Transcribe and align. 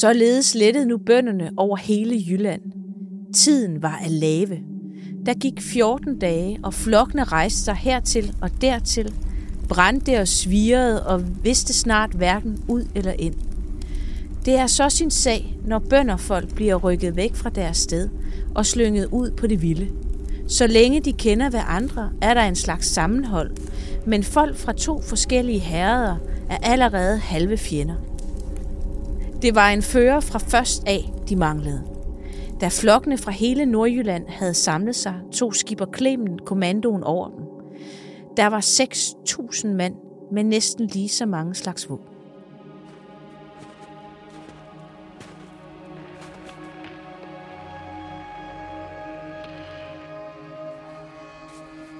Således 0.00 0.54
lettede 0.54 0.86
nu 0.86 0.96
bønderne 0.96 1.50
over 1.56 1.76
hele 1.76 2.24
Jylland. 2.28 2.60
Tiden 3.34 3.82
var 3.82 4.00
af 4.04 4.20
lave. 4.20 4.58
Der 5.26 5.34
gik 5.34 5.60
14 5.60 6.18
dage, 6.18 6.58
og 6.62 6.74
flokkene 6.74 7.24
rejste 7.24 7.60
sig 7.60 7.74
hertil 7.74 8.34
og 8.40 8.50
dertil, 8.60 9.14
brændte 9.68 10.20
og 10.20 10.28
svirede 10.28 11.06
og 11.06 11.24
vidste 11.44 11.72
snart 11.72 12.10
hverken 12.10 12.58
ud 12.68 12.84
eller 12.94 13.12
ind. 13.18 13.34
Det 14.44 14.54
er 14.54 14.66
så 14.66 14.88
sin 14.88 15.10
sag, 15.10 15.58
når 15.66 15.78
bønderfolk 15.78 16.54
bliver 16.54 16.74
rykket 16.74 17.16
væk 17.16 17.34
fra 17.34 17.50
deres 17.50 17.76
sted 17.76 18.08
og 18.54 18.66
slynget 18.66 19.08
ud 19.12 19.30
på 19.30 19.46
det 19.46 19.62
vilde. 19.62 19.88
Så 20.48 20.66
længe 20.66 21.00
de 21.00 21.12
kender 21.12 21.50
hver 21.50 21.64
andre, 21.64 22.10
er 22.22 22.34
der 22.34 22.42
en 22.42 22.56
slags 22.56 22.86
sammenhold, 22.86 23.50
men 24.06 24.22
folk 24.22 24.56
fra 24.56 24.72
to 24.72 25.00
forskellige 25.00 25.58
herreder 25.58 26.16
er 26.50 26.56
allerede 26.62 27.18
halve 27.18 27.56
fjender. 27.56 27.94
Det 29.42 29.54
var 29.54 29.68
en 29.68 29.82
fører 29.82 30.20
fra 30.20 30.38
først 30.38 30.82
af, 30.86 31.12
de 31.28 31.36
manglede. 31.36 31.82
Da 32.60 32.68
flokkene 32.68 33.18
fra 33.18 33.30
hele 33.30 33.66
Nordjylland 33.66 34.28
havde 34.28 34.54
samlet 34.54 34.96
sig, 34.96 35.14
tog 35.32 35.54
skipper 35.54 35.86
Klemen 35.86 36.38
kommandoen 36.38 37.04
over 37.04 37.28
dem. 37.28 37.44
Der 38.36 38.46
var 38.46 38.60
6.000 38.60 39.68
mand 39.68 39.94
med 40.32 40.44
næsten 40.44 40.86
lige 40.86 41.08
så 41.08 41.26
mange 41.26 41.54
slags 41.54 41.90
våben. 41.90 42.06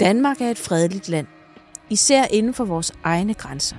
Danmark 0.00 0.40
er 0.40 0.50
et 0.50 0.58
fredeligt 0.58 1.08
land, 1.08 1.26
især 1.90 2.24
inden 2.30 2.54
for 2.54 2.64
vores 2.64 2.92
egne 3.04 3.34
grænser. 3.34 3.76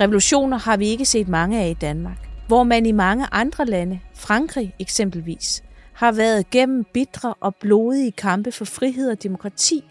Revolutioner 0.00 0.58
har 0.58 0.76
vi 0.76 0.86
ikke 0.86 1.04
set 1.04 1.28
mange 1.28 1.60
af 1.60 1.70
i 1.70 1.74
Danmark, 1.74 2.29
hvor 2.50 2.62
man 2.62 2.86
i 2.86 2.92
mange 2.92 3.26
andre 3.32 3.64
lande, 3.64 4.00
Frankrig 4.14 4.74
eksempelvis, 4.78 5.62
har 5.92 6.12
været 6.12 6.50
gennem 6.50 6.84
bitre 6.84 7.34
og 7.40 7.54
blodige 7.54 8.12
kampe 8.12 8.52
for 8.52 8.64
frihed 8.64 9.10
og 9.10 9.22
demokrati, 9.22 9.84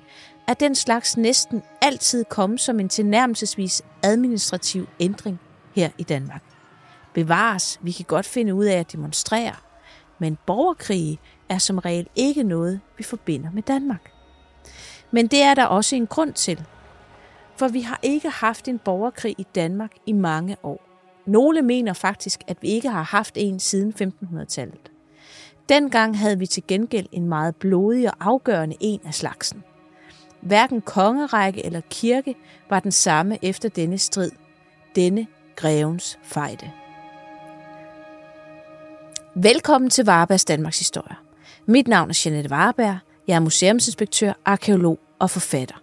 er 0.48 0.54
den 0.54 0.76
slags 0.76 1.18
næsten 1.18 1.64
altid 1.82 2.26
kommet 2.26 2.60
som 2.60 2.80
en 2.80 2.90
tilnærmelsesvis 2.90 3.82
administrativ 4.04 4.88
ændring 5.00 5.40
her 5.76 5.90
i 5.98 6.04
Danmark. 6.04 6.44
Bevares, 7.14 7.80
vi 7.82 7.92
kan 7.92 8.06
godt 8.06 8.26
finde 8.26 8.54
ud 8.54 8.66
af 8.66 8.80
at 8.80 8.92
demonstrere, 8.92 9.56
men 10.20 10.38
borgerkrige 10.46 11.20
er 11.50 11.58
som 11.58 11.78
regel 11.78 12.08
ikke 12.16 12.44
noget, 12.44 12.80
vi 12.98 13.04
forbinder 13.04 13.52
med 13.52 13.64
Danmark. 13.64 14.12
Men 15.12 15.28
det 15.28 15.42
er 15.42 15.54
der 15.54 15.66
også 15.66 15.96
en 15.96 16.08
grund 16.08 16.34
til. 16.34 16.64
For 17.58 17.68
vi 17.68 17.82
har 17.82 18.00
ikke 18.04 18.30
haft 18.30 18.68
en 18.68 18.80
borgerkrig 18.80 19.36
i 19.38 19.48
Danmark 19.56 19.92
i 20.06 20.12
mange 20.12 20.58
år. 20.64 20.89
Nogle 21.30 21.62
mener 21.62 21.94
faktisk, 21.94 22.40
at 22.48 22.58
vi 22.62 22.68
ikke 22.68 22.90
har 22.90 23.04
haft 23.04 23.34
en 23.36 23.60
siden 23.60 23.94
1500-tallet. 24.02 24.92
Dengang 25.70 26.18
havde 26.18 26.40
vi 26.40 26.46
til 26.46 26.64
gengæld 26.68 27.08
en 27.12 27.28
meget 27.28 27.56
blodig 27.56 28.08
og 28.08 28.16
afgørende 28.20 28.76
en 28.80 29.00
af 29.06 29.14
slagsen. 29.14 29.64
Hverken 30.42 30.82
kongerække 30.82 31.66
eller 31.66 31.82
kirke 31.90 32.36
var 32.70 32.80
den 32.80 32.92
samme 32.92 33.46
efter 33.46 33.70
denne 33.70 33.98
strid. 33.98 34.32
Denne 34.96 35.28
grevens 35.56 36.20
fejde. 36.24 36.72
Velkommen 39.36 39.90
til 39.90 40.06
Varebergs 40.06 40.46
Danmarks 40.46 40.80
Historie. 40.80 41.16
Mit 41.66 41.88
navn 41.88 42.10
er 42.10 42.22
Jeanette 42.26 42.50
Vareberg. 42.50 42.98
Jeg 43.28 43.36
er 43.36 43.40
museumsinspektør, 43.40 44.34
arkeolog 44.46 45.00
og 45.20 45.30
forfatter. 45.30 45.76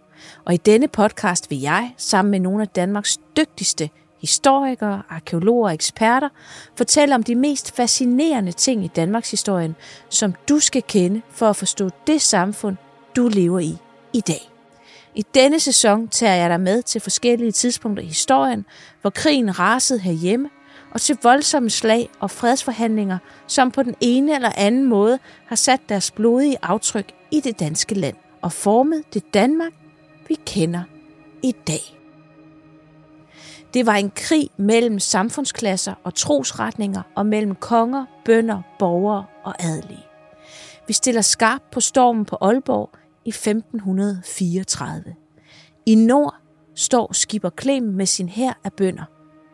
Og 0.44 0.54
i 0.54 0.56
denne 0.56 0.88
podcast 0.88 1.50
vil 1.50 1.60
jeg, 1.60 1.94
sammen 1.96 2.30
med 2.30 2.40
nogle 2.40 2.62
af 2.62 2.68
Danmarks 2.68 3.18
dygtigste 3.36 3.90
historikere, 4.20 5.02
arkeologer 5.08 5.68
og 5.68 5.74
eksperter, 5.74 6.28
fortæller 6.74 7.14
om 7.14 7.22
de 7.22 7.34
mest 7.34 7.76
fascinerende 7.76 8.52
ting 8.52 8.84
i 8.84 8.90
Danmarks 8.96 9.30
historie, 9.30 9.74
som 10.08 10.34
du 10.48 10.60
skal 10.60 10.82
kende 10.82 11.22
for 11.30 11.50
at 11.50 11.56
forstå 11.56 11.90
det 12.06 12.22
samfund, 12.22 12.76
du 13.16 13.28
lever 13.28 13.58
i 13.58 13.76
i 14.12 14.20
dag. 14.20 14.50
I 15.14 15.24
denne 15.34 15.60
sæson 15.60 16.08
tager 16.08 16.34
jeg 16.34 16.50
dig 16.50 16.60
med 16.60 16.82
til 16.82 17.00
forskellige 17.00 17.52
tidspunkter 17.52 18.02
i 18.02 18.06
historien, 18.06 18.64
hvor 19.00 19.10
krigen 19.10 19.58
rasede 19.58 20.00
herhjemme, 20.00 20.50
og 20.90 21.00
til 21.00 21.18
voldsomme 21.22 21.70
slag 21.70 22.08
og 22.20 22.30
fredsforhandlinger, 22.30 23.18
som 23.46 23.70
på 23.70 23.82
den 23.82 23.94
ene 24.00 24.34
eller 24.34 24.52
anden 24.56 24.84
måde 24.84 25.18
har 25.46 25.56
sat 25.56 25.80
deres 25.88 26.10
blodige 26.10 26.56
aftryk 26.62 27.12
i 27.30 27.40
det 27.40 27.60
danske 27.60 27.94
land 27.94 28.16
og 28.42 28.52
formet 28.52 29.02
det 29.14 29.34
Danmark, 29.34 29.72
vi 30.28 30.36
kender 30.46 30.82
i 31.42 31.52
dag. 31.66 31.95
Det 33.74 33.86
var 33.86 33.94
en 33.94 34.10
krig 34.10 34.48
mellem 34.56 34.98
samfundsklasser 34.98 35.94
og 36.04 36.14
trosretninger 36.14 37.02
og 37.14 37.26
mellem 37.26 37.54
konger, 37.54 38.04
bønder, 38.24 38.62
borgere 38.78 39.24
og 39.44 39.54
adelige. 39.58 40.06
Vi 40.86 40.92
stiller 40.92 41.20
skarp 41.20 41.62
på 41.72 41.80
stormen 41.80 42.24
på 42.24 42.36
Aalborg 42.40 42.90
i 43.24 43.28
1534. 43.28 45.14
I 45.86 45.94
nord 45.94 46.34
står 46.74 47.12
skipper 47.12 47.50
Klem 47.50 47.82
med 47.82 48.06
sin 48.06 48.28
hær 48.28 48.60
af 48.64 48.72
bønder. 48.72 49.04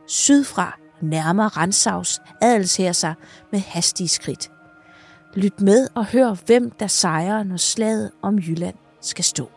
Sydfra 0.07 0.79
nærmer 1.01 1.57
Rensavs 1.57 2.21
adelshær 2.41 2.93
sig 2.93 3.15
med 3.53 3.61
hastige 3.61 4.09
skridt. 4.09 4.51
Lyt 5.35 5.61
med 5.61 5.89
og 5.95 6.07
hør, 6.07 6.37
hvem 6.47 6.71
der 6.71 6.87
sejrer, 6.87 7.43
når 7.43 7.57
slaget 7.57 8.11
om 8.23 8.39
Jylland 8.39 8.77
skal 9.01 9.25
stå. 9.25 9.51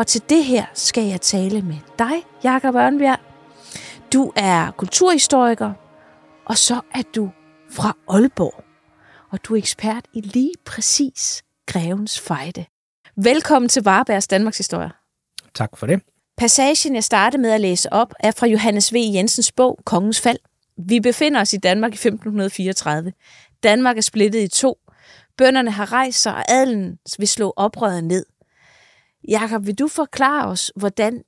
Og 0.00 0.06
til 0.06 0.22
det 0.28 0.44
her 0.44 0.66
skal 0.74 1.04
jeg 1.04 1.20
tale 1.20 1.62
med 1.62 1.76
dig, 1.98 2.26
Jakob 2.44 2.74
Ørnbjerg. 2.74 3.18
Du 4.12 4.32
er 4.36 4.70
kulturhistoriker, 4.70 5.72
og 6.46 6.58
så 6.58 6.80
er 6.94 7.02
du 7.14 7.30
fra 7.70 7.96
Aalborg. 8.08 8.64
Og 9.30 9.44
du 9.44 9.54
er 9.54 9.58
ekspert 9.58 10.04
i 10.12 10.20
lige 10.20 10.52
præcis 10.64 11.42
Grevens 11.66 12.20
Fejde. 12.20 12.64
Velkommen 13.16 13.68
til 13.68 13.82
Varebergs 13.82 14.28
Danmarks 14.28 14.58
Historie. 14.58 14.90
Tak 15.54 15.76
for 15.76 15.86
det. 15.86 16.02
Passagen, 16.36 16.94
jeg 16.94 17.04
startede 17.04 17.42
med 17.42 17.50
at 17.50 17.60
læse 17.60 17.92
op, 17.92 18.14
er 18.20 18.30
fra 18.30 18.46
Johannes 18.46 18.94
V. 18.94 18.96
Jensens 18.96 19.52
bog 19.52 19.78
Kongens 19.84 20.20
Fald. 20.20 20.38
Vi 20.76 21.00
befinder 21.00 21.40
os 21.40 21.52
i 21.52 21.56
Danmark 21.56 21.92
i 21.92 21.94
1534. 21.94 23.12
Danmark 23.62 23.96
er 23.96 24.02
splittet 24.02 24.40
i 24.40 24.48
to. 24.48 24.78
Bønderne 25.36 25.70
har 25.70 25.92
rejst 25.92 26.22
sig, 26.22 26.34
og 26.34 26.44
adelen 26.48 26.98
vil 27.18 27.28
slå 27.28 27.52
oprøret 27.56 28.04
ned. 28.04 28.24
Jakob, 29.28 29.66
vil 29.66 29.78
du 29.78 29.88
forklare 29.88 30.48
os, 30.48 30.72
hvordan 30.76 31.22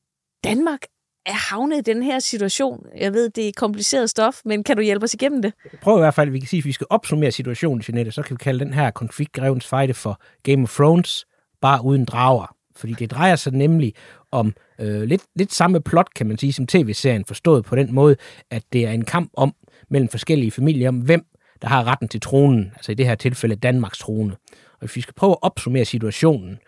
Danmark 0.44 0.80
er 1.26 1.50
havnet 1.50 1.78
i 1.78 1.80
den 1.80 2.03
her 2.03 2.19
situation? 2.19 2.86
Jeg 2.97 3.12
ved, 3.12 3.30
det 3.30 3.48
er 3.48 3.53
kompliceret 3.56 4.10
stof, 4.10 4.41
men 4.44 4.64
kan 4.64 4.76
du 4.76 4.82
hjælpe 4.82 5.04
os 5.04 5.14
igennem 5.14 5.42
det? 5.42 5.53
Prøv 5.82 5.98
i 5.98 6.00
hvert 6.00 6.14
fald, 6.14 6.31
vi 6.31 6.38
kan 6.38 6.48
sige, 6.48 6.58
at 6.58 6.64
vi 6.64 6.72
skal 6.72 6.86
opsummere 6.91 7.31
situationen, 7.31 7.84
Jeanette, 7.88 8.12
så 8.12 8.22
kan 8.22 8.34
vi 8.34 8.44
kalde 8.44 8.64
den 8.64 8.75
her 8.75 8.91
konflikt 8.91 9.32
Grevens 9.32 9.66
Fejde 9.66 9.94
for 9.94 10.20
Game 10.42 10.62
of 10.62 10.76
Thrones, 10.76 11.26
bare 11.60 11.84
uden 11.84 12.04
drager. 12.04 12.56
Fordi 12.76 12.92
det 12.92 13.10
drejer 13.10 13.36
sig 13.36 13.52
nemlig 13.52 13.94
om 14.31 14.54
øh, 14.78 15.02
lidt, 15.02 15.22
lidt 15.36 15.52
samme 15.52 15.81
plot, 15.81 16.14
kan 16.16 16.26
man 16.26 16.38
sige, 16.38 16.52
som 16.52 16.66
tv-serien, 16.66 17.25
forstået 17.25 17.64
på 17.64 17.76
den 17.76 17.94
måde, 17.94 18.16
at 18.50 18.62
det 18.72 18.86
er 18.86 18.91
en 18.91 19.04
kamp 19.04 19.31
om 19.36 19.54
mellem 19.91 20.08
forskellige 20.08 20.50
familier, 20.50 20.88
om 20.88 20.98
hvem 20.98 21.25
der 21.62 21.69
har 21.69 21.84
retten 21.84 22.08
til 22.08 22.20
tronen, 22.20 22.72
altså 22.75 22.92
i 22.92 22.94
det 22.94 23.06
her 23.06 23.14
tilfælde 23.14 23.56
Danmarks 23.56 23.98
trone. 23.98 24.32
Og 24.72 24.78
hvis 24.78 24.97
vi 24.97 25.00
skal 25.00 25.14
prøve 25.14 25.32
at 25.32 25.42
opsummere 25.42 25.84
situationen, 25.84 26.58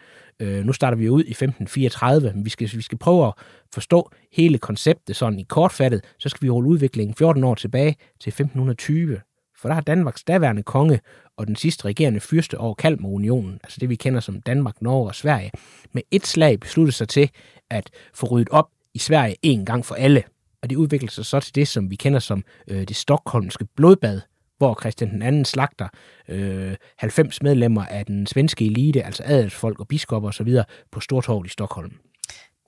øh, 0.41 0.65
nu 0.65 0.73
starter 0.73 0.97
vi 0.97 1.09
ud 1.09 1.25
i 1.25 1.31
1534, 1.31 2.33
men 2.35 2.45
vi 2.45 2.51
skal, 2.51 2.71
vi 2.73 2.83
skal 2.83 2.99
prøve 2.99 3.27
at 3.27 3.33
forstå 3.73 4.11
hele 4.33 4.59
konceptet 4.59 5.17
sådan 5.17 5.39
i 5.39 5.43
kortfattet, 5.43 6.05
så 6.19 6.29
skal 6.29 6.43
vi 6.43 6.51
rulle 6.51 6.71
udviklingen 6.71 7.15
14 7.15 7.45
år 7.45 7.55
tilbage 7.55 7.97
til 8.21 8.31
1520. 8.31 9.21
For 9.57 9.69
der 9.69 9.75
har 9.75 9.83
Danmarks 9.83 10.25
daværende 10.25 10.63
konge 10.63 11.01
og 11.37 11.47
den 11.47 11.57
sidste 11.57 11.85
regerende 11.85 12.21
fyrste 12.21 12.59
over 12.59 12.75
Kalmarunionen, 12.75 13.61
altså 13.63 13.79
det 13.81 13.89
vi 13.89 13.95
kender 13.95 14.21
som 14.21 14.41
Danmark, 14.41 14.83
Norge 14.83 15.09
og 15.09 15.15
Sverige, 15.15 15.51
med 15.93 16.03
et 16.11 16.27
slag 16.27 16.61
besluttet 16.61 16.95
sig 16.95 17.09
til 17.09 17.31
at 17.71 17.91
få 18.15 18.27
ryddet 18.27 18.49
op 18.49 18.69
i 18.95 18.99
Sverige 18.99 19.37
en 19.43 19.65
gang 19.65 19.87
for 19.87 19.95
alle. 19.95 20.23
Og 20.63 20.71
det 20.71 20.77
udvikler 20.77 21.11
sig 21.11 21.27
så 21.27 21.41
til 21.41 21.55
det, 21.55 21.69
som 21.69 21.91
vi 21.91 21.97
kender 21.97 22.19
som 22.19 22.45
øh, 22.69 22.89
det 22.89 22.97
stokholmske 22.97 23.67
blodbad, 23.77 24.21
hvor 24.67 24.81
Christian 24.81 25.11
den 25.11 25.23
anden 25.23 25.45
slagter 25.45 25.89
øh, 26.29 26.75
90 26.99 27.43
medlemmer 27.43 27.85
af 27.87 28.07
den 28.07 28.27
svenske 28.27 28.67
elite, 28.67 29.03
altså 29.03 29.23
adelsfolk 29.27 29.81
og 29.81 29.89
biskopper 29.89 30.29
osv., 30.29 30.49
på 30.93 31.01
Stortorvet 31.01 31.47
i 31.47 31.51
Stockholm. 31.51 31.93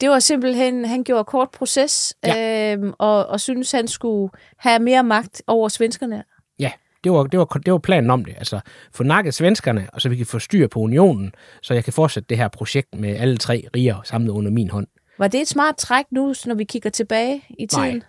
Det 0.01 0.11
var 0.11 0.19
simpelthen, 0.19 0.85
han 0.85 1.05
gjorde 1.05 1.25
kort 1.25 1.51
proces, 1.51 2.15
ja. 2.25 2.77
øh, 2.77 2.93
og, 2.99 3.27
og 3.27 3.41
synes 3.41 3.73
han 3.73 3.89
skulle 3.89 4.33
have 4.59 4.79
mere 4.79 5.05
magt 5.05 5.43
over 5.47 5.69
svenskerne. 5.69 6.25
Ja, 6.59 6.71
det 7.05 7.13
var, 7.13 7.23
det 7.23 7.39
var, 7.39 7.45
det 7.45 7.73
var 7.73 7.79
planen 7.79 8.11
om 8.11 8.25
det. 8.25 8.35
Altså, 8.39 8.61
få 8.95 9.03
nakket 9.03 9.35
svenskerne, 9.35 9.89
og 9.93 10.01
så 10.01 10.09
vi 10.09 10.17
kan 10.17 10.27
få 10.27 10.39
styr 10.39 10.69
på 10.69 10.81
unionen, 10.81 11.33
så 11.63 11.75
jeg 11.75 11.85
kan 11.85 11.93
fortsætte 11.93 12.27
det 12.29 12.37
her 12.37 12.49
projekt 12.49 12.95
med 12.95 13.17
alle 13.17 13.37
tre 13.37 13.69
riger 13.77 14.01
samlet 14.05 14.31
under 14.31 14.51
min 14.51 14.71
hånd. 14.71 14.87
Var 15.19 15.29
det 15.29 15.41
et 15.41 15.49
smart 15.49 15.77
træk 15.77 16.05
nu, 16.11 16.35
når 16.47 16.55
vi 16.55 16.65
kigger 16.65 16.91
tilbage 16.91 17.45
i 17.59 17.67
tiden? 17.67 17.95
Nej, 17.95 18.01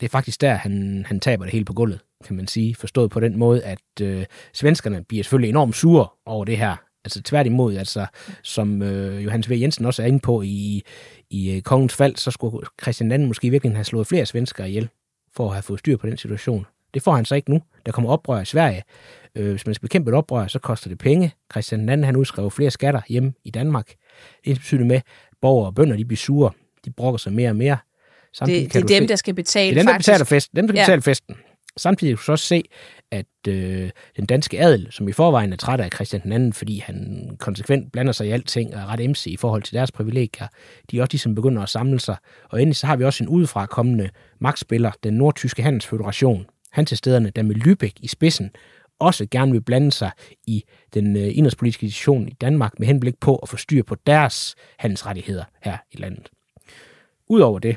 det 0.00 0.06
er 0.06 0.10
faktisk 0.10 0.40
der, 0.40 0.54
han, 0.54 1.04
han 1.06 1.20
taber 1.20 1.44
det 1.44 1.52
hele 1.52 1.64
på 1.64 1.72
gulvet, 1.72 2.00
kan 2.24 2.36
man 2.36 2.46
sige. 2.46 2.74
Forstået 2.74 3.10
på 3.10 3.20
den 3.20 3.38
måde, 3.38 3.64
at 3.64 4.00
øh, 4.02 4.24
svenskerne 4.52 5.04
bliver 5.04 5.24
selvfølgelig 5.24 5.48
enormt 5.48 5.76
sure 5.76 6.08
over 6.26 6.44
det 6.44 6.58
her. 6.58 6.76
Altså 7.04 7.22
tværtimod, 7.22 7.76
altså, 7.76 8.06
som 8.42 8.82
øh, 8.82 9.24
Johannes 9.24 9.50
V. 9.50 9.52
Jensen 9.52 9.84
også 9.84 10.02
er 10.02 10.06
inde 10.06 10.20
på 10.20 10.42
i, 10.42 10.82
i 11.30 11.56
øh, 11.56 11.62
kongens 11.62 11.94
fald, 11.94 12.16
så 12.16 12.30
skulle 12.30 12.66
Christian 12.82 13.12
II 13.12 13.26
måske 13.26 13.50
virkelig 13.50 13.76
have 13.76 13.84
slået 13.84 14.06
flere 14.06 14.26
svenskere 14.26 14.68
ihjel, 14.68 14.88
for 15.36 15.46
at 15.46 15.54
have 15.54 15.62
fået 15.62 15.78
styr 15.78 15.96
på 15.96 16.06
den 16.06 16.16
situation. 16.16 16.66
Det 16.94 17.02
får 17.02 17.14
han 17.16 17.24
så 17.24 17.34
ikke 17.34 17.50
nu. 17.50 17.62
Der 17.86 17.92
kommer 17.92 18.10
oprør 18.10 18.40
i 18.40 18.44
Sverige. 18.44 18.82
Øh, 19.34 19.50
hvis 19.50 19.66
man 19.66 19.74
skal 19.74 19.88
bekæmpe 19.88 20.10
et 20.10 20.14
oprør, 20.14 20.46
så 20.46 20.58
koster 20.58 20.88
det 20.88 20.98
penge. 20.98 21.34
Christian 21.52 21.88
II 21.88 22.04
han 22.04 22.16
udskrev 22.16 22.50
flere 22.50 22.70
skatter 22.70 23.00
hjemme 23.08 23.32
i 23.44 23.50
Danmark. 23.50 23.94
Det 24.44 24.56
betyder 24.56 24.84
med, 24.84 24.96
at 24.96 25.02
borgere 25.40 25.66
og 25.66 25.74
bønder 25.74 25.96
de 25.96 26.04
bliver 26.04 26.16
sure. 26.16 26.50
De 26.84 26.90
brokker 26.90 27.18
sig 27.18 27.32
mere 27.32 27.50
og 27.50 27.56
mere 27.56 27.78
det, 28.44 28.72
det 28.72 28.82
er 28.82 28.86
dem, 28.86 29.02
se, 29.02 29.08
der 29.08 29.16
skal 29.16 29.34
betale 29.34 29.74
Det 29.74 29.80
er 29.80 29.82
dem, 29.82 29.86
der 29.86 29.98
betaler 29.98 30.24
festen. 30.24 30.56
Dem, 30.56 30.66
der 30.66 30.74
ja. 30.74 30.82
betaler 30.82 31.00
festen. 31.00 31.36
Samtidig 31.76 32.16
kan 32.16 32.22
du 32.26 32.32
også 32.32 32.44
se, 32.44 32.62
at 33.10 33.26
øh, 33.48 33.90
den 34.16 34.26
danske 34.26 34.60
adel, 34.60 34.88
som 34.90 35.08
i 35.08 35.12
forvejen 35.12 35.52
er 35.52 35.56
træt 35.56 35.80
af 35.80 35.90
Christian 35.94 36.32
II, 36.32 36.52
fordi 36.52 36.78
han 36.78 37.30
konsekvent 37.38 37.92
blander 37.92 38.12
sig 38.12 38.26
i 38.26 38.30
alting 38.30 38.74
og 38.74 38.80
er 38.80 38.86
ret 38.86 39.00
emsig 39.00 39.32
i 39.32 39.36
forhold 39.36 39.62
til 39.62 39.74
deres 39.74 39.92
privilegier, 39.92 40.46
de 40.90 40.98
er 40.98 41.02
også 41.02 41.12
ligesom 41.12 41.34
begynder 41.34 41.62
at 41.62 41.68
samle 41.68 42.00
sig. 42.00 42.16
Og 42.50 42.62
endelig 42.62 42.76
så 42.76 42.86
har 42.86 42.96
vi 42.96 43.04
også 43.04 43.24
en 43.24 43.28
udefra 43.28 43.66
kommende 43.66 44.10
magtspiller, 44.40 44.90
den 45.02 45.14
nordtyske 45.14 45.62
handelsfederation. 45.62 46.46
Han 46.72 46.86
til 46.86 46.96
stederne, 46.96 47.30
der 47.36 47.42
med 47.42 47.56
Lübeck 47.56 47.92
i 48.00 48.08
spidsen, 48.08 48.50
også 48.98 49.26
gerne 49.30 49.52
vil 49.52 49.60
blande 49.60 49.92
sig 49.92 50.10
i 50.46 50.64
den 50.94 51.16
øh, 51.16 51.36
indrigspolitiske 51.36 51.90
situation 51.90 52.28
i 52.28 52.32
Danmark 52.40 52.78
med 52.78 52.86
henblik 52.86 53.14
på 53.20 53.36
at 53.36 53.48
få 53.48 53.56
styr 53.56 53.82
på 53.82 53.96
deres 54.06 54.54
handelsrettigheder 54.78 55.44
her 55.62 55.76
i 55.92 55.96
landet. 55.96 56.28
Udover 57.28 57.58
det, 57.58 57.76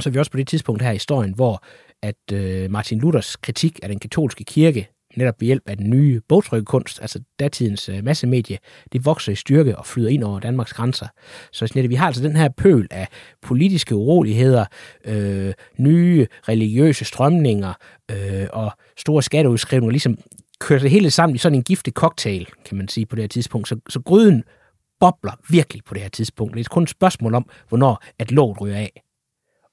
så 0.00 0.08
er 0.08 0.12
vi 0.12 0.18
også 0.18 0.30
på 0.30 0.36
det 0.36 0.48
tidspunkt 0.48 0.82
her 0.82 0.90
i 0.90 0.94
historien, 0.94 1.34
hvor 1.34 1.64
at 2.02 2.32
øh, 2.32 2.70
Martin 2.70 2.98
Luthers 2.98 3.36
kritik 3.36 3.78
af 3.82 3.88
den 3.88 3.98
katolske 3.98 4.44
kirke, 4.44 4.88
netop 5.16 5.40
ved 5.40 5.46
hjælp 5.46 5.62
af 5.66 5.76
den 5.76 5.90
nye 5.90 6.20
bogtrykkekunst, 6.28 7.00
altså 7.00 7.20
datidens 7.38 7.88
øh, 7.88 8.04
massemedie, 8.04 8.58
det 8.92 9.04
vokser 9.04 9.32
i 9.32 9.34
styrke 9.34 9.78
og 9.78 9.86
flyder 9.86 10.08
ind 10.08 10.24
over 10.24 10.40
Danmarks 10.40 10.72
grænser. 10.72 11.06
Så 11.52 11.66
Snette, 11.66 11.88
vi 11.88 11.94
har 11.94 12.06
altså 12.06 12.22
den 12.22 12.36
her 12.36 12.48
pøl 12.48 12.86
af 12.90 13.08
politiske 13.42 13.94
uroligheder, 13.94 14.64
øh, 15.04 15.52
nye 15.78 16.26
religiøse 16.48 17.04
strømninger 17.04 17.72
øh, 18.10 18.46
og 18.52 18.72
store 18.96 19.22
skatteudskrivninger, 19.22 19.90
ligesom 19.90 20.18
kører 20.60 20.80
det 20.80 20.90
hele 20.90 21.10
sammen 21.10 21.34
i 21.34 21.38
sådan 21.38 21.58
en 21.58 21.64
giftig 21.64 21.92
cocktail, 21.92 22.48
kan 22.64 22.76
man 22.76 22.88
sige 22.88 23.06
på 23.06 23.16
det 23.16 23.22
her 23.22 23.28
tidspunkt. 23.28 23.68
Så, 23.68 23.76
så 23.88 24.00
gryden 24.00 24.44
bobler 25.00 25.32
virkelig 25.50 25.84
på 25.84 25.94
det 25.94 26.02
her 26.02 26.08
tidspunkt. 26.08 26.54
Det 26.54 26.60
er 26.60 26.68
kun 26.70 26.82
et 26.82 26.90
spørgsmål 26.90 27.34
om, 27.34 27.50
hvornår 27.68 28.02
at 28.18 28.30
låget 28.30 28.60
ryger 28.60 28.76
af. 28.76 29.02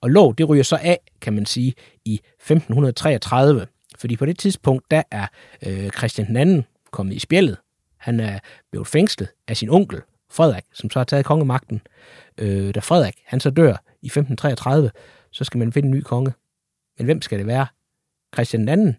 Og 0.03 0.09
lov, 0.09 0.35
det 0.35 0.49
ryger 0.49 0.63
så 0.63 0.79
af, 0.81 0.99
kan 1.21 1.33
man 1.33 1.45
sige, 1.45 1.73
i 2.05 2.13
1533. 2.13 3.67
Fordi 3.97 4.15
på 4.15 4.25
det 4.25 4.39
tidspunkt, 4.39 4.91
der 4.91 5.03
er 5.11 5.27
øh, 5.67 5.89
Christian 5.89 6.37
II 6.37 6.61
kommet 6.91 7.15
i 7.15 7.19
spjældet. 7.19 7.57
Han 7.97 8.19
er 8.19 8.39
blevet 8.71 8.87
fængslet 8.87 9.29
af 9.47 9.57
sin 9.57 9.69
onkel, 9.69 10.01
Frederik, 10.31 10.63
som 10.73 10.89
så 10.89 10.99
har 10.99 11.03
taget 11.03 11.25
kongemagten. 11.25 11.81
Øh, 12.37 12.75
da 12.75 12.79
Frederik, 12.79 13.15
han 13.25 13.39
så 13.39 13.49
dør 13.49 13.75
i 14.01 14.05
1533, 14.05 14.91
så 15.31 15.43
skal 15.43 15.57
man 15.57 15.73
finde 15.73 15.87
en 15.87 15.93
ny 15.93 16.01
konge. 16.01 16.33
Men 16.97 17.05
hvem 17.05 17.21
skal 17.21 17.39
det 17.39 17.47
være? 17.47 17.67
Christian 18.35 18.69
II, 18.69 18.93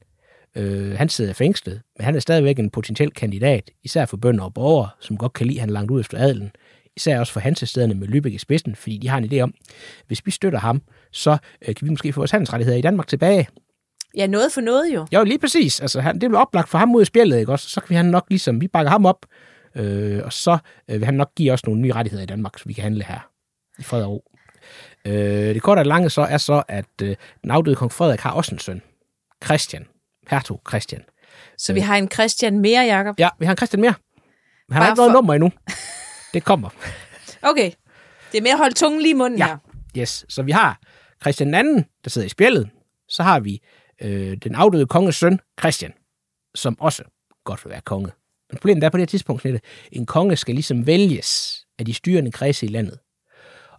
øh, 0.63 0.99
han 0.99 1.09
sidder 1.09 1.33
fængslet, 1.33 1.83
men 1.97 2.05
han 2.05 2.15
er 2.15 2.21
stadigvæk 2.21 2.59
en 2.59 2.71
potentiel 2.71 3.11
kandidat, 3.11 3.71
især 3.83 4.07
for 4.07 4.17
bønder 4.17 4.45
og 4.45 4.55
borgere, 4.55 4.89
som 5.01 5.17
godt 5.17 5.33
kan 5.33 5.47
lide, 5.47 5.59
at 5.59 5.61
han 5.61 5.71
langt 5.71 5.91
ud 5.91 6.01
efter 6.01 6.19
adelen 6.19 6.53
især 6.97 7.19
også 7.19 7.33
for 7.33 7.41
hansestederne 7.41 7.95
med 7.95 8.09
Lübeck 8.09 8.35
i 8.35 8.39
spidsen, 8.39 8.77
fordi 8.77 8.99
de 8.99 9.09
har 9.09 9.19
en 9.19 9.33
idé 9.33 9.41
om, 9.41 9.55
hvis 10.07 10.27
vi 10.27 10.31
støtter 10.31 10.59
ham, 10.59 10.83
så 11.13 11.37
øh, 11.69 11.75
kan 11.75 11.87
vi 11.87 11.91
måske 11.91 12.13
få 12.13 12.21
vores 12.21 12.31
handelsrettigheder 12.31 12.79
i 12.79 12.83
Danmark 12.83 13.07
tilbage. 13.07 13.49
Ja, 14.17 14.27
noget 14.27 14.53
for 14.53 14.61
noget 14.61 14.95
jo. 14.95 15.07
Jo, 15.13 15.25
lige 15.25 15.39
præcis. 15.39 15.81
Altså, 15.81 16.01
han, 16.01 16.21
det 16.21 16.31
bliver 16.31 16.41
oplagt 16.41 16.69
for 16.69 16.79
ham 16.79 16.89
mod 16.89 17.05
spillet, 17.05 17.39
ikke 17.39 17.53
også? 17.53 17.69
Så 17.69 17.81
kan 17.81 17.91
vi 17.91 17.95
han 17.95 18.07
nok 18.07 18.27
ligesom, 18.29 18.61
vi 18.61 18.69
bakker 18.69 18.91
ham 18.91 19.07
op, 19.07 19.27
øh, 19.75 20.21
og 20.25 20.33
så 20.33 20.59
øh, 20.89 21.01
vil 21.01 21.05
han 21.05 21.15
nok 21.15 21.35
give 21.35 21.53
os 21.53 21.67
nogle 21.67 21.81
nye 21.81 21.93
rettigheder 21.93 22.23
i 22.23 22.27
Danmark, 22.27 22.59
så 22.59 22.65
vi 22.67 22.73
kan 22.73 22.83
handle 22.83 23.05
her 23.05 23.31
i 23.79 23.83
fred 23.83 24.03
og 24.03 24.11
ro. 24.11 24.25
Øh, 25.07 25.15
det 25.55 25.63
korte 25.63 25.81
og 25.81 25.87
lange 25.87 26.11
så 26.11 26.23
er 26.23 26.39
så, 26.39 26.63
at 26.69 27.03
øh, 27.03 27.17
den 27.43 27.51
afdøde 27.51 27.77
kong 27.77 27.93
Frederik 27.93 28.21
har 28.21 28.31
også 28.31 28.55
en 28.55 28.59
søn, 28.59 28.83
Christian, 29.45 29.87
hertug 30.31 30.61
Christian. 30.69 31.03
Så 31.59 31.73
vi 31.73 31.81
har 31.81 31.97
en 31.97 32.11
Christian 32.11 32.59
mere, 32.59 32.83
Jacob? 32.83 33.15
Ja, 33.19 33.29
vi 33.39 33.45
har 33.47 33.53
en 33.53 33.57
Christian 33.57 33.81
mere. 33.81 33.95
Han 34.71 34.83
har 34.83 34.89
ikke 34.89 34.97
noget 34.97 35.11
for... 35.11 35.13
nummer 35.13 35.35
endnu. 35.35 35.51
Det 36.35 36.45
kommer. 36.45 36.69
Okay. 37.43 37.71
Det 38.33 38.39
er 38.39 38.43
mere 38.43 38.53
at 38.53 38.59
holde 38.59 38.75
tungen 38.75 39.01
lige 39.03 39.11
i 39.11 39.17
munden 39.17 39.39
ja. 39.39 39.47
her. 39.47 39.57
Yes. 39.99 40.25
Så 40.29 40.43
vi 40.43 40.53
har 40.53 40.81
Christian 41.23 41.55
II, 41.55 41.85
der 42.05 42.11
sidder 42.11 42.27
i 42.27 42.29
spjældet. 42.29 42.69
Så 43.09 43.23
har 43.23 43.41
vi 43.41 43.63
øh, 44.03 44.37
den 44.37 44.55
afdøde 44.55 44.87
konges 44.87 45.17
søn, 45.17 45.41
Christian, 45.61 45.93
som 46.55 46.81
også 46.81 47.03
godt 47.45 47.65
vil 47.65 47.71
være 47.71 47.81
konge. 47.81 48.11
Men 48.51 48.59
problemet 48.59 48.85
er 48.85 48.89
på 48.89 48.97
det 48.97 49.03
her 49.03 49.07
tidspunkt, 49.07 49.47
at 49.47 49.65
en 49.93 50.07
konge 50.07 50.37
skal 50.37 50.55
ligesom 50.55 50.87
vælges 50.87 51.61
af 51.79 51.85
de 51.85 51.95
styrende 51.95 52.33
kredse 52.33 52.67
i 52.67 52.69
landet. 52.69 52.99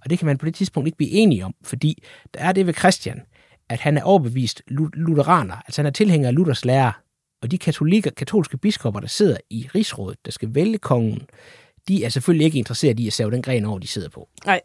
Og 0.04 0.10
det 0.10 0.20
kan 0.20 0.26
man 0.26 0.38
på 0.38 0.46
det 0.46 0.56
tidspunkt 0.56 0.88
ikke 0.88 0.98
blive 0.98 1.12
enige 1.12 1.46
om, 1.46 1.56
fordi 1.64 2.04
der 2.34 2.40
er 2.40 2.52
det 2.52 2.68
ved 2.68 2.74
Christian, 2.74 3.22
at 3.70 3.80
han 3.80 3.98
er 3.98 4.04
overbevist 4.04 4.62
lutheraner, 4.94 5.56
altså 5.56 5.82
han 5.82 5.86
er 5.86 5.92
tilhænger 5.92 6.28
af 6.28 6.36
Luthers 6.36 6.66
lære, 6.66 6.94
og 7.42 7.52
de 7.52 7.58
katolikker, 7.58 8.12
katolske 8.12 8.58
biskopper, 8.58 9.00
der 9.00 9.08
sidder 9.08 9.38
i 9.50 9.70
rigsrådet, 9.76 10.26
der 10.26 10.32
skal 10.32 10.56
vælge 10.56 10.78
kongen, 10.78 11.22
de 11.88 12.04
er 12.04 12.10
selvfølgelig 12.10 12.46
ikke 12.46 12.58
interesseret 12.58 13.00
i 13.00 13.08
at 13.08 13.14
save 13.14 13.32
den 13.32 13.42
gren 13.42 13.66
over, 13.66 13.80
de 13.80 13.88
sidder 13.88 14.10
på. 14.10 14.30
Nej, 14.46 14.62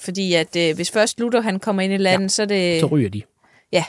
fordi 0.00 0.34
at 0.34 0.56
øh, 0.56 0.74
hvis 0.74 0.90
først 0.90 1.20
Luther 1.20 1.40
han 1.40 1.60
kommer 1.60 1.82
ind 1.82 1.92
i 1.92 1.96
landet, 1.96 2.24
ja, 2.24 2.28
så 2.28 2.46
det... 2.46 2.80
Så 2.80 2.86
ryger 2.86 3.10
de. 3.10 3.22
Ja. 3.72 3.84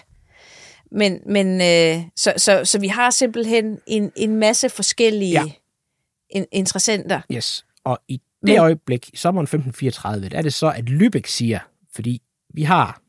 Men, 0.91 1.19
men 1.25 1.61
øh, 1.61 2.03
så, 2.15 2.33
så, 2.37 2.65
så 2.65 2.79
vi 2.79 2.87
har 2.87 3.09
simpelthen 3.09 3.79
en, 3.87 4.11
en 4.15 4.35
masse 4.35 4.69
forskellige 4.69 5.31
ja. 5.31 5.51
in, 6.29 6.45
interessenter. 6.51 7.21
Yes, 7.31 7.65
og 7.83 7.99
i 8.07 8.13
det 8.17 8.23
men... 8.41 8.57
øjeblik, 8.57 9.09
i 9.13 9.17
sommeren 9.17 9.43
1534, 9.43 10.37
er 10.37 10.41
det 10.41 10.53
så, 10.53 10.71
at 10.71 10.83
Lübeck 10.89 11.27
siger, 11.27 11.59
fordi 11.95 12.21
vi 12.53 12.63
har 12.63 13.01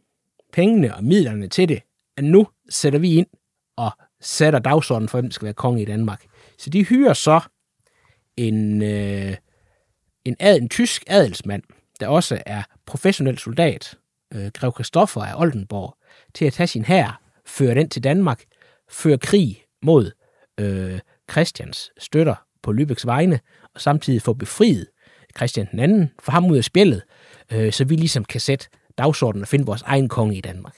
pengene 0.52 0.94
og 0.94 1.04
midlerne 1.04 1.48
til 1.48 1.68
det, 1.68 1.82
at 2.16 2.24
nu 2.24 2.46
sætter 2.68 2.98
vi 2.98 3.14
ind 3.14 3.26
og 3.76 3.90
sætter 4.20 4.58
dagsordenen 4.58 5.08
for, 5.08 5.20
hvem 5.20 5.30
skal 5.30 5.44
være 5.44 5.54
konge 5.54 5.82
i 5.82 5.84
Danmark. 5.84 6.24
Så 6.58 6.70
de 6.70 6.84
hyrer 6.84 7.12
så 7.12 7.40
en, 8.36 8.82
øh, 8.82 9.36
en, 10.26 10.36
ad, 10.40 10.56
en 10.56 10.68
tysk 10.68 11.04
adelsmand, 11.06 11.62
der 12.00 12.08
også 12.08 12.42
er 12.46 12.62
professionel 12.86 13.38
soldat, 13.38 13.94
øh, 14.34 14.50
Grev 14.54 14.72
Christoffer 14.72 15.22
af 15.22 15.40
Oldenborg, 15.40 15.96
til 16.34 16.44
at 16.44 16.52
tage 16.52 16.66
sin 16.66 16.84
hær, 16.84 17.20
føre 17.46 17.74
den 17.74 17.88
til 17.88 18.04
Danmark, 18.04 18.44
føre 18.90 19.18
krig 19.18 19.64
mod 19.82 20.10
øh, 20.60 20.98
Christians 21.30 21.90
støtter 21.98 22.34
på 22.62 22.72
Lübecks 22.72 23.02
vegne, 23.04 23.40
og 23.74 23.80
samtidig 23.80 24.22
få 24.22 24.32
befriet 24.32 24.86
Christian 25.36 25.68
den 25.70 25.78
anden 25.78 26.10
for 26.22 26.32
ham 26.32 26.50
ud 26.50 26.56
af 26.56 26.64
spillet, 26.64 27.02
øh, 27.52 27.72
så 27.72 27.84
vi 27.84 27.96
ligesom 27.96 28.24
kan 28.24 28.40
sætte 28.40 28.66
dagsordenen 28.98 29.42
og 29.42 29.48
finde 29.48 29.66
vores 29.66 29.82
egen 29.82 30.08
konge 30.08 30.36
i 30.36 30.40
Danmark. 30.40 30.76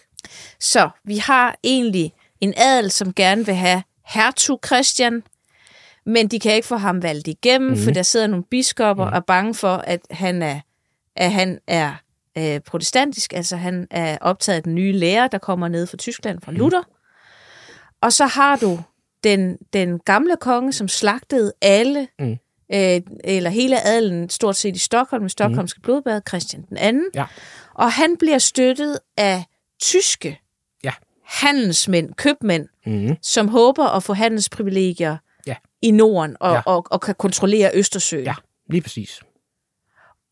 Så 0.61 0.91
vi 1.05 1.17
har 1.17 1.57
egentlig 1.65 2.13
en 2.41 2.55
adel, 2.57 2.91
som 2.91 3.15
gerne 3.15 3.47
vil 3.47 3.55
have 3.55 3.83
hertug 4.07 4.61
Christian, 4.67 5.23
men 6.09 6.29
de 6.29 6.39
kan 6.39 6.55
ikke 6.55 6.69
få 6.69 6.77
ham 6.77 7.03
valgt 7.03 7.29
igennem, 7.29 7.71
mm. 7.71 7.77
for 7.77 7.91
der 7.91 8.03
sidder 8.03 8.27
nogle 8.27 8.45
biskopper 8.51 9.05
mm. 9.05 9.11
og 9.11 9.17
er 9.17 9.21
bange 9.21 9.55
for, 9.55 9.77
at 9.77 10.01
han 10.11 10.43
er, 10.43 10.61
at 11.17 11.33
han 11.33 11.59
er 11.67 11.95
øh, 12.39 12.61
protestantisk, 12.61 13.33
altså 13.33 13.57
han 13.57 13.87
er 13.91 14.19
optaget 14.21 14.57
af 14.57 14.63
den 14.63 14.75
nye 14.75 14.93
lære, 14.93 15.29
der 15.33 15.39
kommer 15.39 15.69
ned 15.69 15.87
fra 15.87 15.97
Tyskland, 15.97 16.41
fra 16.41 16.53
mm. 16.53 16.57
Luther. 16.57 16.83
Og 18.01 18.13
så 18.13 18.27
har 18.27 18.57
du 18.57 18.81
den, 19.25 19.59
den 19.73 19.99
gamle 19.99 20.37
konge, 20.41 20.73
som 20.73 20.89
slagtede 20.89 21.53
alle, 21.63 22.09
mm. 22.19 22.37
øh, 22.75 23.01
eller 23.25 23.51
hele 23.51 23.87
adelen, 23.87 24.31
stort 24.31 24.57
set 24.57 24.77
i 24.77 24.79
Stockholm, 24.79 25.23
med 25.23 25.31
Stockholmske 25.31 25.79
mm. 25.79 25.83
blodbad, 25.83 26.21
Christian 26.29 26.65
den 26.69 26.77
anden. 26.77 27.07
Ja. 27.15 27.25
Og 27.75 27.93
han 27.93 28.17
bliver 28.17 28.39
støttet 28.39 28.99
af 29.17 29.45
tyske 29.83 30.41
ja. 30.85 30.93
handelsmænd, 31.25 32.15
købmænd, 32.15 32.69
mm. 32.87 33.17
som 33.23 33.49
håber 33.49 33.85
at 33.85 34.03
få 34.03 34.15
handelsprivilegier 34.15 35.17
i 35.83 35.91
Norden 35.91 36.37
og, 36.41 36.55
ja. 36.55 36.63
og, 36.67 36.87
og 36.91 37.01
kan 37.01 37.15
kontrollere 37.15 37.71
Østersøen. 37.75 38.25
Ja, 38.25 38.35
lige 38.71 38.83
præcis. 38.83 39.21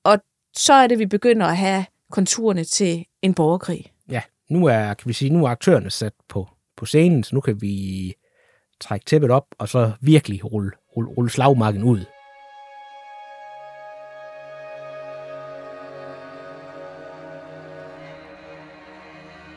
Og 0.04 0.18
så 0.56 0.72
er 0.72 0.86
det, 0.86 0.98
vi 0.98 1.06
begynder 1.06 1.46
at 1.46 1.56
have 1.56 1.86
konturerne 2.10 2.64
til 2.64 3.06
en 3.22 3.34
borgerkrig. 3.34 3.92
Ja, 4.10 4.22
nu 4.50 4.66
er, 4.66 4.94
kan 4.94 5.08
vi 5.08 5.12
sige, 5.12 5.30
nu 5.30 5.44
er 5.44 5.48
aktørerne 5.48 5.90
sat 5.90 6.12
på, 6.28 6.48
på 6.76 6.86
scenen, 6.86 7.24
så 7.24 7.34
nu 7.34 7.40
kan 7.40 7.60
vi 7.60 8.14
trække 8.80 9.04
tæppet 9.04 9.30
op, 9.30 9.46
og 9.58 9.68
så 9.68 9.92
virkelig 10.00 10.52
rulle, 10.52 10.70
rulle, 10.96 11.10
rulle 11.10 11.30
slagmarken 11.30 11.82
ud. 11.82 12.04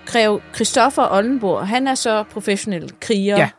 Grev 0.06 0.42
Christoffer 0.56 1.08
Oldenborg, 1.12 1.68
han 1.68 1.88
er 1.88 1.96
så 1.96 2.24
professionel 2.24 2.94
kriger. 3.00 3.38
Ja. 3.38 3.50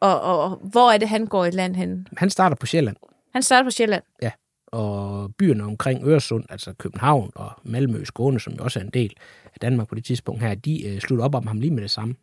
Og, 0.00 0.20
og 0.20 0.56
hvor 0.56 0.90
er 0.90 0.98
det, 0.98 1.08
han 1.08 1.26
går 1.26 1.44
i 1.44 1.50
land 1.50 1.76
hen? 1.76 2.06
Han 2.16 2.30
starter 2.30 2.56
på 2.56 2.66
Sjælland. 2.66 2.96
Han 3.32 3.42
starter 3.42 3.64
på 3.64 3.70
Sjælland? 3.70 4.02
Ja, 4.22 4.30
og 4.66 5.34
byerne 5.34 5.64
omkring 5.64 6.06
Øresund, 6.06 6.44
altså 6.50 6.72
København 6.72 7.30
og 7.34 7.52
Malmø, 7.64 8.04
Skåne, 8.04 8.40
som 8.40 8.52
jo 8.52 8.64
også 8.64 8.78
er 8.78 8.84
en 8.84 8.90
del 8.90 9.14
af 9.44 9.60
Danmark 9.60 9.88
på 9.88 9.94
det 9.94 10.04
tidspunkt 10.04 10.42
her, 10.42 10.54
de 10.54 10.86
øh, 10.86 11.00
slutter 11.00 11.24
op 11.24 11.34
om 11.34 11.46
ham 11.46 11.60
lige 11.60 11.70
med 11.70 11.82
det 11.82 11.90
samme. 11.90 12.14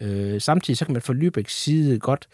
Øh, 0.00 0.40
samtidig 0.40 0.78
så 0.78 0.84
kan 0.84 0.92
man 0.92 1.02
fra 1.02 1.12
Lübecks 1.12 1.50
side 1.50 1.98
godt 1.98 2.28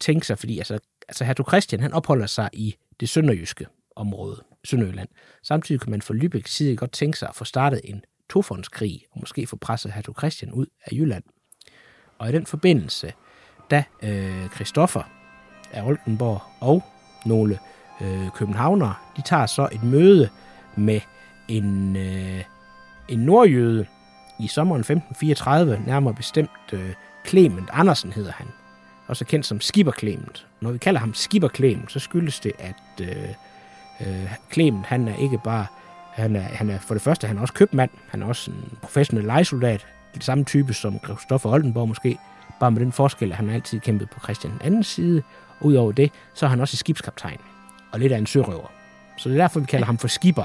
tænke 0.00 0.26
sig, 0.26 0.38
fordi 0.38 0.58
altså, 0.58 0.78
altså 1.08 1.24
Hertug 1.24 1.46
Christian, 1.48 1.80
han 1.80 1.92
opholder 1.92 2.26
sig 2.26 2.50
i 2.52 2.74
det 3.00 3.08
sønderjyske 3.08 3.66
område, 3.96 4.42
Sønderjylland. 4.64 5.08
Samtidig 5.42 5.80
kan 5.80 5.90
man 5.90 6.02
fra 6.02 6.14
Lübecks 6.14 6.48
side 6.48 6.76
godt 6.76 6.92
tænke 6.92 7.18
sig 7.18 7.28
at 7.28 7.34
få 7.34 7.44
startet 7.44 7.80
en 7.84 8.04
tofondskrig, 8.30 9.04
og 9.10 9.20
måske 9.20 9.46
få 9.46 9.56
presset 9.56 9.92
Hertug 9.92 10.14
Christian 10.18 10.52
ud 10.52 10.66
af 10.84 10.92
Jylland. 10.92 11.24
Og 12.18 12.28
i 12.28 12.32
den 12.32 12.46
forbindelse, 12.46 13.12
da 13.70 13.84
øh, 14.02 14.48
Christoffer 14.54 15.02
af 15.72 15.82
Oldenborg 15.82 16.42
og 16.60 16.84
nogle 17.26 17.58
øh, 18.00 18.30
københavnere, 18.34 18.94
de 19.16 19.22
tager 19.22 19.46
så 19.46 19.68
et 19.72 19.82
møde 19.82 20.28
med 20.76 21.00
en, 21.48 21.96
øh, 21.96 22.44
en 23.08 23.18
nordjøde 23.18 23.86
i 24.38 24.46
sommeren 24.46 24.80
1534, 24.80 25.82
nærmere 25.86 26.14
bestemt 26.14 26.50
øh, 26.72 26.92
Clement 27.26 27.70
Andersen 27.72 28.12
hedder 28.12 28.32
han, 28.32 28.46
også 29.06 29.24
kendt 29.24 29.46
som 29.46 29.60
Skipper 29.60 29.92
Clement. 29.98 30.46
Når 30.60 30.70
vi 30.70 30.78
kalder 30.78 31.00
ham 31.00 31.14
Skipper 31.14 31.48
Clement, 31.48 31.92
så 31.92 31.98
skyldes 31.98 32.40
det, 32.40 32.52
at 32.58 33.00
øh, 33.00 33.28
øh, 34.00 34.32
Clement, 34.52 34.86
han 34.86 35.08
er 35.08 35.16
ikke 35.16 35.40
bare, 35.44 35.66
han 36.12 36.36
er, 36.36 36.40
han 36.40 36.70
er 36.70 36.78
for 36.78 36.94
det 36.94 37.02
første, 37.02 37.26
han 37.26 37.36
er 37.36 37.40
også 37.40 37.54
købmand, 37.54 37.90
han 38.08 38.22
er 38.22 38.26
også 38.26 38.50
en 38.50 38.78
professionel 38.82 39.24
legesoldat, 39.24 39.86
det 40.14 40.24
samme 40.24 40.44
type 40.44 40.74
som 40.74 40.98
Christoffer 41.04 41.50
Oldenborg 41.50 41.88
måske, 41.88 42.18
bare 42.60 42.70
med 42.70 42.80
den 42.80 42.92
forskel, 42.92 43.30
at 43.30 43.36
han 43.36 43.50
altid 43.50 43.80
kæmpet 43.80 44.10
på 44.10 44.20
Christian 44.20 44.52
anden 44.64 44.82
side. 44.84 45.22
Udover 45.60 45.92
det, 45.92 46.12
så 46.34 46.46
er 46.46 46.50
han 46.50 46.60
også 46.60 46.76
skibskaptajn, 46.76 47.38
og 47.92 48.00
lidt 48.00 48.12
af 48.12 48.18
en 48.18 48.26
sørøver. 48.26 48.72
Så 49.18 49.28
det 49.28 49.36
er 49.38 49.42
derfor, 49.42 49.60
vi 49.60 49.66
kalder 49.66 49.86
ham 49.86 49.98
for 49.98 50.08
Skipper 50.08 50.44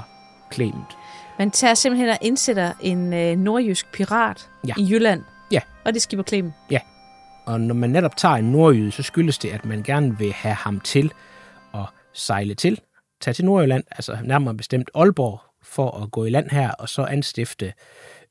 Clement. 0.52 0.96
Man 1.38 1.50
tager 1.50 1.74
simpelthen 1.74 2.08
og 2.08 2.18
indsætter 2.22 2.72
en 2.80 3.12
øh, 3.12 3.36
nordjysk 3.38 3.92
pirat 3.92 4.50
Ja. 4.68 4.74
i 4.78 4.86
Jylland. 4.90 5.22
Ja. 5.52 5.60
Og 5.84 5.94
det 5.94 6.02
skipper 6.02 6.24
Clemen. 6.24 6.54
Og 7.46 7.60
når 7.60 7.74
man 7.74 7.90
netop 7.90 8.16
tager 8.16 8.34
en 8.34 8.52
nordjyde, 8.52 8.90
så 8.92 9.02
skyldes 9.02 9.38
det, 9.38 9.48
at 9.50 9.64
man 9.64 9.82
gerne 9.82 10.18
vil 10.18 10.32
have 10.32 10.54
ham 10.54 10.80
til 10.80 11.12
at 11.74 11.80
sejle 12.12 12.54
til, 12.54 12.80
tage 13.20 13.34
til 13.34 13.44
Nordjylland, 13.44 13.84
altså 13.90 14.18
nærmere 14.24 14.54
bestemt 14.54 14.90
Aalborg, 14.94 15.40
for 15.62 16.02
at 16.02 16.10
gå 16.10 16.24
i 16.24 16.30
land 16.30 16.50
her, 16.50 16.70
og 16.70 16.88
så 16.88 17.04
anstifte 17.04 17.72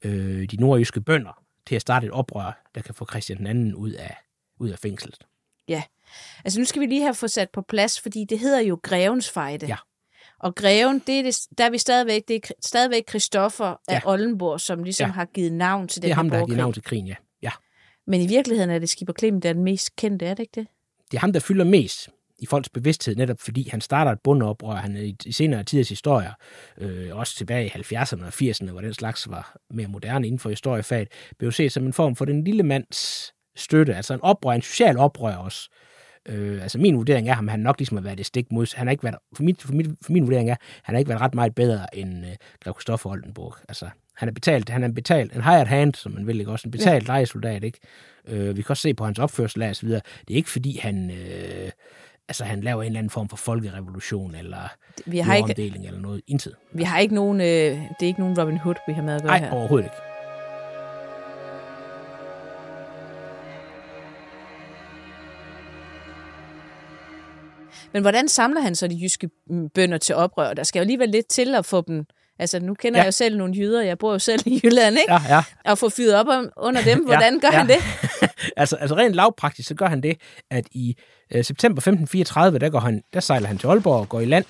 øh, 0.05 0.47
de 0.51 0.57
nordjyske 0.59 1.01
bønder 1.01 1.42
til 1.67 1.75
at 1.75 1.81
starte 1.81 2.05
et 2.07 2.11
oprør, 2.11 2.69
der 2.75 2.81
kan 2.81 2.93
få 2.95 3.05
Christian 3.09 3.37
den 3.37 3.47
anden 3.47 3.75
ud 3.75 3.91
af, 3.91 4.15
ud 4.59 4.69
af 4.69 4.79
fængslet. 4.79 5.17
Altså 6.45 6.59
nu 6.59 6.65
skal 6.65 6.79
vi 6.81 6.85
lige 6.85 7.01
have 7.01 7.13
få 7.15 7.27
sat 7.27 7.49
på 7.49 7.61
plads, 7.61 8.01
fordi 8.01 8.25
det 8.29 8.39
hedder 8.39 8.59
jo 8.59 8.79
Grevens 8.83 9.29
Fejde. 9.29 9.65
Ja. 9.65 9.75
Og 10.39 10.55
Greven, 10.55 10.99
det 11.07 11.19
er 11.19 11.23
det, 11.23 11.39
der 11.57 11.65
er 11.65 11.69
vi 11.69 11.77
stadigvæk, 11.77 12.27
det 12.27 12.35
er 12.35 12.53
stadigvæk 12.61 13.09
Christoffer 13.09 13.65
af 13.65 13.93
Ja. 13.93 14.01
Oldenborg, 14.05 14.61
som 14.61 14.83
ligesom 14.83 15.07
Ja. 15.07 15.13
har 15.13 15.25
givet 15.25 15.53
navn 15.53 15.87
til 15.87 16.01
den 16.01 16.07
Det 16.07 16.11
er 16.11 16.15
ham, 16.15 16.29
der 16.29 16.37
har 16.37 16.45
givet 16.45 16.57
navn 16.57 16.73
til 16.73 16.83
krigen, 16.83 17.07
ja. 17.07 17.15
ja. 17.41 17.51
Men 18.07 18.21
i 18.21 18.27
virkeligheden 18.27 18.69
er 18.69 18.79
det 18.79 18.89
Skipper 18.89 19.13
Clemen, 19.19 19.41
der 19.41 19.49
er 19.49 19.53
den 19.53 19.63
mest 19.63 19.95
kendte, 19.95 20.25
er 20.25 20.33
det 20.33 20.43
ikke 20.43 20.51
det? 20.55 20.67
Det 21.11 21.17
er 21.17 21.21
ham, 21.21 21.33
der 21.33 21.39
fylder 21.39 21.65
mest 21.65 22.09
i 22.43 22.45
folks 22.45 22.69
bevidsthed, 22.69 23.15
netop 23.15 23.39
fordi 23.39 23.69
han 23.69 23.81
starter 23.81 24.11
et 24.11 24.19
bundeoprør. 24.23 24.75
Han 24.75 24.97
i, 24.97 25.15
i 25.25 25.31
senere 25.31 25.63
tiders 25.63 25.89
historier, 25.89 26.31
øh, 26.77 27.15
også 27.17 27.35
tilbage 27.35 27.65
i 27.65 27.69
70'erne 27.69 28.25
og 28.25 28.33
80'erne, 28.33 28.71
hvor 28.71 28.81
den 28.81 28.93
slags 28.93 29.29
var 29.29 29.55
mere 29.69 29.87
moderne 29.87 30.27
inden 30.27 30.39
for 30.39 30.49
historiefaget, 30.49 31.07
blev 31.39 31.51
set 31.51 31.71
som 31.71 31.85
en 31.85 31.93
form 31.93 32.15
for 32.15 32.25
den 32.25 32.43
lille 32.43 32.63
mands 32.63 33.33
støtte, 33.55 33.95
altså 33.95 34.13
en 34.13 34.21
oprør, 34.21 34.51
en 34.51 34.61
social 34.61 34.97
oprør 34.97 35.35
også. 35.35 35.69
Øh, 36.29 36.61
altså 36.61 36.77
min 36.77 36.97
vurdering 36.97 37.29
er, 37.29 37.35
at 37.35 37.49
han 37.49 37.59
nok 37.59 37.79
ligesom 37.79 37.97
har 37.97 38.03
været 38.03 38.17
det 38.17 38.25
stik 38.25 38.51
mod. 38.51 38.75
Han 38.75 38.87
har 38.87 38.91
ikke 38.91 39.03
været, 39.03 39.15
for, 39.35 39.43
mit, 39.43 39.61
for, 39.61 39.73
mit, 39.73 39.87
for 40.01 40.11
min 40.11 40.23
vurdering 40.23 40.49
er, 40.49 40.55
han 40.83 40.95
har 40.95 40.99
ikke 40.99 41.09
været 41.09 41.21
ret 41.21 41.35
meget 41.35 41.55
bedre 41.55 41.95
end 41.95 42.25
øh, 42.25 42.31
Grev 42.63 42.73
Christoffer 42.73 43.09
Oldenburg. 43.09 43.55
Altså, 43.69 43.89
han 44.15 44.29
er 44.29 44.33
betalt, 44.33 44.69
han 44.69 44.83
er 44.83 44.91
betalt, 44.91 45.35
en 45.35 45.43
hired 45.43 45.65
hand, 45.65 45.93
som 45.93 46.11
man 46.11 46.27
vil, 46.27 46.39
ikke? 46.39 46.51
Også 46.51 46.67
en 46.67 46.71
betalt 46.71 47.03
ja. 47.03 47.07
lejesoldat, 47.07 47.63
ikke? 47.63 47.79
Øh, 48.27 48.57
vi 48.57 48.61
kan 48.61 48.69
også 48.69 48.81
se 48.81 48.93
på 48.93 49.05
hans 49.05 49.19
opførsel 49.19 49.63
og 49.63 49.75
så 49.75 49.85
videre. 49.85 50.01
Det 50.27 50.33
er 50.33 50.37
ikke 50.37 50.49
fordi, 50.49 50.77
han, 50.77 51.11
øh, 51.11 51.71
altså, 52.27 52.43
han 52.43 52.61
laver 52.61 52.81
en 52.81 52.85
eller 52.85 52.99
anden 52.99 53.09
form 53.09 53.29
for 53.29 53.37
folkerevolution, 53.37 54.35
eller 54.35 54.73
Vi 55.05 55.17
har 55.19 55.35
ikke, 55.35 55.61
eller 55.63 55.99
noget. 55.99 56.21
Intet. 56.27 56.55
vi 56.73 56.83
har 56.83 56.99
ikke 56.99 57.15
nogen, 57.15 57.41
øh, 57.41 57.47
det 57.47 58.01
er 58.01 58.05
ikke 58.05 58.19
nogen 58.19 58.39
Robin 58.39 58.57
Hood, 58.57 58.75
vi 58.87 58.93
har 58.93 59.01
med 59.03 59.13
at 59.15 59.21
gøre 59.21 59.31
Nej, 59.31 59.39
her. 59.39 59.51
overhovedet 59.51 59.85
ikke. 59.85 59.95
Men 67.93 68.01
hvordan 68.01 68.27
samler 68.27 68.61
han 68.61 68.75
så 68.75 68.87
de 68.87 68.99
jyske 69.01 69.29
bønder 69.75 69.97
til 69.97 70.15
oprør? 70.15 70.53
Der 70.53 70.63
skal 70.63 70.79
jo 70.79 70.81
alligevel 70.81 71.09
lidt 71.09 71.27
til 71.27 71.55
at 71.55 71.65
få 71.65 71.81
dem... 71.81 72.05
Altså, 72.39 72.59
nu 72.59 72.73
kender 72.73 72.97
Ja. 72.97 73.01
ja. 73.01 73.03
jeg 73.03 73.07
jo 73.07 73.11
selv 73.11 73.37
nogle 73.37 73.53
jyder, 73.57 73.81
jeg 73.81 73.97
bor 73.97 74.11
jo 74.11 74.19
selv 74.19 74.41
i 74.45 74.61
Jylland, 74.63 74.97
ikke? 74.97 75.13
Ja, 75.13 75.35
ja. 75.35 75.43
Og 75.71 75.77
få 75.77 75.89
fyret 75.89 76.15
op 76.15 76.27
under 76.57 76.81
dem, 76.83 77.05
hvordan 77.05 77.39
gør 77.39 77.47
ja. 77.51 77.57
han 77.57 77.67
det? 77.67 77.77
altså, 78.57 78.75
altså 78.75 78.95
rent 78.95 79.15
lavpraktisk, 79.15 79.67
så 79.67 79.75
gør 79.75 79.85
han 79.87 80.03
det, 80.03 80.17
at 80.51 80.67
i 80.71 80.95
øh, 81.33 81.43
september 81.43 81.77
1534, 81.79 82.59
der, 82.59 82.69
går 82.69 82.79
han, 82.79 83.03
der 83.13 83.19
sejler 83.19 83.47
han 83.47 83.57
til 83.57 83.67
Aalborg 83.67 83.99
og 83.99 84.09
går 84.09 84.19
i 84.19 84.25
land. 84.25 84.45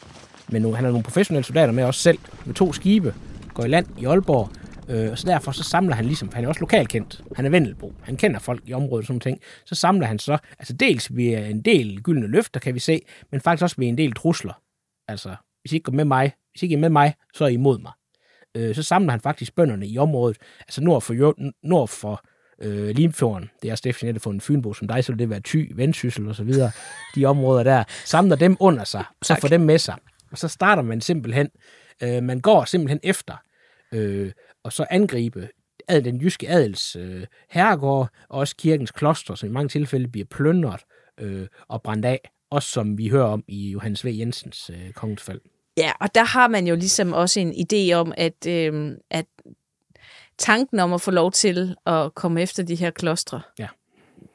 Med 0.48 0.60
nogle, 0.60 0.76
han 0.76 0.86
har 0.86 0.92
nogle 0.92 1.04
professionelle 1.04 1.46
soldater 1.46 1.74
med 1.74 1.84
også 1.84 2.02
selv, 2.02 2.18
med 2.46 2.56
to 2.56 2.74
skibe, 2.74 3.14
går 3.54 3.64
i 3.66 3.68
land 3.68 3.86
i 4.00 4.06
Aalborg. 4.06 4.50
Øh, 4.90 5.12
og 5.12 5.18
så 5.18 5.28
derfor 5.28 5.52
så 5.52 5.64
samler 5.64 5.96
han 5.96 6.06
ligesom, 6.06 6.30
han 6.34 6.44
er 6.44 6.48
også 6.48 6.60
lokalkendt, 6.60 7.22
han 7.36 7.46
er 7.46 7.50
Vendelbo, 7.50 7.94
han 8.04 8.18
kender 8.18 8.40
folk 8.40 8.64
i 8.66 8.74
området 8.74 9.04
og 9.04 9.08
sådan 9.08 9.20
ting. 9.20 9.40
Så 9.66 9.76
samler 9.76 10.08
han 10.08 10.20
så, 10.20 10.38
altså 10.60 10.74
dels 10.74 11.16
ved 11.16 11.26
en 11.26 11.62
del 11.62 12.02
gyldne 12.02 12.28
løfter, 12.28 12.60
kan 12.60 12.74
vi 12.74 12.80
se, 12.80 13.02
men 13.32 13.42
faktisk 13.42 13.64
også 13.64 13.76
ved 13.80 13.88
en 13.88 13.98
del 13.98 14.14
trusler. 14.14 14.54
Altså, 15.08 15.36
hvis 15.62 15.72
I 15.72 15.76
ikke 15.76 15.84
går 15.84 15.94
med 15.94 16.06
mig, 16.06 16.32
hvis 16.54 16.62
I 16.62 16.66
ikke 16.66 16.76
er 16.76 16.80
med 16.80 16.90
mig, 16.90 17.14
så 17.34 17.44
er 17.44 17.48
I 17.48 17.54
imod 17.54 17.80
mig. 17.80 17.92
Øh, 18.56 18.76
så 18.76 18.84
samler 18.84 19.12
han 19.12 19.22
faktisk 19.22 19.56
bønderne 19.56 19.88
i 19.88 19.98
området, 19.98 20.38
altså 20.60 20.84
nord 20.84 21.02
for, 21.02 21.36
nord 21.64 21.88
for 21.88 22.24
øh, 22.62 22.90
Limfjorden, 22.90 23.50
det 23.62 23.72
er 23.72 23.82
definitivt 23.84 24.24
for 24.24 24.32
en 24.32 24.42
fynbo 24.42 24.74
som 24.74 24.88
dig, 24.88 25.04
så 25.04 25.12
vil 25.12 25.20
det 25.20 25.30
være 25.30 25.42
Thy, 25.46 25.72
Vendsyssel 25.76 26.28
og 26.28 26.36
så 26.36 26.44
videre, 26.44 26.72
de 27.16 27.26
områder 27.26 27.64
der, 27.64 27.84
samler 28.06 28.36
dem 28.36 28.58
under 28.60 28.84
sig, 28.84 29.04
og 29.20 29.26
så 29.26 29.38
får 29.42 29.48
dem 29.48 29.62
med 29.62 29.78
sig. 29.78 29.96
Og 30.32 30.38
så 30.38 30.48
starter 30.48 30.84
man 30.84 31.02
simpelthen, 31.02 31.50
øh, 32.04 32.24
man 32.24 32.40
går 32.40 32.66
simpelthen 32.66 33.00
efter, 33.04 33.36
øh, 33.92 34.32
og 34.64 34.74
så 34.74 34.86
angribe 34.90 35.50
ad, 35.88 36.02
den 36.02 36.22
jyske 36.22 36.50
adels 36.50 36.96
øh, 36.96 37.26
herregård, 37.50 38.10
og 38.30 38.40
også 38.40 38.56
kirkens 38.56 38.92
kloster, 38.92 39.36
som 39.36 39.50
i 39.50 39.52
mange 39.52 39.70
tilfælde 39.70 40.08
bliver 40.08 40.26
plyndret 40.26 40.82
øh, 41.20 41.48
og 41.68 41.82
brændt 41.82 42.06
af, 42.06 42.32
også 42.50 42.70
som 42.70 42.98
vi 42.98 43.08
hører 43.08 43.26
om 43.26 43.44
i 43.48 43.70
Johannes 43.72 44.06
V. 44.06 44.08
Jensens 44.12 44.70
øh, 44.70 44.92
kongens 44.92 45.22
fald. 45.22 45.42
Ja, 45.78 45.92
og 46.02 46.16
der 46.16 46.24
har 46.24 46.48
man 46.48 46.68
jo 46.68 46.76
ligesom 46.76 47.14
også 47.14 47.40
en 47.40 47.52
idé 47.54 47.94
om, 47.94 48.14
at, 48.18 48.48
øh, 48.48 48.92
at 49.10 49.26
tanken 50.38 50.80
om 50.80 50.94
at 50.94 51.02
få 51.02 51.12
lov 51.12 51.32
til 51.32 51.76
at 51.86 52.16
komme 52.16 52.42
efter 52.42 52.64
de 52.64 52.76
her 52.76 52.90
klostre, 52.92 53.42
Ja. 53.60 53.68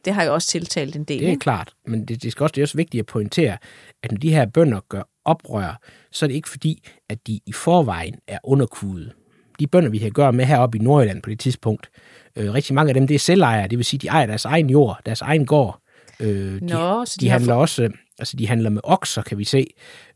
det 0.05 0.13
har 0.15 0.25
jo 0.25 0.35
også 0.35 0.49
tiltalt 0.49 0.97
en 0.97 1.05
del. 1.05 1.19
Det 1.19 1.27
er 1.27 1.31
ikke? 1.31 1.41
klart, 1.41 1.73
men 1.87 2.05
det, 2.09 2.23
det, 2.23 2.33
skal 2.33 2.45
også, 2.45 2.53
det 2.53 2.61
er 2.61 2.65
også 2.65 2.77
vigtigt 2.77 3.01
at 3.01 3.07
pointere, 3.07 3.57
at 4.03 4.11
når 4.13 4.19
de 4.19 4.31
her 4.31 4.47
bønder 4.47 4.81
gør 4.89 5.03
oprør, 5.25 5.81
så 6.13 6.27
er 6.27 6.29
det 6.29 6.35
ikke 6.35 6.49
fordi, 6.49 6.89
at 7.09 7.27
de 7.27 7.41
i 7.47 7.53
forvejen 7.53 8.15
er 8.27 8.39
underkudet. 8.45 9.13
De 9.61 9.67
bønder, 9.67 9.91
vi 9.91 9.99
har 9.99 10.07
at 10.07 10.15
gøre 10.15 10.33
med 10.33 10.45
heroppe 10.45 10.79
i 10.79 10.81
Nordjylland 10.81 11.23
på 11.23 11.31
det 11.31 11.41
tidspunkt, 11.41 11.91
øh, 12.37 12.53
rigtig 12.55 12.75
mange 12.75 12.91
af 12.91 12.95
dem, 12.95 13.07
det 13.07 13.15
er 13.15 13.19
selvejere, 13.19 13.69
det 13.69 13.79
vil 13.79 13.85
sige, 13.85 13.99
de 13.99 14.07
ejer 14.09 14.27
deres 14.27 14.45
egen 14.45 14.71
jord, 14.71 15.01
deres 15.07 15.21
egen 15.21 15.47
gård. 15.47 15.81
Øh, 16.21 16.29
de, 16.61 16.67
Nå, 16.67 17.05
så 17.05 17.17
de, 17.21 17.25
de 17.25 17.29
har 17.31 17.39
handler 17.39 17.55
fået- 17.55 17.61
også, 17.63 17.91
altså 18.19 18.37
de 18.37 18.49
handler 18.49 18.71
med 18.71 18.81
okser, 18.85 19.23
kan 19.23 19.39
vi 19.39 19.45
se. 19.45 19.67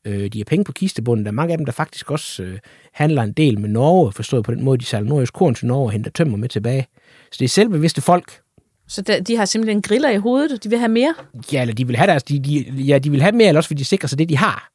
Øh, 0.04 0.28
de 0.28 0.38
har 0.38 0.44
penge 0.44 0.64
på 0.64 0.72
kistebunden. 0.72 1.24
Der 1.24 1.30
er 1.30 1.34
mange 1.34 1.52
af 1.52 1.58
dem, 1.58 1.64
der 1.64 1.72
faktisk 1.72 2.10
også 2.10 2.42
øh, 2.42 2.58
handler 2.92 3.22
en 3.22 3.32
del 3.32 3.60
med 3.60 3.68
Norge, 3.68 4.12
forstået 4.12 4.44
på 4.44 4.54
den 4.54 4.64
måde, 4.64 4.78
de 4.78 4.84
sælger 4.84 5.04
nordjysk 5.04 5.34
korn 5.34 5.54
til 5.54 5.66
Norge 5.66 5.84
og 5.84 5.90
henter 5.90 6.10
tømmer 6.10 6.36
med 6.36 6.48
tilbage. 6.48 6.86
Så 7.30 7.36
det 7.38 7.44
er 7.44 7.48
selvbevidste 7.48 8.00
folk, 8.00 8.40
Så 8.88 9.02
der, 9.02 9.20
de 9.20 9.36
har 9.36 9.44
simpelthen 9.44 9.82
griller 9.82 10.10
i 10.10 10.16
hovedet, 10.16 10.64
de 10.64 10.68
vil 10.68 10.78
have 10.78 10.88
mere. 10.88 11.14
Ja, 11.52 11.60
eller 11.60 11.74
de 11.74 11.86
vil 11.86 11.96
have 11.96 12.06
deres, 12.06 12.22
de, 12.22 12.38
de, 12.38 12.58
ja, 12.70 12.98
de 12.98 13.10
vil 13.10 13.22
have 13.22 13.32
mere, 13.32 13.48
eller 13.48 13.58
også 13.58 13.68
vil 13.70 13.78
de 13.78 13.84
sikre 13.84 14.08
sig 14.08 14.18
det, 14.18 14.28
de 14.28 14.36
har. 14.36 14.70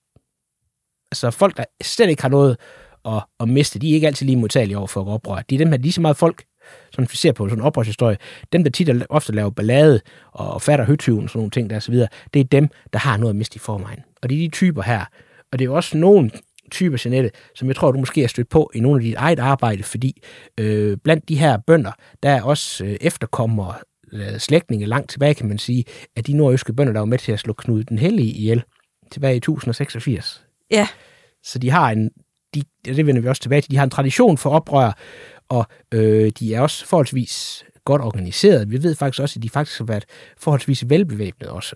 Altså 1.12 1.32
folk, 1.32 1.58
der 1.58 1.64
slet 1.84 2.10
ikke 2.10 2.22
har 2.22 2.30
noget 2.30 2.58
at, 3.06 3.24
at 3.40 3.50
miste, 3.50 3.80
de 3.80 3.90
er 3.90 3.94
ikke 3.94 4.08
altid 4.08 4.26
lige 4.26 4.36
modtagelige 4.38 4.78
over 4.78 4.88
for 4.88 5.10
oprør. 5.10 5.42
De 5.50 5.56
er 5.56 5.60
dem 5.60 5.72
her, 5.72 5.78
lige 5.78 5.92
så 5.92 6.02
meget 6.02 6.18
folk, 6.18 6.44
som 6.92 7.04
vi 7.12 7.16
ser 7.16 7.32
på 7.32 7.50
sådan 7.50 7.60
en 7.60 7.66
oprørshistorie, 7.66 8.18
dem, 8.54 8.64
der 8.64 8.72
tit 8.72 8.90
ofte 9.10 9.34
laver 9.34 9.50
ballade 9.50 10.02
og, 10.32 10.54
og 10.54 10.62
fatter 10.62 10.86
høtyven 10.86 11.24
og 11.24 11.30
sådan 11.30 11.40
nogle 11.40 11.52
ting 11.52 11.70
der 11.70 11.80
så 11.80 11.92
videre, 11.92 12.08
det 12.34 12.40
er 12.40 12.44
dem, 12.44 12.70
der 12.94 13.00
har 13.00 13.18
noget 13.18 13.30
at 13.30 13.36
miste 13.36 13.56
i 13.56 13.60
forvejen. 13.60 14.00
Og 14.22 14.30
det 14.30 14.36
er 14.36 14.40
de 14.40 14.48
typer 14.48 14.82
her. 14.82 15.06
Og 15.52 15.60
det 15.60 15.66
er 15.66 15.70
jo 15.70 15.76
også 15.76 15.98
nogle 15.98 16.32
typer, 16.72 17.02
Jeanette, 17.06 17.32
som 17.56 17.68
jeg 17.68 17.76
tror, 17.76 17.92
du 17.92 18.00
måske 18.00 18.22
har 18.22 18.28
stødt 18.28 18.50
på 18.50 18.72
i 18.76 18.80
nogle 18.80 19.00
af 19.00 19.04
dit 19.04 19.16
eget 19.16 19.40
arbejde, 19.40 19.84
fordi 19.84 20.22
øh, 20.60 20.98
blandt 21.04 21.30
de 21.30 21.38
her 21.38 21.58
bønder, 21.68 21.92
der 22.24 22.30
er 22.30 22.42
også 22.42 22.86
øh, 22.86 22.98
efterkommere, 23.02 23.74
øh, 24.14 24.38
slægtninge 24.38 24.86
langt 24.86 25.10
tilbage, 25.10 25.34
kan 25.34 25.48
man 25.48 25.58
sige, 25.58 25.86
af 26.16 26.24
de 26.24 26.34
nordjyske 26.34 26.74
bønder, 26.74 26.94
der 26.94 27.00
var 27.00 27.06
med 27.06 27.18
til 27.18 27.32
at 27.32 27.40
slå 27.40 27.54
Knud 27.54 27.84
den 27.84 28.00
Hellige 28.00 28.32
ihjel 28.32 28.64
tilbage 29.12 29.34
i 29.34 29.38
1086. 29.38 30.44
Ja, 30.72 30.88
Så 31.44 31.60
de 31.60 31.70
har 31.70 31.92
en, 31.92 32.10
de, 32.56 32.64
det 32.86 33.06
vender 33.06 33.22
vi 33.22 33.28
også 33.28 33.42
tilbage 33.42 33.62
til, 33.62 33.72
de 33.72 33.78
har 33.78 33.84
en 33.84 33.90
tradition 33.90 34.38
for 34.38 34.50
oprør, 34.50 34.92
og 35.50 35.66
øh, 35.92 36.32
de 36.40 36.54
er 36.56 36.62
også 36.62 36.86
forholdsvis 36.86 37.64
godt 37.86 38.02
organiseret. 38.02 38.72
Vi 38.72 38.84
ved 38.84 38.96
faktisk 38.96 39.22
også, 39.22 39.40
at 39.40 39.44
de 39.44 39.50
faktisk 39.50 39.78
har 39.78 39.86
været 39.86 40.06
forholdsvis 40.38 40.90
velbevæbnet 40.90 41.50
også. 41.50 41.76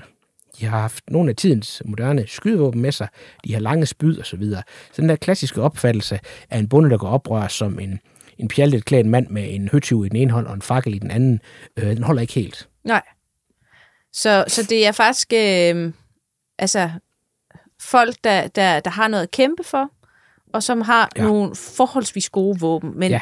De 0.60 0.66
har 0.66 0.80
haft 0.80 1.04
nogle 1.10 1.30
af 1.30 1.36
tidens 1.36 1.82
moderne 1.86 2.28
skydevåben 2.28 2.82
med 2.82 2.92
sig, 2.92 3.08
de 3.46 3.54
har 3.54 3.60
lange 3.60 3.86
spyd 3.86 4.18
og 4.18 4.25
så 4.25 4.38
videre. 4.38 4.63
Så 4.92 5.01
den 5.01 5.10
der 5.10 5.16
klassiske 5.16 5.62
opfattelse 5.62 6.20
af 6.50 6.58
en 6.60 6.70
bonde, 6.70 6.90
der 6.90 6.98
går 6.98 7.08
oprør 7.10 7.48
som 7.48 7.80
en, 7.80 8.00
en 8.38 8.48
pjaltet 8.48 8.86
klædt 8.86 9.08
mand 9.08 9.28
med 9.28 9.54
en 9.56 9.70
høtyv 9.70 10.06
i 10.06 10.10
den 10.10 10.18
ene 10.18 10.32
hånd 10.32 10.48
og 10.48 10.54
en 10.54 10.62
fakkel 10.62 10.94
i 10.96 11.00
den 11.00 11.12
anden, 11.12 11.40
øh, 11.78 11.86
den 11.96 12.04
holder 12.04 12.22
ikke 12.22 12.34
helt. 12.34 12.70
nej. 12.84 13.01
Så, 14.13 14.46
så 14.48 14.63
det 14.63 14.86
er 14.88 14.92
faktisk 14.92 15.34
øh, 15.34 15.94
altså 16.60 16.90
folk, 17.82 18.16
der, 18.24 18.48
der, 18.48 18.80
der 18.80 18.90
har 18.92 19.08
noget 19.08 19.24
at 19.24 19.32
kæmpe 19.32 19.63
for, 19.63 19.92
og 20.54 20.63
som 20.63 20.82
har 20.82 21.10
Ja. 21.18 21.24
nogle 21.24 21.56
forholdsvis 21.56 22.30
gode 22.30 22.60
våben. 22.60 23.00
Men 23.00 23.12
Ja. 23.12 23.22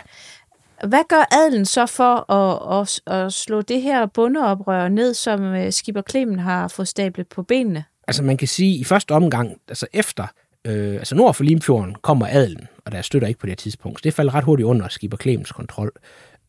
Hvad 0.88 1.04
gør 1.10 1.36
adelen 1.36 1.66
så 1.66 1.86
for 1.86 2.32
at, 2.32 2.80
at, 3.08 3.14
at 3.14 3.34
slå 3.34 3.62
det 3.62 3.82
her 3.82 4.06
bundeoprør 4.06 4.88
ned, 4.88 5.14
som 5.14 5.44
øh, 5.44 5.72
Skipper 5.72 6.02
Klemen 6.02 6.40
har 6.40 6.68
fået 6.68 6.88
stablet 6.88 7.28
på 7.28 7.44
benene? 7.44 7.84
Altså 8.08 8.24
man 8.24 8.38
kan 8.38 8.48
sige, 8.48 8.74
at 8.74 8.80
i 8.80 8.84
første 8.84 9.12
omgang, 9.12 9.58
altså 9.68 9.88
efter, 9.94 10.28
øh, 10.66 10.94
altså 10.94 11.16
nord 11.16 11.34
for 11.34 11.44
Limfjorden, 11.44 11.96
kommer 12.02 12.28
adelen, 12.28 12.68
og 12.86 12.92
der 12.92 13.02
støtter 13.02 13.28
ikke 13.28 13.40
på 13.40 13.46
det 13.46 13.52
her 13.52 13.56
tidspunkt. 13.56 14.00
Så 14.00 14.02
det 14.04 14.14
falder 14.14 14.36
ret 14.36 14.44
hurtigt 14.44 14.66
under 14.66 14.88
Skipper 14.88 15.18
Klemens 15.18 15.52
kontrol. 15.52 15.92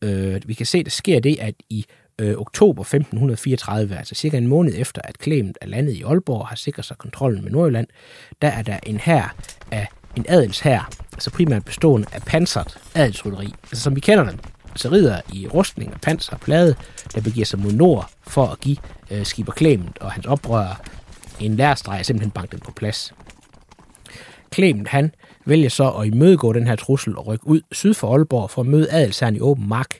Øh, 0.01 0.41
vi 0.45 0.53
kan 0.53 0.65
se, 0.65 0.77
at 0.77 0.85
der 0.85 0.91
sker 0.91 1.19
det, 1.19 1.39
at 1.39 1.55
i 1.69 1.85
øh, 2.21 2.37
oktober 2.37 2.81
1534, 2.81 3.97
altså 3.97 4.15
cirka 4.15 4.37
en 4.37 4.47
måned 4.47 4.73
efter, 4.77 5.01
at 5.03 5.17
Klemen 5.17 5.55
er 5.61 5.67
landet 5.67 5.93
i 5.93 6.03
Aalborg 6.03 6.41
og 6.41 6.47
har 6.47 6.55
sikret 6.55 6.85
sig 6.85 6.97
kontrollen 6.97 7.43
med 7.43 7.51
Nordjylland, 7.51 7.87
der 8.41 8.47
er 8.47 8.61
der 8.61 8.79
en 8.83 8.97
her 8.97 9.35
af 9.71 9.87
en 10.15 10.25
adelshær, 10.27 10.89
altså 11.13 11.31
primært 11.31 11.65
bestående 11.65 12.07
af 12.11 12.21
pansert 12.21 12.77
adelsrytteri, 12.95 13.53
altså 13.63 13.83
som 13.83 13.95
vi 13.95 13.99
kender 13.99 14.23
dem, 14.23 14.39
altså 14.69 14.89
ridder 14.89 15.21
i 15.33 15.47
rustning 15.47 15.93
og 15.93 16.01
panser 16.01 16.33
og 16.33 16.39
plade, 16.39 16.75
der 17.15 17.21
begiver 17.21 17.45
sig 17.45 17.59
mod 17.59 17.71
nord 17.71 18.09
for 18.27 18.45
at 18.45 18.59
give 18.59 18.77
øh, 19.11 19.25
Skipper 19.25 19.53
Clement 19.53 19.97
og 19.97 20.11
hans 20.11 20.25
oprører 20.25 20.75
en 21.39 21.55
lærstreg 21.55 21.99
og 21.99 22.05
simpelthen 22.05 22.31
banke 22.31 22.51
dem 22.51 22.59
på 22.59 22.71
plads. 22.71 23.13
Clement 24.53 24.87
han 24.87 25.11
vælger 25.45 25.69
så 25.69 25.89
at 25.89 26.07
imødegå 26.07 26.53
den 26.53 26.67
her 26.67 26.75
trussel 26.75 27.17
og 27.17 27.27
rykke 27.27 27.47
ud 27.47 27.61
syd 27.71 27.93
for 27.93 28.15
Aalborg 28.15 28.49
for 28.49 28.61
at 28.61 28.67
møde 28.67 28.91
adelsherren 28.91 29.35
i 29.35 29.39
åben 29.39 29.67
mark. 29.67 29.95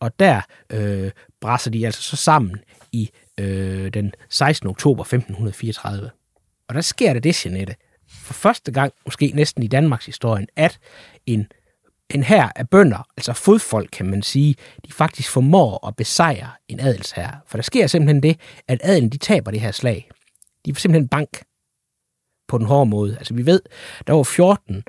Og 0.00 0.18
der 0.18 0.40
øh, 0.70 1.10
brasser 1.40 1.70
de 1.70 1.86
altså 1.86 2.02
så 2.02 2.16
sammen 2.16 2.56
i 2.92 3.10
øh, 3.40 3.94
den 3.94 4.12
16. 4.30 4.68
oktober 4.68 5.02
1534. 5.02 6.10
Og 6.68 6.74
der 6.74 6.80
sker 6.80 7.12
det 7.12 7.24
det, 7.24 7.44
Jeanette, 7.46 7.74
for 8.24 8.34
første 8.34 8.72
gang, 8.72 8.92
måske 9.04 9.32
næsten 9.34 9.62
i 9.62 9.66
Danmarks 9.66 10.06
historie, 10.06 10.46
at 10.56 10.78
en, 11.26 11.46
en 12.10 12.22
her 12.22 12.48
af 12.56 12.68
bønder, 12.68 13.08
altså 13.16 13.32
fodfolk 13.32 13.88
kan 13.92 14.06
man 14.06 14.22
sige, 14.22 14.54
de 14.86 14.92
faktisk 14.92 15.30
formår 15.30 15.86
at 15.86 15.96
besejre 15.96 16.50
en 16.68 16.80
adelsherre. 16.80 17.36
For 17.46 17.58
der 17.58 17.62
sker 17.62 17.86
simpelthen 17.86 18.22
det, 18.22 18.40
at 18.68 18.80
adelen 18.84 19.08
de 19.08 19.18
taber 19.18 19.50
det 19.50 19.60
her 19.60 19.72
slag. 19.72 20.08
De 20.64 20.70
er 20.70 20.74
simpelthen 20.74 21.08
bank 21.08 21.44
på 22.48 22.58
den 22.58 22.66
hårde 22.66 22.90
måde. 22.90 23.16
Altså 23.16 23.34
vi 23.34 23.46
ved, 23.46 23.60
der 24.06 24.12
var 24.12 24.22
14 24.22 24.84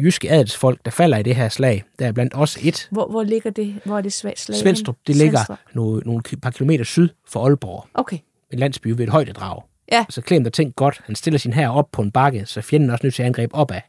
jyske 0.00 0.30
adelsfolk, 0.30 0.84
der 0.84 0.90
falder 0.90 1.18
i 1.18 1.22
det 1.22 1.36
her 1.36 1.48
slag. 1.48 1.84
Der 1.98 2.06
er 2.06 2.12
blandt 2.12 2.34
også 2.34 2.60
et. 2.62 2.88
Hvor, 2.90 3.06
hvor 3.06 3.22
ligger 3.22 3.50
det? 3.50 3.80
Hvor 3.84 3.98
er 3.98 4.00
det 4.00 4.12
slag? 4.12 4.34
Svendstrup, 4.38 4.96
det 5.06 5.16
ligger 5.16 5.56
nogle, 5.74 6.02
nogle 6.04 6.22
par 6.42 6.50
kilometer 6.50 6.84
syd 6.84 7.08
for 7.28 7.44
Aalborg. 7.44 7.86
Okay. 7.94 8.18
En 8.50 8.58
landsby 8.58 8.88
ved 8.88 9.00
et 9.00 9.08
højdedrag. 9.08 9.62
Ja. 9.92 10.04
Så 10.08 10.22
Clem 10.26 10.44
der 10.44 10.50
tænkt 10.50 10.76
godt, 10.76 11.00
han 11.04 11.14
stiller 11.14 11.38
sin 11.38 11.52
her 11.52 11.68
op 11.68 11.90
på 11.92 12.02
en 12.02 12.10
bakke, 12.10 12.46
så 12.46 12.60
fjenden 12.60 12.88
er 12.88 12.92
også 12.92 13.06
nødt 13.06 13.14
til 13.14 13.22
at 13.22 13.26
angribe 13.26 13.54
opad. 13.54 13.80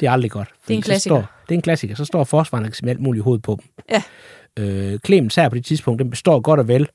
Det 0.00 0.06
er 0.06 0.10
aldrig 0.10 0.30
godt. 0.30 0.48
Det 0.68 0.74
er 0.74 0.76
en 0.76 0.82
klassiker. 0.82 1.16
Står, 1.16 1.30
det 1.48 1.54
er 1.54 1.54
en 1.54 1.62
klassiker. 1.62 1.94
Så 1.94 2.04
står 2.04 2.24
forsvarerne 2.24 2.72
med 2.82 2.90
alt 2.90 3.00
muligt 3.00 3.24
hoved 3.24 3.38
på 3.38 3.58
dem. 3.60 3.84
Ja. 3.90 4.02
Øh, 4.58 4.98
Clemens 5.06 5.34
her 5.34 5.48
på 5.48 5.54
det 5.54 5.64
tidspunkt, 5.64 5.98
den 5.98 6.10
består 6.10 6.40
godt 6.40 6.60
og 6.60 6.68
vel 6.68 6.88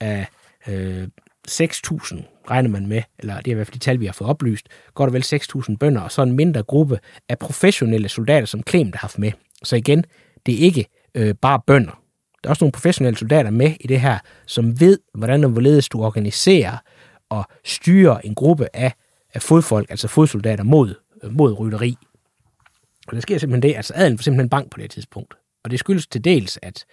af 0.00 0.26
øh, 0.68 1.08
6.000, 1.50 2.22
regner 2.50 2.68
man 2.68 2.86
med, 2.86 3.02
eller 3.18 3.36
det 3.36 3.46
er 3.46 3.50
i 3.50 3.54
hvert 3.54 3.66
fald 3.66 3.74
de 3.74 3.78
tal, 3.78 4.00
vi 4.00 4.06
har 4.06 4.12
fået 4.12 4.30
oplyst, 4.30 4.68
godt 4.94 5.08
og 5.08 5.14
vel 5.14 5.24
6.000 5.24 5.76
bønder, 5.76 6.00
og 6.00 6.12
så 6.12 6.22
en 6.22 6.32
mindre 6.32 6.62
gruppe 6.62 6.98
af 7.28 7.38
professionelle 7.38 8.08
soldater, 8.08 8.46
som 8.46 8.62
Clement 8.68 8.94
har 8.94 9.00
haft 9.00 9.18
med. 9.18 9.32
Så 9.62 9.76
igen, 9.76 10.04
det 10.46 10.54
er 10.54 10.58
ikke 10.58 10.86
øh, 11.14 11.34
bare 11.34 11.60
bønder. 11.66 12.00
Der 12.42 12.48
er 12.48 12.50
også 12.50 12.64
nogle 12.64 12.72
professionelle 12.72 13.18
soldater 13.18 13.50
med 13.50 13.72
i 13.80 13.86
det 13.86 14.00
her, 14.00 14.18
som 14.46 14.80
ved, 14.80 14.98
hvordan 15.14 15.44
og 15.44 15.50
hvorledes 15.50 15.88
du 15.88 16.04
organiserer 16.04 16.76
at 17.38 17.44
styre 17.64 18.26
en 18.26 18.34
gruppe 18.34 18.68
af, 18.72 18.92
af 19.34 19.42
fodfolk, 19.42 19.90
altså 19.90 20.08
fodsoldater, 20.08 20.64
mod, 20.64 20.94
mod 21.30 21.58
rytteri. 21.58 21.96
Og 23.06 23.14
der 23.14 23.20
sker 23.20 23.38
simpelthen 23.38 23.70
det, 23.70 23.76
altså 23.76 23.92
adelen 23.96 24.18
for 24.18 24.22
simpelthen 24.22 24.48
bank 24.48 24.70
på 24.70 24.78
det 24.78 24.90
tidspunkt. 24.90 25.34
Og 25.64 25.70
det 25.70 25.78
skyldes 25.78 26.06
til 26.06 26.24
dels, 26.24 26.58
at 26.62 26.84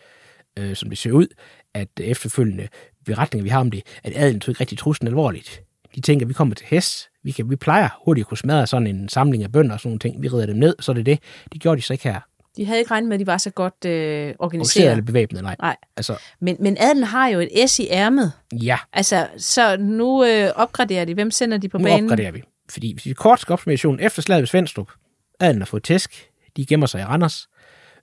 øh, 0.59 0.75
som 0.75 0.89
det 0.89 0.97
ser 0.97 1.11
ud, 1.11 1.27
at 1.73 1.87
efterfølgende 1.99 2.67
beretninger, 3.05 3.43
vi 3.43 3.49
har 3.49 3.59
om 3.59 3.71
det, 3.71 3.83
at 4.03 4.13
adelen 4.15 4.39
tog 4.39 4.51
ikke 4.51 4.61
rigtig 4.61 4.77
truslen 4.77 5.07
alvorligt. 5.07 5.63
De 5.95 6.01
tænker, 6.01 6.25
at 6.25 6.29
vi 6.29 6.33
kommer 6.33 6.55
til 6.55 6.65
hest, 6.69 7.09
vi, 7.23 7.31
kan, 7.31 7.49
vi 7.49 7.55
plejer 7.55 7.89
hurtigt 8.05 8.23
at 8.25 8.27
kunne 8.27 8.37
smadre 8.37 8.67
sådan 8.67 8.87
en 8.87 9.09
samling 9.09 9.43
af 9.43 9.51
bønder 9.51 9.73
og 9.73 9.79
sådan 9.79 9.89
nogle 9.89 9.99
ting, 9.99 10.21
vi 10.21 10.27
rider 10.27 10.45
dem 10.45 10.55
ned, 10.55 10.75
så 10.79 10.91
er 10.91 10.93
det 10.93 11.05
det. 11.05 11.19
Det 11.53 11.61
gjorde 11.61 11.77
de 11.77 11.85
så 11.85 11.93
ikke 11.93 12.03
her. 12.03 12.19
De 12.57 12.65
havde 12.65 12.79
ikke 12.79 12.91
regnet 12.91 13.07
med, 13.09 13.15
at 13.15 13.19
de 13.19 13.27
var 13.27 13.37
så 13.37 13.49
godt 13.49 13.85
øh, 13.85 14.33
organiseret. 14.39 14.91
Eller 14.91 15.03
bevæbnet, 15.03 15.43
nej. 15.43 15.55
Nej. 15.59 15.75
Altså, 15.97 16.17
Men, 16.39 16.57
men 16.59 16.77
adelen 16.79 17.03
har 17.03 17.27
jo 17.27 17.39
et 17.39 17.69
S 17.69 17.79
i 17.79 17.87
ærmet. 17.89 18.31
ja, 18.51 18.77
Altså, 18.93 19.27
så 19.37 19.77
nu 19.77 20.25
øh, 20.25 20.49
opgraderer 20.55 21.05
de. 21.05 21.13
Hvem 21.13 21.31
sender 21.31 21.57
de 21.57 21.69
på 21.69 21.77
nu 21.77 21.83
banen? 21.83 22.05
opgraderer 22.05 22.31
vi. 22.31 22.43
Fordi 22.69 22.93
hvis 22.93 23.05
vi 23.05 23.13
kort 23.13 23.39
skal 23.39 23.53
opsummation, 23.53 23.99
efter 23.99 24.21
slaget 24.21 24.41
ved 24.41 24.47
Svendstrup, 24.47 24.91
adelen 25.39 25.61
har 25.61 25.65
fået 25.65 25.83
tæsk, 25.83 26.29
de 26.57 26.65
gemmer 26.65 26.87
sig 26.87 27.01
i 27.01 27.03
Randers. 27.03 27.49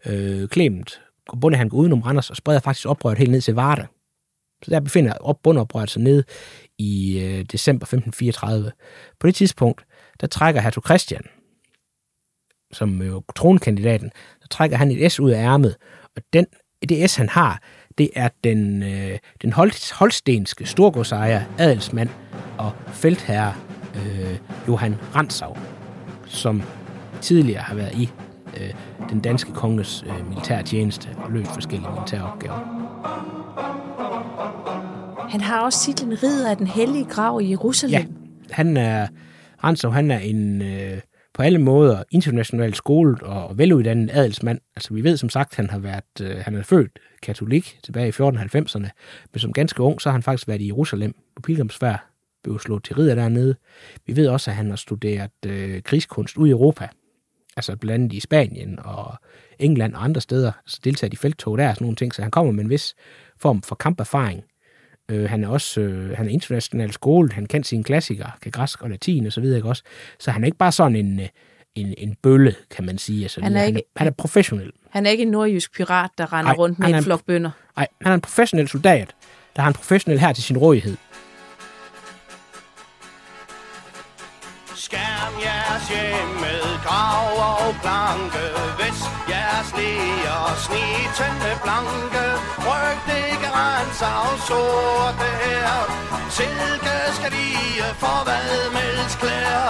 Øh, 0.06 0.48
Clement, 0.48 1.00
bundet 1.40 1.58
han 1.58 1.68
går 1.68 1.78
udenom 1.78 2.00
Randers 2.02 2.30
og 2.30 2.37
spreder 2.37 2.61
faktisk 2.61 2.87
oprøret 2.88 3.18
helt 3.18 3.30
ned 3.30 3.40
til 3.40 3.54
Varde. 3.54 3.87
Så 4.64 4.70
der 4.70 4.80
befinder 4.80 5.12
op 5.12 5.37
bundeoprøret 5.42 5.90
sig 5.90 6.02
ned 6.02 6.24
i 6.78 7.18
øh, 7.20 7.44
december 7.44 7.84
1534. 7.84 8.72
På 9.20 9.26
det 9.26 9.34
tidspunkt, 9.34 9.84
der 10.20 10.26
trækker 10.26 10.61
hertug 10.61 10.84
Christian, 10.84 11.22
som 12.72 13.02
jo 13.02 13.22
tronkandidaten, 13.37 14.11
trækker 14.50 14.76
han 14.76 14.90
et 14.90 15.12
S 15.12 15.20
ud 15.20 15.30
af 15.30 15.42
ærmet, 15.42 15.76
og 16.16 16.22
den, 16.32 16.46
det 16.88 17.11
S, 17.11 17.16
han 17.16 17.28
har, 17.28 17.62
det 17.98 18.11
er 18.16 18.28
den, 18.44 18.82
øh, 18.82 19.18
den 19.42 19.52
holstenske 19.92 20.66
storgodsejer, 20.66 21.42
adelsmand 21.58 22.08
og 22.58 22.72
feltherre 22.88 23.54
øh, 23.94 24.38
Johan 24.68 24.96
Rantzau, 25.14 25.56
som 26.26 26.62
tidligere 27.20 27.62
har 27.62 27.74
været 27.74 27.94
i 27.94 28.11
øh, 28.61 28.74
den 29.11 29.20
danske 29.20 29.52
konges 29.52 30.04
øh, 30.06 30.28
militære 30.28 30.62
tjeneste 30.62 31.08
og 31.16 31.32
løst 31.32 31.50
forskellige 31.50 31.90
militære 31.90 32.32
opgaver. 32.32 32.78
Han 35.30 35.40
har 35.40 35.61
også 35.61 35.84
titlen 35.84 36.22
Ridder 36.22 36.50
af 36.50 36.56
den 36.56 36.66
hellige 36.66 37.04
grav 37.04 37.40
i 37.42 37.50
Jerusalem. 37.50 38.00
Ja, 38.00 38.06
han 38.50 38.76
er, 38.76 39.06
Rantzau, 39.64 39.90
han 39.90 40.11
er 40.11 40.18
en 40.18 40.62
øh, 40.62 41.00
på 41.38 41.42
alle 41.42 41.59
måder 41.59 42.03
internationalt 42.11 42.77
skolet 42.77 43.22
og 43.22 43.59
veluddannet 43.59 44.11
adelsmand. 44.12 44.61
Altså 44.77 44.94
vi 44.94 45.05
ved 45.05 45.16
som 45.16 45.29
sagt, 45.29 45.55
han 45.55 45.70
har 45.70 45.79
været, 45.79 46.20
øh, 46.22 46.37
han 46.37 46.55
er 46.55 46.62
født 46.62 46.98
katolik 47.22 47.79
tilbage 47.83 48.09
i 48.09 48.11
1490'erne, 48.11 48.88
men 49.33 49.38
som 49.38 49.53
ganske 49.53 49.83
ung, 49.83 50.01
så 50.01 50.09
har 50.09 50.12
han 50.12 50.22
faktisk 50.22 50.48
været 50.48 50.61
i 50.61 50.66
Jerusalem 50.66 51.14
på 51.37 51.42
pilgrimsfærd, 51.42 52.05
blev 52.42 52.59
slået 52.59 52.85
til 52.85 52.94
ridder 52.96 53.14
dernede. 53.14 53.57
Vi 54.07 54.16
ved 54.16 54.29
også, 54.29 54.51
at 54.51 54.57
han 54.57 54.68
har 54.68 54.77
studeret 54.77 55.31
øh, 55.46 55.83
krigskunst 55.83 56.37
ud 56.37 56.48
i 56.48 56.51
Europa, 56.51 56.88
altså 57.57 57.77
blandt 57.77 58.03
andet 58.03 58.16
i 58.16 58.20
Spanien 58.20 58.79
og 58.79 59.14
England 59.59 59.94
og 59.94 60.05
andre 60.05 60.20
steder, 60.20 60.53
så 60.66 60.81
deltaget 60.85 61.12
i 61.12 61.16
felttog 61.16 61.59
der 61.59 61.68
og 61.68 61.74
sådan 61.74 61.85
nogle 61.85 61.96
ting, 61.96 62.14
så 62.14 62.22
han 62.22 62.31
kommer 62.31 62.53
med 62.53 62.64
en 62.64 62.70
vis 62.70 62.94
form 63.37 63.62
for 63.62 63.74
kamperfaring. 63.74 64.44
Øh, 65.10 65.30
han 65.30 65.44
er 65.44 65.48
også 65.48 65.80
øh, 65.80 66.16
han 66.16 66.26
er 66.26 66.30
internationalt 66.30 66.94
skolet, 66.94 67.32
han 67.32 67.46
kan 67.46 67.64
sine 67.64 67.84
klassikere, 67.84 68.30
kan 68.42 68.52
græsk 68.52 68.82
og 68.82 68.90
latin 68.90 69.26
og 69.26 69.32
så 69.32 69.40
videre, 69.40 69.56
ikke 69.56 69.68
også? 69.68 69.82
Så 70.18 70.30
han 70.30 70.42
er 70.42 70.46
ikke 70.46 70.58
bare 70.58 70.72
sådan 70.72 70.96
en, 70.96 71.20
øh, 71.20 71.28
en, 71.74 71.94
en 71.98 72.14
bølle, 72.22 72.54
kan 72.70 72.86
man 72.86 72.98
sige. 72.98 73.22
Altså, 73.22 73.40
Han 73.42 73.56
er 73.56 73.58
han, 73.60 73.68
ikke- 73.68 73.78
er, 73.80 73.98
han 73.98 74.06
er 74.06 74.10
professionel. 74.12 74.72
Han 74.90 75.06
er 75.06 75.10
ikke 75.10 75.22
en 75.22 75.28
nordjysk 75.30 75.74
pirat, 75.76 76.10
der 76.18 76.32
render 76.32 76.44
Nej, 76.52 76.58
rundt 76.58 76.78
med 76.78 76.86
han 76.86 76.94
en 76.94 76.98
en- 76.98 77.04
flok 77.04 77.24
bønder. 77.26 77.50
Nej, 77.76 77.86
han 78.02 78.10
er 78.10 78.14
en 78.14 78.20
professionel 78.20 78.68
soldat, 78.68 79.14
der 79.56 79.62
har 79.62 79.68
en 79.68 79.74
professionel 79.74 80.18
her 80.20 80.32
til 80.32 80.44
sin 80.44 80.58
rådighed. 80.58 80.96
Skærm 84.74 85.32
jeres 85.44 85.88
hjem 85.88 86.28
med 86.44 86.62
grav 86.84 87.26
og 87.48 87.74
planke 87.82 88.44
jeres 89.76 89.76
læger 89.76 90.57
snitende 90.66 91.52
blanke 91.62 92.24
ikke 93.28 93.48
rens 93.59 94.02
af 94.02 94.38
sorte 94.48 95.28
her 95.44 95.70
Silke 96.31 96.96
skal 97.16 97.33
vi 97.33 97.48
for 98.02 98.24
hvad 98.24 98.70
melds 98.76 99.14
klær 99.20 99.62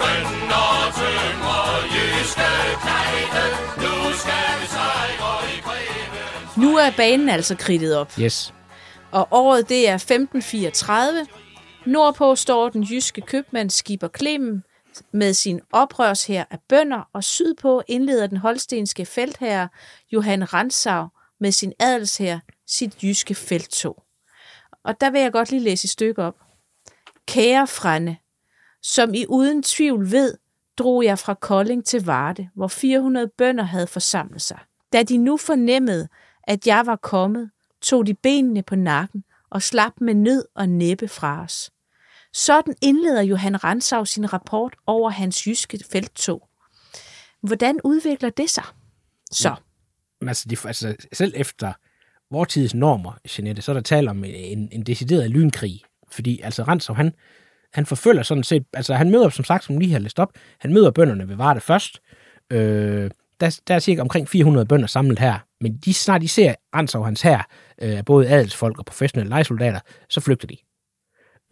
Bønder 0.00 0.72
tyngre 0.98 1.60
jyske 1.94 2.50
knejde 2.82 3.44
Nu 3.76 3.94
skal 4.20 4.52
vi 4.60 4.66
sejre 4.66 5.34
i 5.56 5.60
greven 5.66 6.62
Nu 6.62 6.76
er 6.76 6.90
banen 6.96 7.28
altså 7.28 7.56
kridtet 7.56 7.96
op. 7.96 8.12
Yes. 8.20 8.54
Og 9.10 9.28
året 9.30 9.68
det 9.68 9.88
er 9.88 9.94
1534. 9.94 11.26
Nordpå 11.86 12.34
står 12.34 12.68
den 12.68 12.82
jyske 12.82 13.20
købmand 13.20 13.70
Skipper 13.70 14.08
Clemen 14.18 14.64
med 15.12 15.32
sin 15.34 15.60
oprørshær 15.72 16.44
af 16.50 16.58
bønder, 16.68 17.08
og 17.12 17.24
sydpå 17.24 17.82
indleder 17.88 18.26
den 18.26 18.36
holstenske 18.36 19.06
feltherre 19.06 19.68
Johan 20.12 20.52
Ransau 20.52 21.08
med 21.40 21.52
sin 21.52 21.72
adelshær 21.78 22.38
sit 22.66 23.02
jyske 23.02 23.34
felttog. 23.34 24.02
Og 24.84 25.00
der 25.00 25.10
vil 25.10 25.20
jeg 25.20 25.32
godt 25.32 25.50
lige 25.50 25.62
læse 25.62 25.86
et 25.86 25.90
stykke 25.90 26.22
op. 26.22 26.34
Kære 27.26 27.66
frænde, 27.66 28.16
som 28.82 29.14
I 29.14 29.26
uden 29.28 29.62
tvivl 29.62 30.10
ved, 30.10 30.34
drog 30.78 31.04
jeg 31.04 31.18
fra 31.18 31.34
Kolding 31.34 31.84
til 31.86 32.04
Varde, 32.04 32.48
hvor 32.54 32.68
400 32.68 33.28
bønder 33.38 33.64
havde 33.64 33.86
forsamlet 33.86 34.42
sig. 34.42 34.58
Da 34.92 35.02
de 35.02 35.18
nu 35.18 35.36
fornemmede, 35.36 36.08
at 36.44 36.66
jeg 36.66 36.86
var 36.86 36.96
kommet, 36.96 37.50
tog 37.82 38.06
de 38.06 38.14
benene 38.14 38.62
på 38.62 38.76
nakken 38.76 39.24
og 39.50 39.62
slap 39.62 39.92
med 40.00 40.14
nød 40.14 40.44
og 40.54 40.68
næppe 40.68 41.08
fra 41.08 41.42
os. 41.42 41.71
Sådan 42.32 42.74
indleder 42.82 43.22
Johan 43.22 43.64
Ransau 43.64 44.04
sin 44.04 44.32
rapport 44.32 44.74
over 44.86 45.10
hans 45.10 45.46
jyske 45.46 45.78
felttog. 45.92 46.48
Hvordan 47.42 47.80
udvikler 47.84 48.30
det 48.30 48.50
sig? 48.50 48.64
Så, 49.30 49.48
Ja, 50.22 50.28
altså, 50.28 50.48
de, 50.48 50.56
altså, 50.64 50.96
selv 51.12 51.32
efter 51.36 51.72
vortids 52.30 52.74
normer, 52.74 53.12
Jeanette, 53.38 53.62
så 53.62 53.72
er 53.72 53.74
der 53.74 53.82
tale 53.82 54.10
om 54.10 54.24
en, 54.24 54.68
en 54.72 54.82
decideret 54.82 55.30
lynkrig. 55.30 55.82
Fordi 56.10 56.40
altså 56.40 56.62
Ransau, 56.62 56.94
han, 56.94 57.12
han 57.74 57.86
forfølger 57.86 58.22
sådan 58.22 58.44
set, 58.44 58.64
altså 58.72 58.94
han 58.94 59.10
møder, 59.10 59.28
som 59.28 59.44
sagt, 59.44 59.64
som 59.64 59.78
lige 59.78 59.92
har 59.92 59.98
læst 59.98 60.18
op, 60.18 60.32
han 60.58 60.72
møder 60.72 60.90
bønderne 60.90 61.28
ved 61.28 61.36
Varde 61.36 61.60
først. 61.60 62.00
Øh, 62.50 63.10
der, 63.40 63.60
der 63.68 63.74
er 63.74 63.78
cirka 63.78 64.00
omkring 64.00 64.28
400 64.28 64.66
bønder 64.66 64.86
samlet 64.86 65.18
her, 65.18 65.38
men 65.60 65.76
de 65.76 65.94
snart 65.94 66.20
de 66.20 66.28
ser 66.28 66.54
Ransau 66.74 67.02
hans 67.02 67.22
her, 67.22 67.42
øh, 67.82 68.04
både 68.04 68.28
adelsfolk 68.28 68.78
og 68.78 68.84
professionelle 68.84 69.28
lejesoldater, 69.28 69.80
så 70.08 70.20
flygter 70.20 70.46
de. 70.46 70.56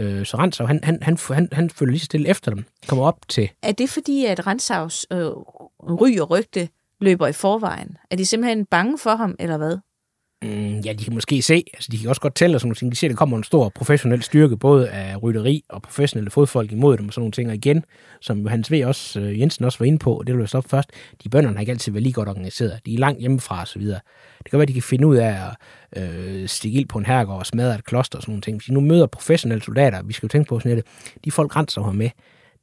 Øh, 0.01 0.27
så 0.27 0.37
Rensov, 0.37 0.67
han, 0.67 0.81
han, 0.83 1.03
han, 1.03 1.19
han, 1.31 1.49
han 1.53 1.71
følger 1.71 1.91
lige 1.91 2.01
så 2.01 2.05
stille 2.05 2.29
efter 2.29 2.51
dem, 2.51 2.65
kommer 2.89 3.05
op 3.05 3.29
til... 3.29 3.51
Er 3.63 3.73
det 3.73 3.91
fordi, 3.91 4.25
at 4.27 4.47
Rensavs 4.47 5.07
øh, 5.13 5.27
ry 5.81 6.19
og 6.19 6.31
rygte 6.31 6.69
løber 7.01 7.27
i 7.27 7.33
forvejen? 7.33 7.97
Er 8.11 8.17
de 8.17 8.27
simpelthen 8.27 8.67
bange 8.67 8.99
for 8.99 9.15
ham, 9.15 9.37
eller 9.39 9.57
hvad? 9.57 9.79
Mm, 10.43 10.79
ja, 10.79 10.93
de 10.93 11.05
kan 11.05 11.15
måske 11.15 11.43
se, 11.43 11.65
altså 11.75 11.89
de 11.93 11.99
kan 11.99 12.09
også 12.09 12.21
godt 12.21 12.35
tælle 12.35 12.57
og 12.57 12.61
sådan 12.61 12.69
nogle 12.69 12.77
ting. 12.77 12.93
De 12.93 12.97
ser, 12.97 13.07
at 13.07 13.11
der 13.11 13.17
kommer 13.17 13.37
en 13.37 13.45
stor 13.45 13.69
professionel 13.69 14.23
styrke, 14.23 14.57
både 14.57 14.91
af 14.91 15.23
rytteri 15.23 15.65
og 15.69 15.83
professionelle 15.83 16.31
fodfolk 16.31 16.73
imod 16.73 16.97
dem 16.97 17.07
og 17.07 17.13
sådan 17.13 17.21
nogle 17.21 17.33
ting. 17.33 17.49
Og 17.49 17.55
igen, 17.55 17.85
som 18.21 18.47
Hans 18.47 18.73
V. 18.73 18.83
Også, 18.87 19.21
øh, 19.21 19.41
Jensen 19.41 19.65
også 19.65 19.79
var 19.79 19.87
inde 19.87 19.99
på, 19.99 20.15
og 20.15 20.27
det 20.27 20.35
vil 20.35 20.41
jeg 20.41 20.49
stoppe 20.49 20.69
først, 20.69 20.91
de 21.25 21.29
bønderne 21.29 21.57
har 21.57 21.61
ikke 21.61 21.73
altid 21.73 21.93
været 21.93 22.03
lige 22.03 22.13
godt 22.13 22.29
organiseret. 22.29 22.81
De 22.87 22.95
er 22.95 22.99
langt 22.99 23.21
hjemmefra 23.21 23.61
og 23.61 23.69
så 23.69 23.79
videre. 23.79 24.01
Det 24.39 24.51
kan 24.51 24.59
være, 24.59 24.63
at 24.63 24.69
de 24.69 24.73
kan 24.73 24.83
finde 24.83 25.07
ud 25.07 25.17
af 25.17 25.37
at 25.95 26.03
øh, 26.03 26.49
stikke 26.49 26.79
ild 26.79 26.89
på 26.89 26.99
en 26.99 27.07
herregård 27.07 27.39
og 27.39 27.47
smadre 27.47 27.75
et 27.75 27.85
kloster 27.85 28.19
og 28.19 28.23
sådan 28.23 28.33
nogle 28.33 28.43
ting. 28.43 28.57
Hvis 28.57 28.67
de 28.67 28.75
nu 28.75 28.81
møder 28.81 29.07
professionelle 29.07 29.63
soldater, 29.63 30.03
vi 30.03 30.13
skal 30.13 30.27
jo 30.27 30.29
tænke 30.29 30.49
på 30.49 30.61
sådan 30.61 30.79
et, 30.79 30.85
de 31.25 31.31
folk 31.31 31.51
grænser 31.51 31.85
her 31.85 31.93
med, 31.93 32.11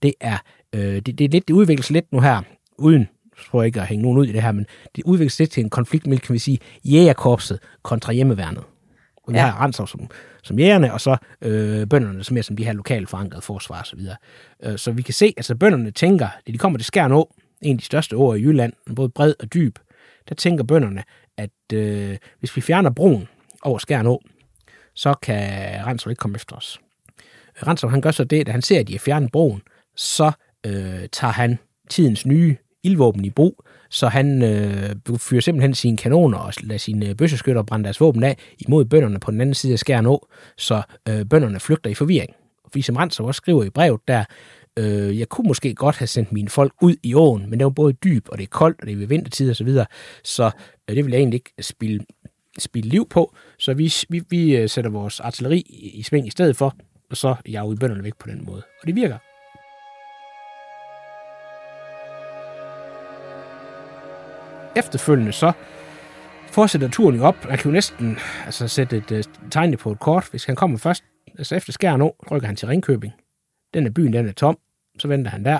det 0.03 0.13
er, 0.21 0.37
øh, 0.75 0.95
det, 0.95 1.19
det, 1.19 1.31
lidt 1.31 1.47
det 1.47 1.53
udvikles 1.53 1.89
lidt 1.89 2.11
nu 2.11 2.19
her, 2.19 2.41
uden 2.77 3.07
prøver 3.49 3.63
ikke 3.63 3.81
at 3.81 3.87
hænge 3.87 4.01
nogen 4.03 4.17
ud 4.17 4.25
i 4.25 4.31
det 4.31 4.41
her, 4.41 4.51
men 4.51 4.65
det 4.95 5.03
udvikles 5.03 5.39
lidt 5.39 5.51
til 5.51 5.63
en 5.63 5.69
konflikt 5.69 6.07
mellem, 6.07 6.19
kan 6.19 6.33
vi 6.33 6.39
sige, 6.39 6.59
jægerkorpset 6.85 7.59
kontra 7.83 8.13
hjemmeværnet. 8.13 8.63
Og 9.23 9.33
vi 9.33 9.37
ja. 9.37 9.45
har 9.45 9.63
Rensov 9.63 9.87
som, 9.87 10.09
som 10.43 10.59
jægerne, 10.59 10.93
og 10.93 11.01
så 11.01 11.17
øh, 11.41 11.87
bønderne 11.87 12.23
som 12.23 12.37
er 12.37 12.41
som 12.41 12.55
de 12.57 12.65
her 12.65 12.73
lokalt 12.73 13.09
forankrede 13.09 13.41
forsvar 13.41 13.81
osv. 13.81 13.99
Så, 13.99 14.15
øh, 14.63 14.77
så 14.77 14.91
vi 14.91 15.01
kan 15.01 15.13
se, 15.13 15.25
at 15.25 15.33
altså, 15.37 15.55
bønderne 15.55 15.91
tænker, 15.91 16.27
da 16.47 16.51
de 16.51 16.57
kommer 16.57 16.79
til 16.79 16.85
Skjern 16.85 17.11
Å, 17.11 17.33
en 17.61 17.75
af 17.75 17.79
de 17.79 17.85
største 17.85 18.17
åer 18.17 18.35
i 18.35 18.41
Jylland, 18.41 18.73
både 18.95 19.09
bred 19.09 19.33
og 19.39 19.53
dyb, 19.53 19.79
der 20.29 20.35
tænker 20.35 20.63
bønderne, 20.63 21.03
at 21.37 21.73
øh, 21.73 22.17
hvis 22.39 22.55
vi 22.55 22.61
fjerner 22.61 22.89
broen 22.89 23.27
over 23.61 23.77
Skjern 23.77 24.07
Å, 24.07 24.21
så 24.93 25.13
kan 25.13 25.41
Rensov 25.85 26.11
ikke 26.11 26.19
komme 26.19 26.35
efter 26.35 26.55
os. 26.55 26.79
Rensov 27.67 27.89
han 27.91 28.01
gør 28.01 28.11
så 28.11 28.23
det, 28.23 28.39
at 28.39 28.47
han 28.47 28.61
ser, 28.61 28.79
at 28.79 28.87
de 28.87 28.93
har 28.93 28.99
fjernet 28.99 29.31
broen, 29.31 29.61
så 29.95 30.31
øh, 30.65 31.09
tager 31.11 31.31
han 31.31 31.59
tidens 31.89 32.25
nye 32.25 32.55
ildvåben 32.87 33.25
i 33.25 33.29
brug, 33.29 33.63
så 33.89 34.07
han 34.07 34.43
øh, 34.43 35.17
fyrer 35.17 35.41
simpelthen 35.41 35.73
sine 35.73 35.97
kanoner 35.97 36.37
og 36.37 36.53
lader 36.63 36.77
sine 36.77 37.09
øh, 37.09 37.15
bøsseskytter 37.15 37.63
brænde 37.63 37.83
deres 37.83 38.01
våben 38.01 38.23
af 38.23 38.37
imod 38.59 38.85
bønderne 38.85 39.19
på 39.19 39.31
den 39.31 39.41
anden 39.41 39.53
side 39.53 39.73
af 39.73 39.79
Skjern 39.79 40.05
Å, 40.05 40.27
så 40.57 40.81
øh, 41.09 41.25
bønderne 41.25 41.59
flygter 41.59 41.89
i 41.89 41.93
forvirring. 41.93 42.35
Fordi 42.71 42.81
som 42.81 42.95
Rensov 42.95 43.27
også 43.27 43.37
skriver 43.37 43.63
i 43.63 43.69
brevet 43.69 44.01
der, 44.07 44.23
øh, 44.79 45.19
jeg 45.19 45.29
kunne 45.29 45.47
måske 45.47 45.75
godt 45.75 45.97
have 45.97 46.07
sendt 46.07 46.31
mine 46.31 46.49
folk 46.49 46.73
ud 46.81 46.95
i 47.03 47.13
åen, 47.13 47.49
men 47.49 47.59
det 47.59 47.65
var 47.65 47.69
både 47.69 47.93
dyb, 47.93 48.27
og 48.29 48.37
det 48.37 48.43
er 48.43 48.47
koldt, 48.47 48.81
og 48.81 48.87
det 48.87 48.93
er 48.93 48.97
ved 48.97 49.07
vintertid 49.07 49.49
osv., 49.49 49.55
så, 49.55 49.63
videre, 49.63 49.85
så 50.23 50.51
øh, 50.89 50.95
det 50.95 51.05
vil 51.05 51.11
jeg 51.11 51.19
egentlig 51.19 51.37
ikke 51.37 51.63
spille, 51.63 51.99
spille 52.59 52.89
liv 52.89 53.09
på, 53.09 53.35
så 53.59 53.73
vi, 53.73 53.93
vi, 54.09 54.21
vi 54.29 54.55
øh, 54.55 54.69
sætter 54.69 54.91
vores 54.91 55.19
artilleri 55.19 55.59
i, 55.59 55.89
i 55.89 56.03
sving 56.03 56.27
i 56.27 56.31
stedet 56.31 56.57
for, 56.57 56.75
og 57.09 57.17
så 57.17 57.35
jager 57.49 57.69
vi 57.69 57.75
bønderne 57.75 58.03
væk 58.03 58.17
på 58.19 58.27
den 58.29 58.45
måde. 58.45 58.61
Og 58.81 58.87
det 58.87 58.95
virker. 58.95 59.26
Efterfølgende 64.77 65.31
så 65.31 65.51
fortsætter 66.51 66.89
turen 66.89 67.15
jo 67.15 67.23
op. 67.23 67.45
Man 67.45 67.57
kan 67.57 67.65
jo 67.65 67.71
næsten 67.71 68.17
altså, 68.45 68.67
sætte 68.67 68.97
et 68.97 69.11
uh, 69.11 69.49
tegn 69.51 69.77
på 69.77 69.91
et 69.91 69.99
kort. 69.99 70.27
Hvis 70.31 70.45
han 70.45 70.55
kommer 70.55 70.77
først, 70.77 71.03
altså 71.37 71.55
efter 71.55 71.73
Skjern 71.73 72.01
Å, 72.01 72.15
rykker 72.31 72.47
han 72.47 72.55
til 72.55 72.67
Ringkøbing. 72.67 73.13
Den 73.73 73.85
er 73.85 73.89
byen, 73.89 74.13
den 74.13 74.27
er 74.27 74.31
tom. 74.31 74.57
Så 74.99 75.07
venter 75.07 75.31
han 75.31 75.45
der. 75.45 75.59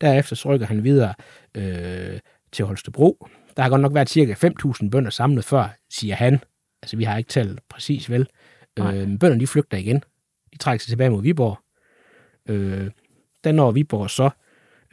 Derefter 0.00 0.36
så 0.36 0.48
rykker 0.48 0.66
han 0.66 0.84
videre 0.84 1.14
øh, 1.54 2.18
til 2.52 2.64
Holstebro. 2.64 3.28
Der 3.56 3.62
har 3.62 3.70
godt 3.70 3.80
nok 3.80 3.94
været 3.94 4.10
cirka 4.10 4.32
5.000 4.32 4.90
bønder 4.90 5.10
samlet 5.10 5.44
før, 5.44 5.68
siger 5.90 6.14
han. 6.14 6.38
Altså, 6.82 6.96
vi 6.96 7.04
har 7.04 7.18
ikke 7.18 7.28
talt 7.28 7.60
præcis 7.68 8.10
vel. 8.10 8.28
Øh, 8.78 9.18
bønderne, 9.18 9.40
de 9.40 9.46
flygter 9.46 9.76
igen. 9.76 10.02
De 10.52 10.58
trækker 10.58 10.82
sig 10.82 10.88
tilbage 10.88 11.10
mod 11.10 11.22
Viborg. 11.22 11.58
Øh, 12.48 12.90
der 13.44 13.52
når 13.52 13.70
Viborg 13.70 14.10
så, 14.10 14.30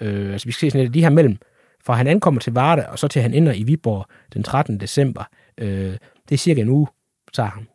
øh, 0.02 0.32
altså 0.32 0.48
vi 0.48 0.52
skal 0.52 0.68
se 0.68 0.72
sådan 0.72 0.84
lidt, 0.86 0.94
de 0.94 1.02
her 1.02 1.10
mellem 1.10 1.38
fra 1.86 1.94
han 1.94 2.08
ankommer 2.08 2.42
til 2.42 2.54
Varde, 2.54 2.90
og 2.90 3.00
så 3.00 3.08
til 3.08 3.22
han 3.22 3.34
ender 3.34 3.54
i 3.54 3.64
Viborg 3.64 4.06
den 4.34 4.44
13. 4.44 4.80
december. 4.80 5.24
Øh, 5.58 5.98
det 6.30 6.36
er 6.36 6.38
cirka 6.38 6.62
en 6.62 6.70
uge, 6.70 6.88
tager 7.34 7.50
han. 7.50 7.68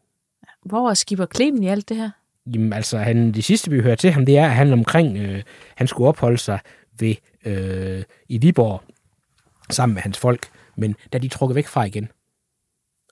Hvor 0.64 0.90
er 0.90 0.94
Skipper 0.94 1.26
Klemen 1.26 1.62
i 1.62 1.68
alt 1.68 1.88
det 1.88 1.96
her? 1.96 2.10
Jamen 2.46 2.72
altså, 2.72 2.98
han, 2.98 3.32
det 3.32 3.44
sidste 3.44 3.70
vi 3.70 3.80
hører 3.80 3.94
til 3.94 4.10
ham, 4.10 4.26
det 4.26 4.38
er, 4.38 4.44
at 4.44 4.54
han 4.54 4.72
omkring, 4.72 5.18
øh, 5.18 5.42
han 5.76 5.86
skulle 5.86 6.08
opholde 6.08 6.38
sig 6.38 6.58
ved, 6.98 7.14
øh, 7.44 8.02
i 8.28 8.38
Viborg 8.38 8.82
sammen 9.70 9.94
med 9.94 10.02
hans 10.02 10.18
folk, 10.18 10.48
men 10.76 10.96
da 11.12 11.18
de 11.18 11.28
trukker 11.28 11.54
væk 11.54 11.66
fra 11.66 11.84
igen. 11.84 12.08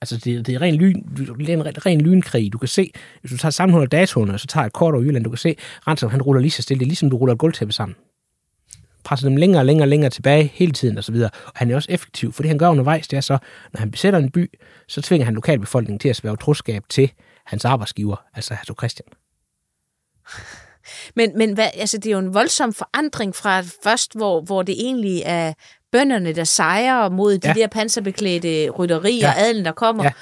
Altså, 0.02 0.16
det, 0.16 0.46
det 0.46 0.54
er 0.54 0.60
ren, 0.60 0.74
lyn, 0.74 1.02
det 1.16 1.48
er 1.48 1.56
en 1.56 1.86
ren 1.86 2.00
lynkrig. 2.00 2.52
Du 2.52 2.58
kan 2.58 2.68
se, 2.68 2.92
hvis 3.20 3.30
du 3.30 3.36
tager 3.36 3.50
sammenholdet 3.50 3.92
datoerne, 3.92 4.32
og 4.32 4.40
så 4.40 4.46
tager 4.46 4.66
et 4.66 4.72
kort 4.72 4.94
over 4.94 5.02
Jylland, 5.02 5.24
du 5.24 5.30
kan 5.30 5.38
se, 5.38 5.56
Ransom, 5.86 6.10
han 6.10 6.22
ruller 6.22 6.42
lige 6.42 6.50
så 6.50 6.62
stille. 6.62 6.78
Det 6.78 6.84
er 6.84 6.88
ligesom, 6.88 7.10
du 7.10 7.16
ruller 7.16 7.32
et 7.32 7.38
gulvtæppe 7.38 7.72
sammen 7.72 7.96
presser 9.08 9.28
dem 9.28 9.36
længere 9.36 9.60
og 9.60 9.66
længere 9.66 9.84
og 9.84 9.88
længere 9.88 10.10
tilbage 10.10 10.50
hele 10.54 10.72
tiden 10.72 10.98
osv. 10.98 11.14
Og, 11.14 11.30
og 11.46 11.52
han 11.54 11.70
er 11.70 11.74
også 11.74 11.88
effektiv, 11.92 12.32
for 12.32 12.42
det 12.42 12.48
han 12.48 12.58
gør 12.58 12.68
undervejs, 12.68 13.08
det 13.08 13.16
er 13.16 13.20
så, 13.20 13.38
når 13.72 13.78
han 13.78 13.90
besætter 13.90 14.18
en 14.18 14.30
by, 14.30 14.50
så 14.88 15.02
tvinger 15.02 15.24
han 15.24 15.34
lokalbefolkningen 15.34 15.98
til 15.98 16.08
at 16.08 16.16
sværge 16.16 16.36
troskab 16.36 16.82
til 16.88 17.12
hans 17.46 17.64
arbejdsgiver, 17.64 18.16
altså 18.34 18.54
Hertog 18.54 18.76
Christian. 18.78 19.08
Men, 21.16 21.38
men 21.38 21.52
hvad, 21.52 21.68
altså, 21.74 21.98
det 21.98 22.06
er 22.06 22.12
jo 22.12 22.18
en 22.18 22.34
voldsom 22.34 22.72
forandring 22.72 23.34
fra 23.34 23.60
først, 23.82 24.16
hvor, 24.16 24.40
hvor 24.40 24.62
det 24.62 24.74
egentlig 24.78 25.22
er 25.24 25.52
bønderne, 25.92 26.32
der 26.32 26.44
sejrer 26.44 27.08
mod 27.08 27.38
de 27.38 27.48
ja. 27.48 27.54
der 27.54 27.66
panserbeklædte 27.66 28.70
rytteri 28.70 29.18
ja. 29.18 29.28
og 29.28 29.40
adelen, 29.40 29.64
der 29.64 29.72
kommer. 29.72 30.04
Ja. 30.04 30.12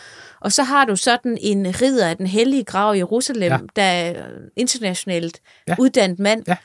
Og 0.40 0.52
så 0.52 0.62
har 0.62 0.84
du 0.84 0.96
sådan 0.96 1.38
en 1.40 1.66
ridder 1.82 2.08
af 2.08 2.16
den 2.16 2.26
hellige 2.26 2.64
grav 2.64 2.94
i 2.94 2.98
Jerusalem, 2.98 3.52
ja. 3.52 3.58
der 3.76 3.82
er 3.82 4.14
internationalt 4.56 5.40
ja. 5.68 5.74
uddannet 5.78 6.18
mand, 6.18 6.42
ja. 6.48 6.56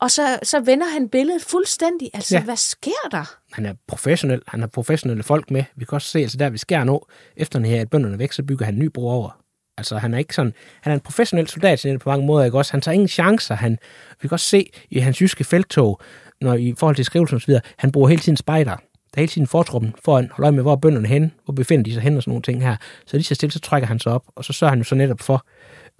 Og 0.00 0.10
så, 0.10 0.38
så 0.42 0.60
vender 0.60 0.86
han 0.86 1.08
billedet 1.08 1.42
fuldstændig. 1.42 2.10
Altså, 2.14 2.36
ja. 2.36 2.42
hvad 2.42 2.56
sker 2.56 3.08
der? 3.10 3.36
Han 3.52 3.66
er 3.66 3.74
professionel. 3.86 4.42
Han 4.46 4.60
har 4.60 4.66
professionelle 4.66 5.22
folk 5.22 5.50
med. 5.50 5.64
Vi 5.76 5.84
kan 5.84 5.96
også 5.96 6.08
se, 6.08 6.18
altså 6.18 6.38
der 6.38 6.50
vi 6.50 6.58
skærer 6.58 6.84
nu, 6.84 7.00
efter 7.36 7.60
her, 7.60 7.80
at 7.80 7.90
bønderne 7.90 8.18
væk, 8.18 8.32
så 8.32 8.42
bygger 8.42 8.64
han 8.64 8.74
en 8.74 8.80
ny 8.80 8.84
bro 8.84 9.08
over. 9.08 9.40
Altså, 9.78 9.98
han 9.98 10.14
er 10.14 10.18
ikke 10.18 10.34
sådan, 10.34 10.54
han 10.80 10.90
er 10.90 10.94
en 10.94 11.00
professionel 11.00 11.48
soldat 11.48 12.00
på 12.00 12.10
mange 12.10 12.26
måder, 12.26 12.44
ikke 12.44 12.58
også? 12.58 12.72
Han 12.72 12.80
tager 12.80 12.92
ingen 12.92 13.08
chancer. 13.08 13.54
Han, 13.54 13.78
vi 14.22 14.28
kan 14.28 14.32
også 14.32 14.46
se 14.46 14.70
i 14.90 14.98
hans 14.98 15.20
jyske 15.20 15.44
feltog, 15.44 16.00
når 16.40 16.54
i 16.54 16.74
forhold 16.78 16.96
til 16.96 17.04
skrivelsen 17.04 17.34
og 17.34 17.40
så 17.40 17.46
videre, 17.46 17.62
han 17.76 17.92
bruger 17.92 18.08
hele 18.08 18.20
tiden 18.20 18.36
spejder. 18.36 18.76
Der 19.14 19.18
er 19.18 19.20
hele 19.20 19.28
tiden 19.28 19.46
fortruppen 19.46 19.94
for 20.04 20.16
at 20.16 20.28
holde 20.30 20.46
øje 20.46 20.52
med, 20.52 20.62
hvor 20.62 20.72
er 20.72 20.76
bønderne 20.76 21.08
hen, 21.08 21.32
hvor 21.44 21.54
befinder 21.54 21.84
de 21.84 21.92
sig 21.92 22.02
hen 22.02 22.16
og 22.16 22.22
sådan 22.22 22.30
nogle 22.30 22.42
ting 22.42 22.62
her. 22.62 22.76
Så 23.06 23.16
lige 23.16 23.24
så 23.24 23.34
stille, 23.34 23.52
så 23.52 23.60
trækker 23.60 23.88
han 23.88 23.98
sig 23.98 24.12
op, 24.12 24.24
og 24.36 24.44
så 24.44 24.52
sørger 24.52 24.70
han 24.70 24.78
jo 24.78 24.84
så 24.84 24.94
netop 24.94 25.20
for, 25.20 25.46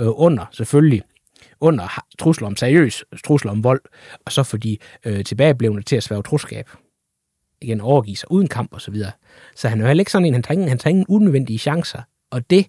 øh, 0.00 0.08
under 0.10 0.44
selvfølgelig, 0.52 1.02
under 1.60 2.02
trusler 2.18 2.46
om 2.46 2.56
seriøs 2.56 3.04
trusler 3.24 3.50
om 3.50 3.64
vold, 3.64 3.80
og 4.26 4.32
så 4.32 4.42
får 4.42 4.58
de 4.58 4.78
øh, 5.06 5.24
tilbageblevende 5.24 5.82
til 5.82 5.96
at 5.96 6.02
sværge 6.02 6.22
troskab. 6.22 6.70
Igen 7.60 7.80
overgive 7.80 8.16
sig 8.16 8.30
uden 8.30 8.48
kamp 8.48 8.72
og 8.72 8.80
så 8.80 8.90
videre. 8.90 9.12
Så 9.56 9.68
han 9.68 9.78
er 9.78 9.82
jo 9.84 9.86
heller 9.86 10.00
ikke 10.00 10.12
sådan 10.12 10.26
en, 10.26 10.32
han 10.32 10.42
tager 10.42 10.52
ingen, 10.52 10.68
han 10.68 10.78
tager 10.78 10.90
ingen 10.90 11.06
unødvendige 11.08 11.58
chancer. 11.58 12.02
Og 12.30 12.50
det 12.50 12.66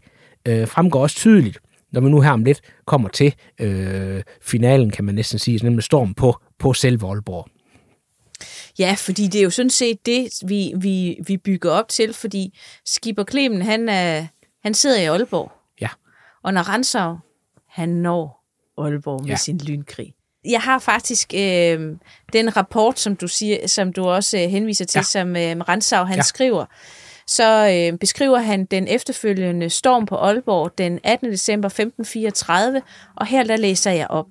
øh, 0.48 0.68
fremgår 0.68 1.02
også 1.02 1.16
tydeligt, 1.16 1.60
når 1.92 2.02
vi 2.02 2.10
nu 2.10 2.22
her 2.22 2.32
om 2.32 2.44
lidt 2.44 2.62
kommer 2.86 3.10
til 3.10 3.36
øh, 3.60 4.24
finalen, 4.42 4.92
kan 4.92 5.06
man 5.06 5.16
næsten 5.16 5.40
sige, 5.40 5.64
nemlig 5.64 5.84
storm 5.84 6.14
på, 6.14 6.42
på 6.60 6.74
selve 6.74 7.08
Aalborg. 7.08 7.48
Ja, 8.80 8.96
fordi 8.98 9.28
det 9.28 9.40
er 9.40 9.44
jo 9.44 9.50
sådan 9.50 9.70
set 9.70 10.06
det, 10.06 10.30
vi, 10.48 10.74
vi, 10.82 11.18
vi 11.28 11.38
bygger 11.38 11.72
op 11.72 11.88
til, 11.88 12.14
fordi 12.14 12.60
Skipper 12.86 13.24
Klemen, 13.24 13.62
han, 13.62 13.90
er, 13.90 14.26
han 14.64 14.74
sidder 14.74 15.02
i 15.02 15.06
Aalborg. 15.06 15.52
Ja. 15.82 15.90
Og 16.44 16.54
når 16.54 16.62
Ransau, 16.62 17.18
han 17.68 17.90
når 17.90 18.39
Aalborg 18.86 19.22
med 19.22 19.30
ja. 19.30 19.36
sin 19.36 19.58
lynkrig. 19.58 20.14
Jeg 20.46 20.60
har 20.60 20.80
faktisk 20.80 21.34
øh, 21.36 21.96
den 22.34 22.58
rapport, 22.58 23.00
som 23.00 23.16
du 23.16 23.28
siger, 23.28 23.68
som 23.68 23.94
du 23.94 24.06
også 24.06 24.38
øh, 24.38 24.44
henviser 24.44 24.86
til, 24.86 25.00
ja. 25.00 25.04
som 25.04 25.36
øh, 25.36 25.60
Ransau 25.70 26.04
han 26.06 26.16
ja. 26.16 26.22
skriver. 26.22 26.66
Så 27.28 27.70
øh, 27.70 27.98
beskriver 27.98 28.38
han 28.38 28.66
den 28.66 28.88
efterfølgende 28.88 29.70
storm 29.70 30.06
på 30.06 30.16
Aalborg 30.16 30.78
den 30.78 31.00
18. 31.04 31.32
december 31.32 31.68
1534, 31.68 32.82
og 33.16 33.26
her 33.26 33.44
der 33.44 33.58
læser 33.58 33.92
jeg 33.92 34.08
op. 34.10 34.26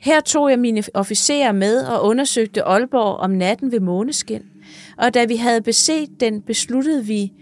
Her 0.00 0.20
tog 0.20 0.50
jeg 0.50 0.58
mine 0.58 0.82
officerer 0.94 1.52
med 1.52 1.86
og 1.86 2.04
undersøgte 2.04 2.62
Aalborg 2.62 3.16
om 3.16 3.30
natten 3.30 3.72
ved 3.72 3.80
måneskin, 3.80 4.42
og 4.98 5.14
da 5.14 5.24
vi 5.24 5.36
havde 5.36 5.62
beset 5.62 6.08
den, 6.20 6.42
besluttede 6.42 7.04
vi, 7.04 7.32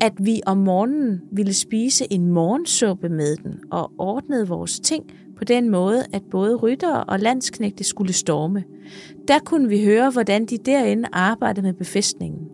at 0.00 0.12
vi 0.18 0.40
om 0.46 0.56
morgenen 0.56 1.20
ville 1.32 1.54
spise 1.54 2.12
en 2.12 2.26
morgensuppe 2.26 3.08
med 3.08 3.36
den 3.36 3.54
og 3.70 3.90
ordnede 3.98 4.48
vores 4.48 4.80
ting 4.80 5.04
på 5.36 5.44
den 5.44 5.70
måde, 5.70 6.06
at 6.12 6.22
både 6.30 6.56
ryttere 6.56 7.04
og 7.04 7.20
landsknægte 7.20 7.84
skulle 7.84 8.12
storme. 8.12 8.64
Der 9.28 9.38
kunne 9.38 9.68
vi 9.68 9.84
høre, 9.84 10.10
hvordan 10.10 10.46
de 10.46 10.58
derinde 10.58 11.08
arbejdede 11.12 11.66
med 11.66 11.74
befæstningen. 11.74 12.48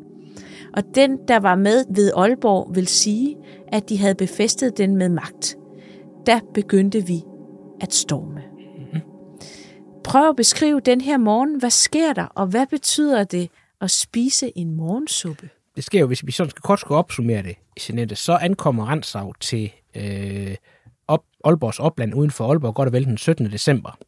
Og 0.77 0.83
den, 0.95 1.19
der 1.29 1.41
var 1.41 1.55
med 1.55 1.85
ved 1.95 2.13
Aalborg, 2.17 2.75
vil 2.75 2.87
sige, 2.87 3.37
at 3.69 3.89
de 3.89 3.99
havde 3.99 4.15
befæstet 4.15 4.79
den 4.79 4.97
med 4.97 5.09
magt. 5.09 5.57
Da 6.27 6.41
begyndte 6.55 7.07
vi 7.07 7.23
at 7.81 7.95
storme. 7.95 8.43
Prøv 10.05 10.29
at 10.29 10.37
beskrive 10.37 10.81
den 10.81 11.01
her 11.01 11.19
morgen. 11.19 11.59
Hvad 11.59 11.71
sker 11.71 12.13
der, 12.13 12.25
og 12.25 12.47
hvad 12.47 12.67
betyder 12.67 13.25
det 13.25 13.51
at 13.81 13.91
spise 13.91 14.53
en 14.59 14.77
morgensuppe? 14.77 15.49
det 15.77 15.85
sker 15.85 16.01
jo, 16.01 16.07
hvis 16.07 16.27
vi 16.27 16.33
sådan 16.33 16.51
skal 16.51 16.63
kort 16.63 16.81
skal 16.81 16.95
opsummere 16.95 17.43
det 17.43 17.57
Jeanette, 17.89 18.17
så 18.17 18.33
ankommer 18.33 18.85
Ransav 18.85 19.35
til 19.41 19.73
øh, 19.97 20.57
op, 21.09 21.25
Aalborgs 21.45 21.79
opland 21.79 22.15
uden 22.15 22.31
for 22.31 22.49
Aalborg 22.49 22.75
godt 22.75 22.87
og 22.87 22.93
vel 22.93 23.05
den 23.05 23.19
17. 23.19 23.53
december. 23.53 23.99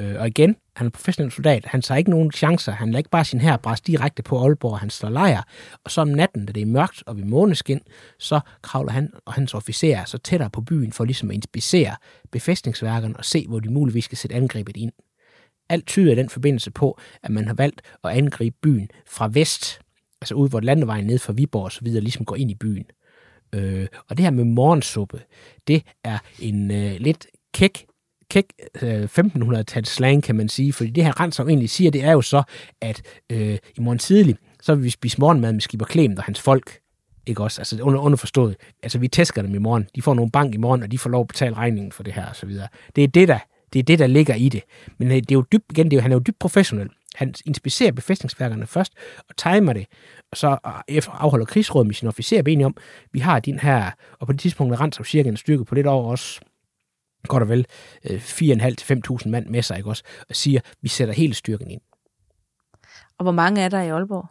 Øh, 0.00 0.20
og 0.20 0.28
igen, 0.28 0.56
han 0.76 0.86
er 0.86 0.90
professionel 0.90 1.32
soldat. 1.32 1.64
Han 1.64 1.82
tager 1.82 1.98
ikke 1.98 2.10
nogen 2.10 2.32
chancer. 2.32 2.72
Han 2.72 2.88
lader 2.88 2.98
ikke 2.98 3.10
bare 3.10 3.24
sin 3.24 3.40
her 3.40 3.56
bræs 3.56 3.80
direkte 3.80 4.22
på 4.22 4.38
Aalborg. 4.38 4.78
Han 4.78 4.90
slår 4.90 5.10
lejr. 5.10 5.42
Og 5.84 5.90
så 5.90 6.00
om 6.00 6.08
natten, 6.08 6.46
da 6.46 6.52
det 6.52 6.62
er 6.62 6.66
mørkt 6.66 7.02
og 7.06 7.16
ved 7.16 7.24
måneskin, 7.24 7.80
så 8.18 8.40
kravler 8.62 8.92
han 8.92 9.12
og 9.24 9.32
hans 9.32 9.54
officerer 9.54 10.04
så 10.04 10.18
tættere 10.18 10.50
på 10.50 10.60
byen 10.60 10.92
for 10.92 11.04
ligesom 11.04 11.30
at 11.30 11.34
inspicere 11.34 11.96
befæstningsværkerne 12.30 13.16
og 13.16 13.24
se, 13.24 13.46
hvor 13.48 13.60
de 13.60 13.70
muligvis 13.70 14.04
skal 14.04 14.18
sætte 14.18 14.36
angrebet 14.36 14.76
ind. 14.76 14.92
Alt 15.68 15.86
tyder 15.86 16.12
i 16.12 16.16
den 16.16 16.28
forbindelse 16.28 16.70
på, 16.70 16.98
at 17.22 17.30
man 17.30 17.46
har 17.46 17.54
valgt 17.54 17.82
at 18.04 18.10
angribe 18.10 18.56
byen 18.62 18.88
fra 19.06 19.28
vest, 19.32 19.80
altså 20.20 20.34
ud 20.34 20.48
hvor 20.48 20.60
landevejen 20.60 21.06
ned 21.06 21.18
fra 21.18 21.32
Viborg 21.32 21.64
og 21.64 21.72
så 21.72 21.80
videre, 21.82 22.00
ligesom 22.00 22.24
går 22.24 22.36
ind 22.36 22.50
i 22.50 22.54
byen. 22.54 22.84
Øh, 23.52 23.86
og 24.08 24.16
det 24.16 24.24
her 24.24 24.30
med 24.30 24.44
morgensuppe, 24.44 25.20
det 25.66 25.82
er 26.04 26.18
en 26.40 26.70
øh, 26.70 26.96
lidt 26.98 27.26
kæk, 27.54 27.86
kæk 28.30 28.44
øh, 28.82 29.04
1500-tals 29.04 29.88
slang, 29.88 30.22
kan 30.22 30.36
man 30.36 30.48
sige, 30.48 30.72
fordi 30.72 30.90
det 30.90 31.04
her 31.04 31.20
Ransom 31.20 31.48
egentlig 31.48 31.70
siger, 31.70 31.90
det 31.90 32.04
er 32.04 32.12
jo 32.12 32.20
så, 32.20 32.42
at 32.80 33.02
øh, 33.32 33.58
i 33.76 33.80
morgen 33.80 33.98
tidlig, 33.98 34.36
så 34.62 34.74
vil 34.74 34.84
vi 34.84 34.90
spise 34.90 35.20
morgenmad 35.20 35.52
med 35.52 35.60
Skipper 35.60 35.86
Clement 35.86 36.18
og 36.18 36.24
hans 36.24 36.40
folk, 36.40 36.78
ikke 37.26 37.42
også? 37.42 37.60
Altså 37.60 37.82
under, 37.82 38.00
underforstået. 38.00 38.56
Altså 38.82 38.98
vi 38.98 39.08
tæsker 39.08 39.42
dem 39.42 39.54
i 39.54 39.58
morgen. 39.58 39.88
De 39.94 40.02
får 40.02 40.14
nogle 40.14 40.30
bank 40.30 40.54
i 40.54 40.58
morgen, 40.58 40.82
og 40.82 40.92
de 40.92 40.98
får 40.98 41.10
lov 41.10 41.20
at 41.20 41.28
betale 41.28 41.54
regningen 41.54 41.92
for 41.92 42.02
det 42.02 42.12
her 42.12 42.26
og 42.26 42.36
så 42.36 42.46
videre. 42.46 42.68
Det 42.96 43.04
er 43.04 43.08
det, 43.08 43.28
der, 43.28 43.38
det 43.72 43.78
er 43.78 43.82
det, 43.82 43.98
der 43.98 44.06
ligger 44.06 44.34
i 44.34 44.48
det. 44.48 44.62
Men 44.98 45.08
øh, 45.08 45.14
det 45.14 45.30
er 45.30 45.34
jo 45.34 45.44
dybt, 45.52 45.64
igen, 45.70 45.84
det 45.90 45.92
er 45.92 45.96
jo, 45.96 46.02
han 46.02 46.12
er 46.12 46.16
jo 46.16 46.22
dybt 46.26 46.38
professionel. 46.38 46.88
Han 47.14 47.34
inspicerer 47.46 47.92
befæstningsværkerne 47.92 48.66
først 48.66 48.92
og 49.28 49.36
timer 49.36 49.72
det, 49.72 49.86
og 50.30 50.36
så 50.36 50.50
øh, 50.90 51.02
afholder 51.08 51.46
krigsråd 51.46 51.84
med 51.84 51.94
sine 51.94 52.08
officerer 52.08 52.42
enige 52.46 52.66
om, 52.66 52.76
vi 53.12 53.18
har 53.18 53.40
din 53.40 53.58
her, 53.58 53.90
og 54.18 54.26
på 54.26 54.32
det 54.32 54.40
tidspunkt 54.40 54.74
er 54.74 54.80
Ransom 54.80 55.04
cirka 55.04 55.28
en 55.28 55.36
styrke 55.36 55.64
på 55.64 55.74
lidt 55.74 55.86
over 55.86 56.12
os, 56.12 56.40
godt 57.28 57.42
og 57.42 57.48
vel, 57.48 57.66
4.500-5.000 58.04 59.28
mand 59.28 59.46
med 59.46 59.62
sig, 59.62 59.76
ikke 59.76 59.88
også, 59.88 60.02
og 60.28 60.36
siger, 60.36 60.60
vi 60.82 60.88
sætter 60.88 61.14
hele 61.14 61.34
styrken 61.34 61.70
ind. 61.70 61.80
Og 63.18 63.22
hvor 63.22 63.32
mange 63.32 63.60
er 63.60 63.68
der 63.68 63.82
i 63.82 63.88
Aalborg? 63.88 64.26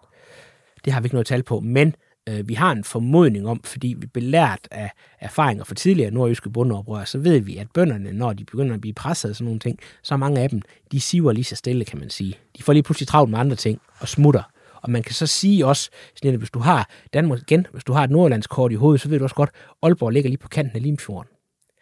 Det 0.86 0.94
har 0.94 1.02
vi 1.02 1.06
ikke 1.06 1.16
noget 1.16 1.28
tal 1.28 1.44
på, 1.44 1.60
men 1.60 1.96
øh, 2.28 2.48
vi 2.48 2.54
har 2.54 2.72
en 2.72 2.84
formodning 2.84 3.48
om, 3.48 3.62
fordi 3.64 3.88
vi 3.98 4.04
er 4.04 4.10
belært 4.14 4.68
af 4.72 4.92
erfaringer 5.20 5.64
fra 5.64 5.76
tidligere 5.76 6.12
nordjyske 6.12 6.50
bundeoprør, 6.50 7.04
så 7.04 7.18
ved 7.18 7.40
vi, 7.40 7.58
at 7.58 7.68
bønderne, 7.74 8.14
når 8.14 8.34
de 8.34 8.46
begynder 8.46 8.76
at 8.76 8.82
blive 8.82 8.94
presset 8.94 9.30
og 9.30 9.36
sådan 9.36 9.46
nogle 9.46 9.60
ting, 9.60 9.80
så 10.04 10.18
mange 10.18 10.42
af 10.42 10.50
dem, 10.50 10.62
de 10.92 11.02
siver 11.02 11.32
lige 11.32 11.44
så 11.44 11.56
stille, 11.56 11.86
kan 11.86 12.00
man 12.00 12.10
sige. 12.10 12.38
De 12.58 12.64
får 12.64 12.74
lige 12.74 12.84
pludselig 12.84 13.08
travlt 13.08 13.32
med 13.32 13.40
andre 13.40 13.56
ting 13.56 13.82
og 14.00 14.08
smutter. 14.08 14.44
Og 14.82 14.92
man 14.92 15.04
kan 15.04 15.14
så 15.14 15.28
sige 15.28 15.66
også, 15.66 15.90
sådan, 16.16 16.34
at 16.34 16.40
hvis 16.40 16.50
du 16.50 16.60
har 16.60 16.90
Danmark 17.14 17.40
igen, 17.42 17.68
hvis 17.72 17.84
du 17.84 17.94
har 17.94 18.04
et 18.04 18.10
nordlandskort 18.10 18.72
i 18.72 18.76
hovedet, 18.76 19.02
så 19.02 19.10
ved 19.10 19.18
du 19.18 19.26
også 19.26 19.36
godt, 19.36 19.50
at 19.50 19.76
Aalborg 19.84 20.10
ligger 20.10 20.30
lige 20.30 20.38
på 20.38 20.48
kanten 20.48 20.76
af 20.76 20.84
Limfjorden. 20.84 21.32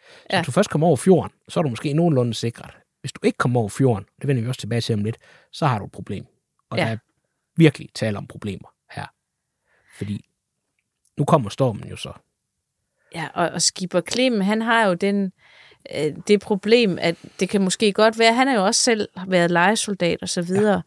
Så 0.06 0.26
ja. 0.30 0.38
hvis 0.38 0.46
du 0.46 0.52
først 0.52 0.70
kommer 0.70 0.86
over 0.86 0.96
fjorden, 0.96 1.32
så 1.48 1.60
er 1.60 1.62
du 1.62 1.68
måske 1.68 1.92
nogenlunde 1.92 2.34
sikret. 2.34 2.70
Hvis 3.00 3.12
du 3.12 3.20
ikke 3.22 3.38
kommer 3.38 3.60
over 3.60 3.68
fjorden, 3.68 4.04
det 4.20 4.28
vender 4.28 4.42
vi 4.42 4.48
også 4.48 4.60
tilbage 4.60 4.80
til 4.80 4.94
om 4.94 5.04
lidt, 5.04 5.16
så 5.52 5.66
har 5.66 5.78
du 5.78 5.84
et 5.84 5.92
problem. 5.92 6.24
Og 6.70 6.78
ja. 6.78 6.84
der 6.84 6.90
er 6.90 6.96
virkelig 7.56 7.88
tale 7.94 8.18
om 8.18 8.26
problemer 8.26 8.68
her. 8.90 9.06
Fordi 9.96 10.24
nu 11.18 11.24
kommer 11.24 11.50
stormen 11.50 11.88
jo 11.88 11.96
så. 11.96 12.12
Ja, 13.14 13.28
og, 13.34 13.48
og 13.48 13.62
Skipper 13.62 14.00
Klim, 14.00 14.40
han 14.40 14.62
har 14.62 14.86
jo 14.86 14.94
den, 14.94 15.32
øh, 15.96 16.14
det 16.28 16.40
problem, 16.40 16.98
at 17.00 17.16
det 17.40 17.48
kan 17.48 17.60
måske 17.60 17.92
godt 17.92 18.18
være, 18.18 18.34
han 18.34 18.46
har 18.46 18.54
jo 18.54 18.64
også 18.64 18.82
selv 18.82 19.08
været 19.26 19.50
legesoldat 19.50 20.22
og 20.22 20.28
så 20.28 20.42
videre, 20.42 20.74
ja. 20.74 20.80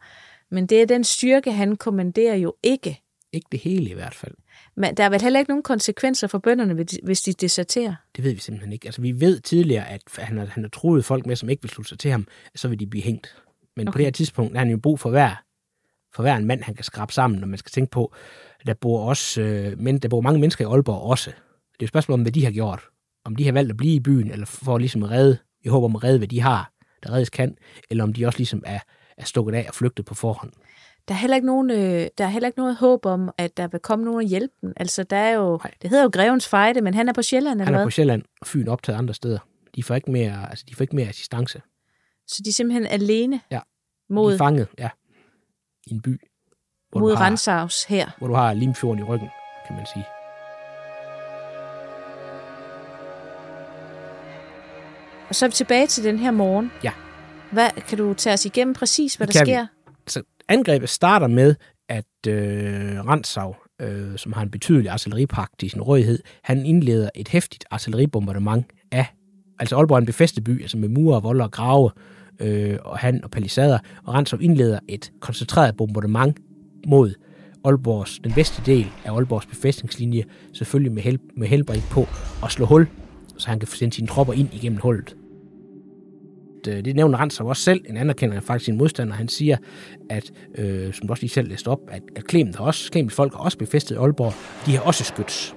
men 0.50 0.66
det 0.66 0.82
er 0.82 0.86
den 0.86 1.04
styrke, 1.04 1.52
han 1.52 1.76
kommanderer 1.76 2.34
jo 2.34 2.54
ikke. 2.62 3.02
Ikke 3.32 3.46
det 3.52 3.60
hele 3.60 3.90
i 3.90 3.94
hvert 3.94 4.14
fald. 4.14 4.34
Men 4.76 4.96
der 4.96 5.04
er 5.04 5.08
vel 5.08 5.22
heller 5.22 5.40
ikke 5.40 5.50
nogen 5.50 5.62
konsekvenser 5.62 6.26
for 6.26 6.38
bønderne, 6.38 6.86
hvis 7.02 7.22
de 7.22 7.32
deserterer? 7.32 7.94
Det 8.16 8.24
ved 8.24 8.32
vi 8.32 8.40
simpelthen 8.40 8.72
ikke. 8.72 8.86
Altså, 8.88 9.00
vi 9.02 9.20
ved 9.20 9.40
tidligere, 9.40 9.88
at 9.88 10.02
han 10.18 10.38
har, 10.38 10.46
han 10.46 10.62
har 10.62 10.68
troet 10.68 11.04
folk 11.04 11.26
med, 11.26 11.36
som 11.36 11.48
ikke 11.48 11.62
vil 11.62 11.70
slutte 11.70 11.88
sig 11.88 11.98
til 11.98 12.10
ham, 12.10 12.26
så 12.54 12.68
vil 12.68 12.80
de 12.80 12.86
blive 12.86 13.02
hængt. 13.02 13.36
Men 13.76 13.88
okay. 13.88 13.92
på 13.92 13.98
det 13.98 14.06
her 14.06 14.12
tidspunkt 14.12 14.54
er 14.54 14.58
han 14.58 14.70
jo 14.70 14.76
brug 14.76 15.00
for 15.00 15.10
hver, 15.10 15.42
for 16.14 16.22
hver 16.22 16.36
en 16.36 16.46
mand, 16.46 16.62
han 16.62 16.74
kan 16.74 16.84
skrabe 16.84 17.12
sammen, 17.12 17.40
når 17.40 17.46
man 17.46 17.58
skal 17.58 17.70
tænke 17.70 17.90
på, 17.90 18.14
der 18.66 18.74
bor 18.74 19.08
også, 19.08 19.42
øh, 19.42 19.78
men 19.78 19.98
der 19.98 20.08
bor 20.08 20.20
mange 20.20 20.40
mennesker 20.40 20.68
i 20.68 20.72
Aalborg 20.72 21.10
også. 21.10 21.30
Det 21.72 21.80
er 21.80 21.84
et 21.84 21.88
spørgsmål 21.88 22.14
om, 22.14 22.22
hvad 22.22 22.32
de 22.32 22.44
har 22.44 22.50
gjort. 22.50 22.80
Om 23.24 23.36
de 23.36 23.44
har 23.44 23.52
valgt 23.52 23.70
at 23.70 23.76
blive 23.76 23.94
i 23.94 24.00
byen, 24.00 24.30
eller 24.30 24.46
for 24.46 24.78
ligesom 24.78 25.02
at 25.02 25.10
redde, 25.10 25.38
i 25.64 25.68
håber 25.68 25.84
om 25.84 25.96
at 25.96 26.04
redde, 26.04 26.18
hvad 26.18 26.28
de 26.28 26.40
har, 26.40 26.72
der 27.02 27.12
reddes 27.12 27.30
kan, 27.30 27.56
eller 27.90 28.04
om 28.04 28.12
de 28.12 28.26
også 28.26 28.38
ligesom 28.38 28.62
er, 28.66 28.78
er 29.16 29.24
stukket 29.24 29.54
af 29.54 29.64
og 29.68 29.74
flygtet 29.74 30.04
på 30.04 30.14
forhånd. 30.14 30.52
Der 31.08 31.14
er, 31.14 31.18
heller 31.18 31.36
ikke 31.36 31.46
nogen, 31.46 31.70
øh, 31.70 32.06
der 32.18 32.24
er 32.24 32.28
heller 32.28 32.46
ikke 32.46 32.58
noget 32.58 32.76
håb 32.76 33.06
om, 33.06 33.30
at 33.38 33.56
der 33.56 33.68
vil 33.68 33.80
komme 33.80 34.04
nogen 34.04 34.18
og 34.18 34.26
hjælpe 34.28 34.54
dem. 34.62 34.72
Altså, 34.76 35.02
der 35.02 35.16
er 35.16 35.34
jo, 35.34 35.58
Nej. 35.64 35.72
det 35.82 35.90
hedder 35.90 36.04
jo 36.04 36.10
Grevens 36.12 36.48
Fejde, 36.48 36.80
men 36.80 36.94
han 36.94 37.08
er 37.08 37.12
på 37.12 37.22
Sjælland, 37.22 37.60
eller 37.60 37.64
Han 37.64 37.74
er 37.74 37.78
hvad? 37.78 37.86
på 37.86 37.90
Sjælland, 37.90 38.22
og 38.40 38.46
Fyn 38.46 38.68
optaget 38.68 38.98
andre 38.98 39.14
steder. 39.14 39.38
De 39.76 39.82
får 39.82 39.94
ikke 39.94 40.10
mere, 40.10 40.50
altså, 40.50 40.64
de 40.68 40.74
får 40.74 40.82
ikke 40.82 40.96
mere 40.96 41.08
assistance. 41.08 41.62
Så 42.26 42.42
de 42.44 42.48
er 42.48 42.52
simpelthen 42.52 42.86
alene 42.86 43.40
ja. 43.50 43.60
mod... 44.10 44.30
De 44.30 44.34
er 44.34 44.38
fanget, 44.38 44.68
ja. 44.78 44.90
I 45.86 45.92
en 45.92 46.00
by. 46.00 46.20
Mod 46.96 47.20
Rensavs 47.20 47.84
her. 47.84 48.10
Hvor 48.18 48.26
du 48.26 48.34
har 48.34 48.52
Limfjorden 48.54 48.98
i 48.98 49.02
ryggen, 49.02 49.28
kan 49.66 49.76
man 49.76 49.86
sige. 49.94 50.04
Og 55.28 55.34
så 55.34 55.44
er 55.44 55.48
vi 55.48 55.52
tilbage 55.52 55.86
til 55.86 56.04
den 56.04 56.18
her 56.18 56.30
morgen. 56.30 56.72
Ja. 56.84 56.92
Hvad, 57.52 57.70
kan 57.88 57.98
du 57.98 58.14
tage 58.14 58.34
os 58.34 58.46
igennem 58.46 58.74
præcis, 58.74 59.14
hvad 59.14 59.26
det 59.26 59.34
der 59.34 59.44
sker? 59.44 59.62
Vi. 59.62 59.68
Altså, 60.06 60.22
angrebet 60.48 60.88
starter 60.88 61.26
med, 61.26 61.54
at 61.88 62.26
øh, 62.28 63.06
Rensau, 63.06 63.54
øh, 63.80 64.18
som 64.18 64.32
har 64.32 64.42
en 64.42 64.50
betydelig 64.50 64.90
artilleripagt 64.90 65.62
i 65.62 65.68
sin 65.68 65.80
rådighed, 65.80 66.18
han 66.44 66.66
indleder 66.66 67.10
et 67.14 67.28
hæftigt 67.28 67.64
artilleribombardement 67.70 68.66
af, 68.92 69.06
altså 69.58 69.76
Aalborg 69.76 69.96
er 69.96 70.00
en 70.00 70.06
befæstet 70.06 70.44
by, 70.44 70.62
altså 70.62 70.76
med 70.76 70.88
murer, 70.88 71.20
volder 71.20 71.44
og 71.44 71.50
grave, 71.50 71.90
øh, 72.40 72.78
og 72.84 72.98
han 72.98 73.24
og 73.24 73.30
palisader, 73.30 73.78
og 74.04 74.14
Rensau 74.14 74.38
indleder 74.38 74.78
et 74.88 75.12
koncentreret 75.20 75.76
bombardement 75.76 76.38
mod 76.86 77.14
Aalborgs, 77.64 78.18
den 78.24 78.36
vestlige 78.36 78.76
del 78.76 78.86
af 79.04 79.12
Aalborgs 79.12 79.46
befæstningslinje, 79.46 80.24
selvfølgelig 80.52 80.92
med, 80.92 81.02
hel, 81.02 81.18
med 81.36 81.48
helbred 81.48 81.80
på 81.90 82.06
at 82.44 82.50
slå 82.50 82.66
hul, 82.66 82.86
så 83.36 83.48
han 83.48 83.58
kan 83.58 83.68
få 83.68 83.76
sine 83.76 84.06
tropper 84.06 84.32
ind 84.32 84.54
igennem 84.54 84.78
hullet. 84.78 85.16
Det, 86.64 86.84
det 86.84 86.96
nævner 86.96 87.20
Rensau 87.20 87.48
også 87.48 87.62
selv, 87.62 87.84
en 87.88 87.96
anerkender 87.96 88.40
faktisk 88.40 88.64
sin 88.64 88.78
modstander. 88.78 89.14
Han 89.14 89.28
siger, 89.28 89.56
at, 90.10 90.30
øh, 90.58 90.92
som 90.92 91.06
du 91.06 91.12
også 91.12 91.22
lige 91.22 91.30
selv 91.30 91.48
læste 91.48 91.68
op, 91.68 91.78
at, 91.88 92.02
at 92.16 92.24
Clement 92.30 92.56
har 92.56 92.64
også, 92.64 92.88
Clemens 92.92 93.14
folk 93.14 93.32
har 93.32 93.40
også 93.40 93.58
befæstet 93.58 93.96
Aalborg. 93.96 94.32
De 94.66 94.76
har 94.76 94.82
også 94.82 95.04
skyts, 95.04 95.56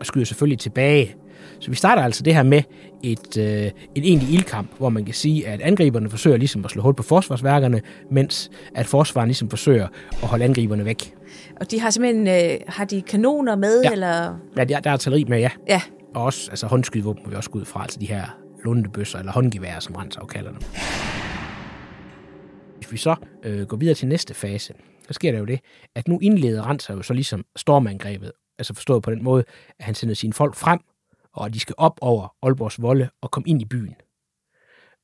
og 0.00 0.06
skyder 0.06 0.24
selvfølgelig 0.24 0.58
tilbage. 0.58 1.14
Så 1.60 1.70
vi 1.70 1.76
starter 1.76 2.02
altså 2.02 2.22
det 2.22 2.34
her 2.34 2.42
med 2.42 2.62
et, 3.02 3.36
øh, 3.36 3.70
en 3.94 4.04
egentlig 4.04 4.30
ildkamp, 4.30 4.78
hvor 4.78 4.88
man 4.88 5.04
kan 5.04 5.14
sige, 5.14 5.48
at 5.48 5.60
angriberne 5.60 6.10
forsøger 6.10 6.36
ligesom 6.36 6.64
at 6.64 6.70
slå 6.70 6.82
hul 6.82 6.94
på 6.94 7.02
forsvarsværkerne, 7.02 7.80
mens 8.10 8.50
at 8.74 8.86
forsvaren 8.86 9.28
ligesom 9.28 9.50
forsøger 9.50 9.88
at 10.10 10.28
holde 10.28 10.44
angriberne 10.44 10.84
væk. 10.84 11.14
Og 11.60 11.70
de 11.70 11.80
har 11.80 11.90
simpelthen, 11.90 12.28
øh, 12.28 12.60
har 12.68 12.84
de 12.84 13.02
kanoner 13.02 13.56
med, 13.56 13.82
ja. 13.82 13.92
eller? 13.92 14.38
Ja, 14.56 14.64
der, 14.64 14.80
der 14.80 14.90
er 14.90 14.94
artilleri 14.94 15.24
med, 15.24 15.38
ja. 15.38 15.50
Ja. 15.68 15.80
Og 16.14 16.22
også 16.24 16.50
altså, 16.50 16.66
håndskydevåben 16.66 17.22
må 17.24 17.30
vi 17.30 17.36
også 17.36 17.50
gå 17.50 17.58
ud 17.58 17.64
fra, 17.64 17.82
altså 17.82 18.00
de 18.00 18.06
her 18.06 18.38
lundebøsser, 18.64 19.18
eller 19.18 19.32
håndgeværer, 19.32 19.80
som 19.80 19.94
Rensau 19.94 20.26
kalder 20.26 20.50
dem. 20.50 20.60
Hvis 22.76 22.92
vi 22.92 22.96
så 22.96 23.14
øh, 23.44 23.66
går 23.66 23.76
videre 23.76 23.94
til 23.94 24.08
næste 24.08 24.34
fase, 24.34 24.74
så 25.06 25.12
sker 25.12 25.32
der 25.32 25.38
jo 25.38 25.44
det, 25.44 25.60
at 25.94 26.08
nu 26.08 26.18
indleder 26.22 26.70
Rensau 26.70 26.96
jo 26.96 27.02
så 27.02 27.14
ligesom 27.14 27.44
stormangrebet, 27.56 28.32
altså 28.58 28.74
forstået 28.74 29.02
på 29.02 29.10
den 29.10 29.24
måde, 29.24 29.44
at 29.78 29.84
han 29.84 29.94
sender 29.94 30.14
sine 30.14 30.32
folk 30.32 30.54
frem, 30.54 30.80
og 31.36 31.46
at 31.46 31.54
de 31.54 31.60
skal 31.60 31.74
op 31.78 31.98
over 32.00 32.34
Aalborgs 32.42 32.82
volde 32.82 33.08
og 33.22 33.30
komme 33.30 33.48
ind 33.48 33.62
i 33.62 33.64
byen. 33.64 33.94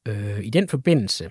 Øh, 0.09 0.45
I 0.45 0.51
den 0.51 0.69
forbindelse, 0.69 1.31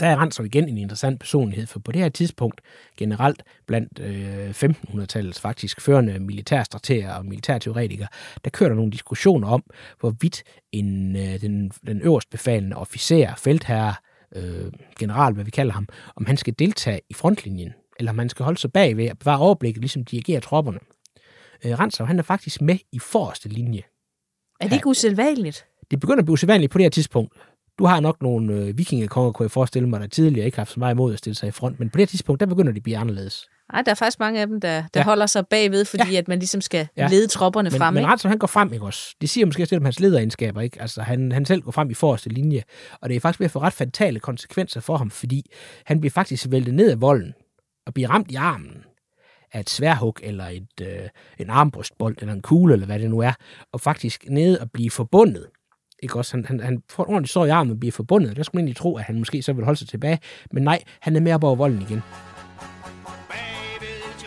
der 0.00 0.06
er 0.06 0.22
Rensov 0.22 0.46
igen 0.46 0.68
en 0.68 0.78
interessant 0.78 1.20
personlighed, 1.20 1.66
for 1.66 1.80
på 1.80 1.92
det 1.92 2.00
her 2.00 2.08
tidspunkt 2.08 2.60
generelt 2.96 3.42
blandt 3.66 3.98
øh, 4.00 4.50
1500-tallets 4.50 5.40
faktisk 5.40 5.80
førende 5.80 6.18
militærstrateger 6.18 7.14
og 7.14 7.26
militærteoretikere, 7.26 8.08
der 8.44 8.50
kører 8.50 8.68
der 8.68 8.76
nogle 8.76 8.92
diskussioner 8.92 9.48
om, 9.48 9.62
hvorvidt 10.00 10.42
en, 10.72 11.16
øh, 11.16 11.40
den, 11.40 11.70
den 11.86 12.00
øverst 12.02 12.30
befalende 12.30 12.76
officer, 12.76 13.34
feltherre, 13.34 13.94
øh, 14.36 14.72
general, 14.98 15.34
hvad 15.34 15.44
vi 15.44 15.50
kalder 15.50 15.72
ham, 15.72 15.88
om 16.16 16.26
han 16.26 16.36
skal 16.36 16.54
deltage 16.58 17.00
i 17.10 17.14
frontlinjen, 17.14 17.72
eller 17.98 18.12
om 18.12 18.18
han 18.18 18.28
skal 18.28 18.44
holde 18.44 18.60
sig 18.60 18.72
bagved 18.72 19.10
og 19.10 19.18
bevare 19.18 19.38
overblikket, 19.38 19.80
ligesom 19.80 20.04
dirigere 20.04 20.40
tropperne. 20.40 20.78
Øh, 21.64 21.78
Rensov, 21.78 22.06
han 22.06 22.18
er 22.18 22.22
faktisk 22.22 22.60
med 22.60 22.78
i 22.92 22.98
forreste 22.98 23.48
linje. 23.48 23.82
Er 24.60 24.68
det 24.68 24.76
ikke 24.76 24.86
usædvanligt? 24.88 25.64
Det 25.90 26.00
begynder 26.00 26.18
at 26.18 26.24
blive 26.24 26.32
usædvanligt 26.32 26.72
på 26.72 26.78
det 26.78 26.84
her 26.84 26.90
tidspunkt. 26.90 27.32
Du 27.78 27.84
har 27.84 28.00
nok 28.00 28.22
nogle 28.22 28.54
øh, 28.54 28.78
vikingekonger, 28.78 29.32
kunne 29.32 29.44
jeg 29.44 29.50
forestille 29.50 29.88
mig, 29.88 30.00
der 30.00 30.06
tidligere 30.06 30.46
ikke 30.46 30.56
har 30.56 30.60
haft 30.60 30.72
så 30.72 30.80
meget 30.80 30.94
imod 30.94 31.12
at 31.12 31.18
stille 31.18 31.36
sig 31.36 31.48
i 31.48 31.50
front, 31.50 31.78
men 31.80 31.90
på 31.90 31.96
det 31.96 32.00
her 32.00 32.06
tidspunkt, 32.06 32.40
der 32.40 32.46
begynder 32.46 32.72
det 32.72 32.78
at 32.78 32.82
blive 32.82 32.96
anderledes. 32.98 33.48
Ej, 33.72 33.82
der 33.82 33.90
er 33.90 33.94
faktisk 33.94 34.20
mange 34.20 34.40
af 34.40 34.46
dem, 34.46 34.60
der, 34.60 34.82
der 34.94 35.00
Ja. 35.00 35.04
holder 35.04 35.26
sig 35.26 35.46
bagved, 35.46 35.84
fordi 35.84 36.12
ja. 36.12 36.18
at 36.18 36.28
man 36.28 36.38
ligesom 36.38 36.60
skal 36.60 36.88
ja. 36.96 37.08
lede 37.08 37.26
tropperne 37.26 37.70
men, 37.70 37.78
frem. 37.78 37.94
Men 37.94 38.00
ikke? 38.00 38.12
ret 38.12 38.20
som 38.20 38.28
han 38.28 38.38
går 38.38 38.46
frem, 38.46 38.72
ikke 38.72 38.84
også? 38.84 39.14
Det 39.20 39.30
siger 39.30 39.46
måske 39.46 39.62
også 39.62 39.74
lidt 39.74 39.80
om 39.80 39.84
hans 39.84 40.00
lederegenskaber, 40.00 40.60
ikke? 40.60 40.80
Altså, 40.82 41.02
han, 41.02 41.32
han 41.32 41.44
selv 41.44 41.62
går 41.62 41.70
frem 41.72 41.90
i 41.90 41.94
forreste 41.94 42.28
linje, 42.28 42.62
og 43.00 43.08
det 43.08 43.16
er 43.16 43.20
faktisk 43.20 43.40
ved 43.40 43.44
at 43.44 43.50
få 43.50 43.58
ret 43.58 43.72
fatale 43.72 44.20
konsekvenser 44.20 44.80
for 44.80 44.96
ham, 44.96 45.10
fordi 45.10 45.50
han 45.84 46.00
bliver 46.00 46.10
faktisk 46.10 46.46
væltet 46.50 46.74
ned 46.74 46.90
af 46.90 47.00
volden 47.00 47.32
og 47.86 47.94
bliver 47.94 48.10
ramt 48.10 48.30
i 48.30 48.34
armen 48.34 48.76
af 49.56 49.60
et 49.60 49.70
sværhug, 49.70 50.16
eller 50.22 50.46
et, 50.46 50.80
øh, 50.82 51.08
en 51.38 51.50
armbrystbold, 51.50 52.16
eller 52.20 52.34
en 52.34 52.42
kugle, 52.42 52.72
eller 52.72 52.86
hvad 52.86 52.98
det 52.98 53.10
nu 53.10 53.18
er, 53.18 53.32
og 53.72 53.80
faktisk 53.80 54.24
nede 54.28 54.60
og 54.60 54.70
blive 54.70 54.90
forbundet. 54.90 55.46
Ikke 56.02 56.16
også? 56.18 56.36
Han, 56.36 56.44
han, 56.44 56.60
han 56.60 56.82
får 56.90 57.04
en 57.04 57.10
ordentligt 57.10 57.32
sår 57.32 57.44
i 57.44 57.48
armen 57.48 57.72
og 57.72 57.80
bliver 57.80 57.92
forbundet. 57.92 58.36
Der 58.36 58.42
skulle 58.42 58.58
man 58.58 58.64
egentlig 58.64 58.76
tro, 58.76 58.96
at 58.96 59.04
han 59.04 59.18
måske 59.18 59.42
så 59.42 59.52
vil 59.52 59.64
holde 59.64 59.78
sig 59.78 59.88
tilbage. 59.88 60.18
Men 60.52 60.62
nej, 60.62 60.82
han 61.00 61.16
er 61.16 61.20
med 61.20 61.32
op 61.34 61.44
over 61.44 61.56
volden 61.56 61.82
igen. 61.82 62.02
Bagved 63.32 64.02
de 64.20 64.26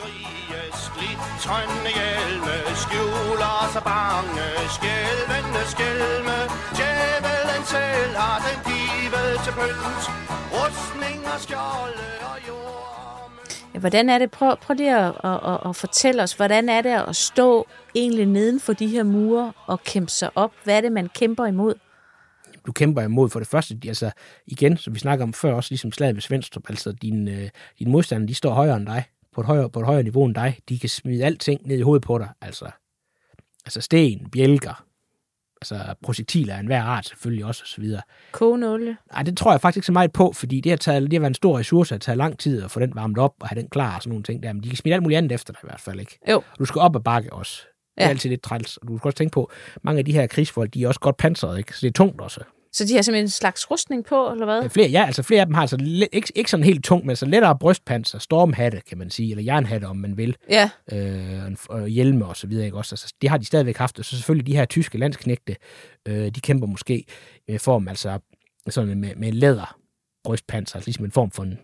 glitrende 0.97 1.91
hjelme 1.99 2.55
Skjuler 2.83 3.59
sig 3.73 3.83
bange, 3.91 4.47
skælvende 4.77 5.63
skælme 5.73 6.37
Djævelen 6.77 7.63
selv 7.73 8.15
har 8.23 8.37
den 8.45 8.57
givet 8.67 9.33
til 9.45 9.53
pynt 9.57 10.19
skjolde 11.39 12.07
og 12.18 12.18
hvordan 13.79 14.09
er 14.09 14.17
det? 14.17 14.31
Prøv, 14.31 14.57
prøv 14.61 14.75
lige 14.75 14.97
at, 14.97 15.13
at, 15.23 15.39
at, 15.45 15.59
at 15.65 15.75
fortælle 15.75 16.23
os, 16.23 16.33
hvordan 16.33 16.69
er 16.69 16.81
det 16.81 16.89
at 16.89 17.15
stå 17.15 17.67
egentlig 17.95 18.25
neden 18.25 18.59
for 18.59 18.73
de 18.73 18.87
her 18.87 19.03
mure 19.03 19.53
og 19.67 19.83
kæmpe 19.83 20.11
sig 20.11 20.29
op? 20.35 20.51
Hvad 20.63 20.77
er 20.77 20.81
det, 20.81 20.91
man 20.91 21.09
kæmper 21.15 21.45
imod? 21.45 21.73
du 22.65 22.73
kæmper 22.73 23.01
imod. 23.01 23.29
For 23.29 23.39
det 23.39 23.47
første, 23.47 23.77
altså 23.87 24.11
igen, 24.47 24.77
som 24.77 24.93
vi 24.93 24.99
snakker 24.99 25.25
om 25.25 25.33
før, 25.33 25.53
også 25.53 25.71
ligesom 25.71 25.91
slaget 25.91 26.15
ved 26.15 26.21
Svendstrup, 26.21 26.69
altså 26.69 26.91
din, 26.91 27.27
øh, 27.27 27.49
din 27.79 27.91
modstander, 27.91 28.27
de 28.27 28.33
står 28.33 28.53
højere 28.53 28.77
end 28.77 28.85
dig, 28.85 29.03
på 29.35 29.41
et 29.41 29.47
højere, 29.47 29.69
på 29.69 29.79
et 29.79 29.85
højere 29.85 30.03
niveau 30.03 30.25
end 30.25 30.35
dig. 30.35 30.57
De 30.69 30.79
kan 30.79 30.89
smide 30.89 31.25
alting 31.25 31.67
ned 31.67 31.77
i 31.77 31.81
hovedet 31.81 32.03
på 32.03 32.17
dig, 32.17 32.29
altså, 32.41 32.71
altså 33.65 33.81
sten, 33.81 34.29
bjælker, 34.29 34.85
altså 35.61 35.93
projektiler 36.03 36.55
af 36.55 36.59
enhver 36.59 36.83
art 36.83 37.05
selvfølgelig 37.07 37.45
også, 37.45 37.61
og 37.63 37.67
så 37.67 37.81
videre. 37.81 38.01
Kogende 38.31 38.73
olie? 38.73 38.97
Nej, 39.13 39.23
det 39.23 39.37
tror 39.37 39.51
jeg 39.51 39.61
faktisk 39.61 39.77
ikke 39.77 39.85
så 39.85 39.91
meget 39.91 40.11
på, 40.11 40.31
fordi 40.35 40.61
det 40.61 40.71
har, 40.71 40.77
taget, 40.77 41.01
det 41.03 41.13
har 41.13 41.19
været 41.19 41.29
en 41.29 41.33
stor 41.35 41.57
ressource, 41.59 41.95
at 41.95 42.01
tage 42.01 42.15
lang 42.15 42.39
tid 42.39 42.63
at 42.63 42.71
få 42.71 42.79
den 42.79 42.95
varmet 42.95 43.17
op 43.17 43.33
og 43.39 43.47
have 43.47 43.61
den 43.61 43.69
klar 43.69 43.95
og 43.95 44.01
sådan 44.01 44.09
nogle 44.09 44.23
ting 44.23 44.43
der. 44.43 44.53
Men 44.53 44.63
de 44.63 44.69
kan 44.69 44.77
smide 44.77 44.93
alt 44.95 45.03
muligt 45.03 45.17
andet 45.17 45.31
efter 45.31 45.53
dig 45.53 45.59
i 45.63 45.67
hvert 45.67 45.79
fald, 45.79 45.99
ikke? 45.99 46.19
Jo. 46.29 46.35
Og 46.37 46.59
du 46.59 46.65
skal 46.65 46.79
op 46.81 46.95
ad 46.95 47.01
bakke 47.01 47.33
også. 47.33 47.61
Det 47.95 48.03
er 48.03 48.05
Ja. 48.05 48.09
altid 48.09 48.29
lidt 48.29 48.41
træls. 48.41 48.77
Og 48.77 48.87
du 48.87 48.97
skal 48.97 49.07
også 49.07 49.17
tænke 49.17 49.33
på, 49.33 49.51
mange 49.83 49.99
af 49.99 50.05
de 50.05 50.11
her 50.13 50.27
krigsfolk, 50.27 50.73
de 50.73 50.83
er 50.83 50.87
også 50.87 50.99
godt 50.99 51.17
pansret, 51.17 51.57
ikke? 51.57 51.73
Så 51.73 51.79
det 51.81 51.87
er 51.87 51.93
tungt 51.93 52.21
også. 52.21 52.41
Så 52.79 52.85
de 52.85 52.95
har 52.95 53.01
simpelthen 53.01 53.25
en 53.25 53.29
slags 53.29 53.71
rustning 53.71 54.05
på, 54.05 54.31
eller 54.31 54.45
hvad? 54.45 54.69
Flere, 54.69 54.89
ja, 54.89 55.05
altså 55.05 55.23
flere 55.23 55.41
af 55.41 55.45
dem 55.45 55.53
har 55.53 55.61
altså 55.61 56.07
ikke, 56.11 56.31
ikke 56.35 56.51
sådan 56.51 56.63
helt 56.63 56.83
tungt, 56.83 57.05
men 57.05 57.09
altså 57.09 57.25
lettere 57.25 57.57
brystpanser, 57.57 58.19
stormhatte, 58.19 58.81
kan 58.89 58.97
man 58.97 59.09
sige, 59.09 59.29
eller 59.29 59.43
jernhatte, 59.43 59.85
om 59.85 59.97
man 59.97 60.17
vil, 60.17 60.35
Ja, 60.49 60.69
øh, 60.91 61.55
og 61.69 61.87
hjelme 61.87 62.25
og 62.25 62.37
så 62.37 62.47
videre, 62.47 62.65
ikke 62.65 62.77
også? 62.77 62.93
Altså, 62.93 63.13
det 63.21 63.29
har 63.29 63.37
de 63.37 63.45
stadigvæk 63.45 63.77
haft, 63.77 63.99
og 63.99 64.05
så 64.05 64.15
selvfølgelig 64.15 64.47
de 64.47 64.55
her 64.55 64.65
tyske 64.65 64.97
landsknægte, 64.97 65.55
øh, 66.07 66.29
de 66.29 66.41
kæmper 66.41 66.67
måske 66.67 67.05
i 67.47 67.57
form, 67.57 67.87
altså 67.87 68.19
sådan 68.69 68.99
med, 68.99 69.15
med 69.15 69.31
læder 69.31 69.77
brystpanser, 70.23 70.75
altså 70.75 70.87
ligesom 70.87 71.05
en 71.05 71.11
form 71.11 71.31
for 71.31 71.43
en 71.43 71.59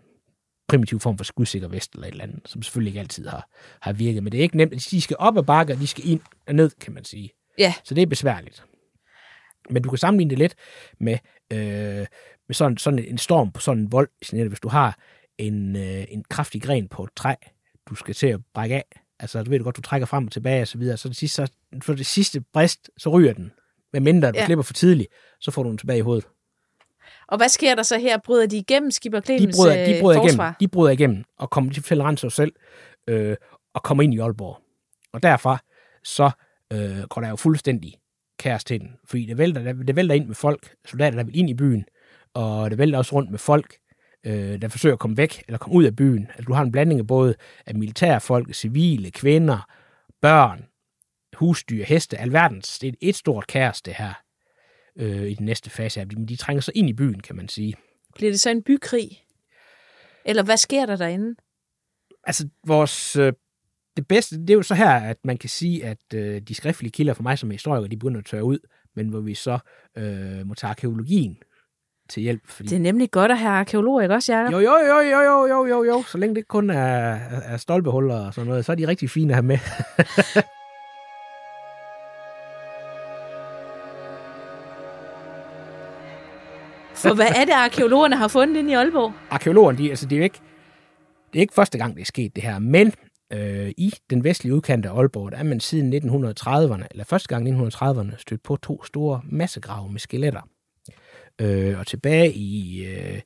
primitiv 0.67 0.99
form 0.99 1.17
for 1.17 1.23
skudsikker 1.23 1.67
vest 1.67 1.93
eller 1.93 2.07
et 2.07 2.11
eller 2.11 2.23
andet, 2.23 2.39
som 2.45 2.61
selvfølgelig 2.61 2.89
ikke 2.91 2.99
altid 2.99 3.27
har, 3.27 3.47
har 3.81 3.93
virket. 3.93 4.23
Men 4.23 4.31
det 4.31 4.37
er 4.37 4.41
ikke 4.41 4.57
nemt. 4.57 4.87
De 4.91 5.01
skal 5.01 5.15
op 5.19 5.37
ad 5.37 5.43
bakke, 5.43 5.73
og 5.73 5.79
de 5.79 5.87
skal 5.87 6.09
ind 6.09 6.21
og 6.47 6.55
ned, 6.55 6.71
kan 6.81 6.93
man 6.93 7.05
sige. 7.05 7.29
ja. 7.57 7.73
Så 7.83 7.93
det 7.93 8.01
er 8.01 8.07
besværligt. 8.07 8.63
Men 9.69 9.83
du 9.83 9.89
kan 9.89 9.97
sammenligne 9.97 10.29
det 10.29 10.39
lidt 10.39 10.55
med, 10.99 11.17
øh, 11.53 12.05
med 12.47 12.53
sådan, 12.53 12.77
sådan 12.77 12.99
en 12.99 13.17
storm 13.17 13.51
på 13.51 13.61
sådan 13.61 13.83
en 13.83 13.91
vold, 13.91 14.09
hvis 14.49 14.59
du 14.59 14.67
har 14.69 14.97
en, 15.37 15.75
øh, 15.75 16.05
en 16.09 16.23
kraftig 16.29 16.61
gren 16.61 16.87
på 16.87 17.03
et 17.03 17.09
træ, 17.15 17.33
du 17.89 17.95
skal 17.95 18.13
til 18.15 18.27
at 18.27 18.39
brække 18.53 18.75
af. 18.75 18.85
Altså, 19.19 19.43
du 19.43 19.49
ved 19.49 19.59
godt, 19.59 19.77
du 19.77 19.81
trækker 19.81 20.05
frem 20.05 20.25
og 20.25 20.31
tilbage 20.31 20.61
og 20.61 20.67
så 20.67 20.77
videre. 20.77 20.97
Så 20.97 21.07
det 21.07 21.17
sidste, 21.17 21.35
så, 21.35 21.51
for 21.83 21.93
det 21.93 22.05
sidste 22.05 22.41
brist, 22.53 22.89
så 22.97 23.09
ryger 23.09 23.33
den. 23.33 23.51
Men 23.93 24.03
mindre 24.03 24.31
du 24.31 24.37
Ja. 24.37 24.45
slipper 24.45 24.63
for 24.63 24.73
tidligt, 24.73 25.09
så 25.39 25.51
får 25.51 25.63
du 25.63 25.69
den 25.69 25.77
tilbage 25.77 25.97
i 25.97 26.01
hovedet. 26.01 26.27
Og 27.27 27.37
hvad 27.37 27.49
sker 27.49 27.75
der 27.75 27.83
så 27.83 27.97
her? 27.99 28.17
Bryder 28.17 28.45
de 28.47 28.57
igennem 28.57 28.91
Skipper 28.91 29.19
De 29.19 29.25
Clemens 29.37 29.57
bryder, 29.57 29.85
de 29.85 30.01
bryder, 30.01 30.19
øh, 30.21 30.29
forsvar? 30.29 30.43
igennem, 30.43 30.55
de 30.59 30.67
bryder 30.67 30.91
igennem 30.91 31.23
og 31.37 31.49
kommer 31.49 31.73
til 31.73 32.01
rense 32.01 32.21
sig 32.21 32.31
selv 32.31 32.53
øh, 33.07 33.35
og 33.73 33.83
kommer 33.83 34.03
ind 34.03 34.13
i 34.13 34.19
Aalborg. 34.19 34.61
Og 35.13 35.23
derfra 35.23 35.57
så 36.03 36.31
øh, 36.73 37.03
går 37.09 37.21
der 37.21 37.29
jo 37.29 37.35
fuldstændig 37.35 37.93
til 38.39 38.81
den. 38.81 38.95
Fordi 39.05 39.25
det 39.25 39.37
vælter, 39.37 39.73
det 39.73 39.95
vælter 39.95 40.15
ind 40.15 40.27
med 40.27 40.35
folk, 40.35 40.75
soldater, 40.85 41.17
der 41.17 41.23
vil 41.23 41.37
ind 41.37 41.49
i 41.49 41.53
byen, 41.53 41.85
og 42.33 42.69
det 42.69 42.77
vælter 42.77 42.97
også 42.97 43.15
rundt 43.15 43.31
med 43.31 43.39
folk, 43.39 43.77
øh, 44.25 44.61
der 44.61 44.67
forsøger 44.67 44.93
at 44.93 44.99
komme 44.99 45.17
væk 45.17 45.43
eller 45.47 45.57
komme 45.57 45.77
ud 45.77 45.83
af 45.83 45.95
byen. 45.95 46.27
Altså, 46.27 46.43
du 46.43 46.53
har 46.53 46.61
en 46.61 46.71
blanding 46.71 46.99
af 46.99 47.07
både 47.07 47.35
af 47.65 47.75
militærfolk, 47.75 48.53
civile, 48.53 49.11
kvinder, 49.11 49.69
børn, 50.21 50.65
husdyr, 51.33 51.83
heste, 51.83 52.17
alverdens. 52.17 52.79
Det 52.79 52.87
er 52.87 52.93
et 53.01 53.15
stort 53.15 53.47
kaos, 53.47 53.81
det 53.81 53.93
her, 53.93 54.13
øh, 54.95 55.31
i 55.31 55.33
den 55.33 55.45
næste 55.45 55.69
fase. 55.69 56.05
Men 56.05 56.25
de 56.25 56.35
trænger 56.35 56.61
sig 56.61 56.77
ind 56.77 56.89
i 56.89 56.93
byen, 56.93 57.19
kan 57.19 57.35
man 57.35 57.49
sige. 57.49 57.73
Bliver 58.15 58.31
det 58.31 58.39
så 58.39 58.49
en 58.49 58.63
bykrig? 58.63 59.25
Eller 60.25 60.43
hvad 60.43 60.57
sker 60.57 60.85
der 60.85 60.95
derinde? 60.95 61.35
altså 62.25 62.47
vores 62.67 63.15
øh, 63.15 63.33
det 63.97 64.07
bedste, 64.07 64.37
det 64.41 64.49
er 64.49 64.53
jo 64.53 64.61
så 64.61 64.75
her, 64.75 64.89
at 64.89 65.17
man 65.23 65.37
kan 65.37 65.49
sige, 65.49 65.85
at 65.85 65.97
øh, 66.13 66.41
de 66.41 66.55
skriftlige 66.55 66.91
kilder 66.91 67.13
for 67.13 67.23
mig 67.23 67.37
som 67.37 67.51
historiker, 67.51 67.87
de 67.87 67.97
begynder 67.97 68.19
at 68.19 68.25
tørre 68.25 68.43
ud, 68.43 68.59
men 68.95 69.07
hvor 69.07 69.19
vi 69.19 69.33
så 69.33 69.59
øh, 69.97 70.47
må 70.47 70.53
tage 70.53 70.69
arkeologien 70.69 71.37
til 72.09 72.23
hjælp. 72.23 72.41
Fordi... 72.47 72.69
Det 72.69 72.75
er 72.75 72.79
nemlig 72.79 73.11
godt 73.11 73.31
at 73.31 73.37
have 73.37 73.51
arkeologer, 73.51 74.01
ikke 74.01 74.15
også, 74.15 74.33
Jacob? 74.33 74.53
Jo, 74.53 74.59
jo, 74.59 74.77
jo, 74.77 74.99
jo, 74.99 75.21
jo, 75.21 75.45
jo, 75.47 75.65
jo, 75.65 75.83
jo. 75.83 76.03
Så 76.03 76.17
længe 76.17 76.35
det 76.35 76.47
kun 76.47 76.69
er, 76.69 77.19
er 77.45 77.57
stolpehuller 77.57 78.25
og 78.25 78.33
sådan 78.33 78.47
noget, 78.47 78.65
så 78.65 78.71
er 78.71 78.75
de 78.75 78.87
rigtig 78.87 79.09
fine 79.09 79.33
at 79.33 79.35
have 79.35 79.45
med. 79.45 79.57
For 86.95 87.13
hvad 87.13 87.27
er 87.35 87.45
det, 87.45 87.51
arkeologerne 87.51 88.15
har 88.15 88.27
fundet 88.27 88.57
inde 88.57 88.71
i 88.71 88.73
Aalborg? 88.73 89.13
Arkeologerne, 89.29 89.77
de, 89.77 89.89
altså, 89.89 90.05
det 90.05 90.15
er 90.15 90.17
jo 90.17 90.23
ikke, 90.23 90.39
det 91.33 91.39
er 91.39 91.41
ikke 91.41 91.53
første 91.53 91.77
gang, 91.77 91.95
det 91.95 92.01
er 92.01 92.05
sket 92.05 92.35
det 92.35 92.43
her, 92.43 92.59
men 92.59 92.93
øh, 93.33 93.71
i 93.77 93.93
den 94.09 94.23
vestlige 94.23 94.55
udkant 94.55 94.85
af 94.85 94.97
Aalborg, 94.97 95.31
der 95.31 95.37
er 95.37 95.43
man 95.43 95.59
siden 95.59 95.93
1930'erne, 95.93 96.87
eller 96.91 97.03
første 97.03 97.27
gang 97.27 97.47
i 97.47 97.51
1930'erne, 97.51 98.17
stødt 98.17 98.43
på 98.43 98.55
to 98.55 98.83
store 98.83 99.21
massegrave 99.23 99.91
med 99.91 99.99
skeletter. 99.99 100.41
Øh, 101.41 101.79
og 101.79 101.87
tilbage 101.87 102.33
i 102.33 102.85
øh, 102.85 103.21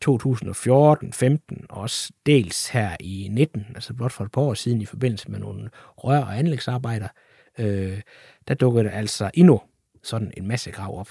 2014, 0.00 1.12
15 1.12 1.66
og 1.68 1.80
også 1.80 2.12
dels 2.26 2.68
her 2.68 2.96
i 3.00 3.28
19, 3.30 3.66
altså 3.74 3.94
blot 3.94 4.12
for 4.12 4.24
et 4.24 4.32
par 4.32 4.40
år 4.40 4.54
siden 4.54 4.80
i 4.80 4.86
forbindelse 4.86 5.30
med 5.30 5.38
nogle 5.38 5.70
rør- 5.96 6.24
og 6.24 6.38
anlægsarbejder, 6.38 7.08
øh, 7.58 8.00
der 8.48 8.54
dukkede 8.54 8.84
der 8.84 8.90
altså 8.90 9.30
endnu 9.34 9.60
sådan 10.02 10.32
en 10.36 10.48
massegrav 10.48 10.98
op, 10.98 11.08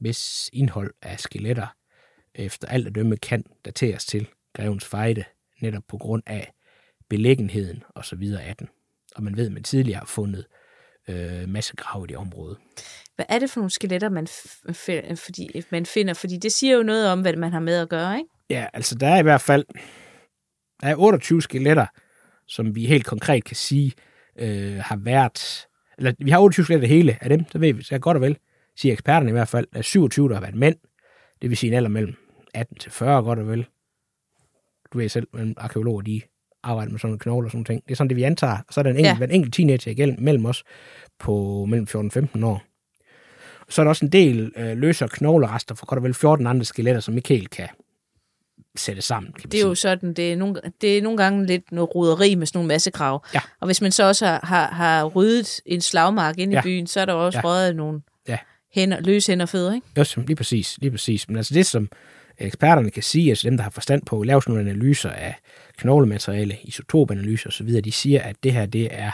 hvis 0.00 0.50
indhold 0.52 0.94
af 1.02 1.20
skeletter 1.20 1.66
efter 2.34 2.68
alt 2.68 2.86
at 2.86 2.94
dømme 2.94 3.16
kan 3.16 3.44
dateres 3.64 4.06
til 4.06 4.28
grevens 4.54 4.84
fejde, 4.84 5.24
netop 5.60 5.82
på 5.88 5.98
grund 5.98 6.22
af 6.26 6.52
så 8.04 8.16
videre 8.16 8.42
af 8.42 8.56
den. 8.56 8.68
Og 9.16 9.22
man 9.22 9.36
ved, 9.36 9.46
at 9.46 9.52
man 9.52 9.62
tidligere 9.62 9.98
har 9.98 10.06
fundet 10.06 10.46
øh, 11.08 11.48
massegrave 11.48 12.04
i 12.04 12.06
det 12.06 12.16
område. 12.16 12.56
Hvad 13.16 13.26
er 13.28 13.38
det 13.38 13.50
for 13.50 13.60
nogle 13.60 13.70
skeletter, 13.70 14.08
man, 14.08 14.26
f- 14.26 14.62
f- 14.70 15.14
fordi, 15.14 15.62
man 15.70 15.86
finder? 15.86 16.14
Fordi 16.14 16.36
det 16.36 16.52
siger 16.52 16.76
jo 16.76 16.82
noget 16.82 17.08
om, 17.08 17.20
hvad 17.20 17.36
man 17.36 17.52
har 17.52 17.60
med 17.60 17.76
at 17.76 17.88
gøre, 17.88 18.18
ikke? 18.18 18.30
Ja, 18.50 18.66
altså 18.72 18.94
der 18.94 19.08
er 19.08 19.18
i 19.18 19.22
hvert 19.22 19.40
fald 19.40 19.64
der 20.80 20.88
er 20.88 20.96
28 20.96 21.42
skeletter, 21.42 21.86
som 22.46 22.74
vi 22.74 22.86
helt 22.86 23.06
konkret 23.06 23.44
kan 23.44 23.56
sige 23.56 23.92
øh, 24.38 24.78
har 24.78 24.96
været, 24.96 25.66
eller 25.98 26.12
vi 26.18 26.30
har 26.30 26.40
28 26.40 26.64
skeletter 26.64 26.88
hele 26.88 27.18
af 27.20 27.28
dem, 27.28 27.44
så 27.52 27.58
ved 27.58 27.74
vi, 27.74 27.82
så 27.82 27.98
godt 27.98 28.16
og 28.16 28.20
vel, 28.20 28.38
siger 28.76 28.92
eksperterne 28.92 29.28
i 29.28 29.32
hvert 29.32 29.48
fald, 29.48 29.66
er 29.72 29.82
27, 29.82 30.28
der 30.28 30.34
har 30.34 30.40
været 30.40 30.54
mænd, 30.54 30.76
det 31.42 31.50
vil 31.50 31.56
sige 31.56 31.70
en 31.70 31.76
alder 31.76 31.90
mellem 31.90 32.14
18 32.54 32.76
til 32.76 32.92
40 32.92 33.22
godt 33.22 33.38
og 33.38 33.48
vel. 33.48 33.66
Du 34.92 34.98
ved 34.98 35.08
selv, 35.08 35.26
men 35.32 35.54
arkeologer, 35.56 36.02
de 36.02 36.20
arbejder 36.62 36.90
med 36.92 36.98
sådan 36.98 37.08
nogle 37.10 37.18
knogler 37.18 37.46
og 37.46 37.50
sådan 37.52 37.64
ting. 37.64 37.82
Det 37.84 37.90
er 37.90 37.96
sådan 37.96 38.08
det, 38.08 38.16
vi 38.16 38.22
antager. 38.22 38.56
Så 38.70 38.80
er 38.80 38.82
der 38.82 38.90
en 38.90 38.96
enkelt, 38.96 39.18
Ja. 39.20 39.24
en 39.24 39.30
enkelt 39.30 39.54
teenager 39.54 39.90
igennem, 39.90 40.16
mellem 40.20 40.46
os 40.46 40.64
på 41.18 41.64
mellem 41.68 41.86
14 41.86 42.06
og 42.08 42.12
15 42.12 42.44
år. 42.44 42.62
Så 43.68 43.82
er 43.82 43.84
der 43.84 43.88
også 43.88 44.04
en 44.04 44.12
del 44.12 44.52
øh, 44.56 44.78
løse 44.78 45.08
knoglerester 45.08 45.74
for 45.74 45.86
godt 45.86 45.98
og 45.98 46.04
vel 46.04 46.14
14 46.14 46.46
andre 46.46 46.64
skeletter, 46.64 47.00
som 47.00 47.16
ikke 47.16 47.28
helt 47.28 47.50
kan 47.50 47.68
sætte 48.76 49.02
sammen. 49.02 49.32
Kan 49.32 49.50
Det 49.50 49.60
er 49.60 49.64
jo 49.64 49.74
sige. 49.74 49.80
sådan, 49.80 50.12
det 50.12 50.32
er, 50.32 50.36
nogle, 50.36 50.60
det 50.80 50.98
er 50.98 51.02
nogle 51.02 51.16
gange 51.18 51.46
lidt 51.46 51.72
noget 51.72 51.94
roderi 51.94 52.34
med 52.34 52.46
sådan 52.46 52.58
nogle 52.58 52.68
massegrav. 52.68 53.24
Ja. 53.34 53.40
Og 53.60 53.66
hvis 53.66 53.80
man 53.80 53.92
så 53.92 54.04
også 54.04 54.26
har, 54.26 54.40
har, 54.42 54.66
har 54.70 55.04
ryddet 55.04 55.60
en 55.66 55.80
slagmark 55.80 56.38
ind 56.38 56.52
i 56.52 56.56
Ja. 56.56 56.62
byen, 56.62 56.86
så 56.86 57.00
er 57.00 57.04
der 57.04 57.12
også 57.12 57.38
Ja. 57.38 57.44
røget 57.44 57.76
nogle 57.76 58.00
Ja. 58.28 58.38
hænder, 58.74 59.00
løse 59.00 59.32
hænder 59.32 59.46
fødder, 59.46 59.74
ikke? 59.74 59.86
Også, 59.96 60.20
lige 60.20 60.36
præcis, 60.36 60.78
lige 60.80 60.90
præcis. 60.90 61.28
Men 61.28 61.36
altså 61.36 61.54
det, 61.54 61.66
som 61.66 61.88
eksperterne 62.38 62.90
kan 62.90 63.02
sige, 63.02 63.30
altså 63.30 63.48
dem, 63.50 63.56
der 63.56 63.62
har 63.64 63.70
forstand 63.70 64.02
på 64.06 64.22
lave 64.22 64.42
sådan 64.42 64.54
nogle 64.54 64.70
analyser 64.70 65.10
af 65.10 65.34
knoglemateriale, 65.78 66.56
isotopanalyser 66.62 67.48
osv., 67.48 67.82
de 67.82 67.92
siger, 67.92 68.22
at 68.22 68.36
det 68.42 68.52
her, 68.52 68.66
det 68.66 68.88
er, 68.90 69.10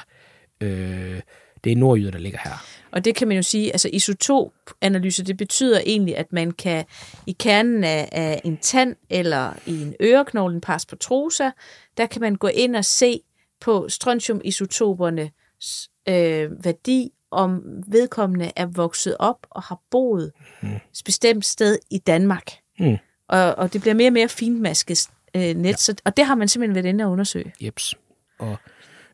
øh, 0.60 1.20
det 1.64 1.72
er 1.72 1.76
nordjyder, 1.76 2.10
der 2.10 2.18
ligger 2.18 2.38
her. 2.44 2.64
Og 2.90 3.04
det 3.04 3.14
kan 3.14 3.28
man 3.28 3.36
jo 3.36 3.42
sige, 3.42 3.72
altså 3.72 3.90
isotopanalyse, 3.92 5.24
det 5.24 5.36
betyder 5.36 5.80
egentlig, 5.86 6.16
at 6.16 6.32
man 6.32 6.50
kan 6.50 6.84
i 7.26 7.32
kernen 7.32 7.84
af, 7.84 8.08
af 8.12 8.40
en 8.44 8.56
tand 8.56 8.96
eller 9.10 9.52
i 9.66 9.82
en 9.82 9.94
øreknogle, 10.00 10.54
en 10.54 10.60
pars 10.60 10.86
protrosa, 10.86 11.50
der 11.96 12.06
kan 12.06 12.20
man 12.20 12.34
gå 12.34 12.46
ind 12.46 12.76
og 12.76 12.84
se 12.84 13.20
på 13.60 13.88
strontiumisotopernes 13.88 15.90
øh, 16.08 16.64
værdi, 16.64 17.10
om 17.30 17.62
vedkommende 17.86 18.52
er 18.56 18.66
vokset 18.66 19.16
op 19.18 19.46
og 19.50 19.62
har 19.62 19.80
boet 19.90 20.32
mm. 20.62 20.74
et 20.74 21.02
bestemt 21.04 21.44
sted 21.44 21.78
i 21.90 21.98
Danmark. 21.98 22.50
Mm. 22.78 22.96
Og, 23.28 23.54
og 23.54 23.72
det 23.72 23.80
bliver 23.80 23.94
mere 23.94 24.08
og 24.08 24.12
mere 24.12 24.28
finmasket 24.28 25.08
øh, 25.36 25.42
net, 25.42 25.64
ja. 25.64 25.76
så, 25.76 25.94
og 26.04 26.16
det 26.16 26.26
har 26.26 26.34
man 26.34 26.48
simpelthen 26.48 26.74
været 26.74 26.86
inde 26.86 27.04
og 27.04 27.10
undersøge. 27.10 27.52
Jeps. 27.60 27.94
Og, 28.38 28.56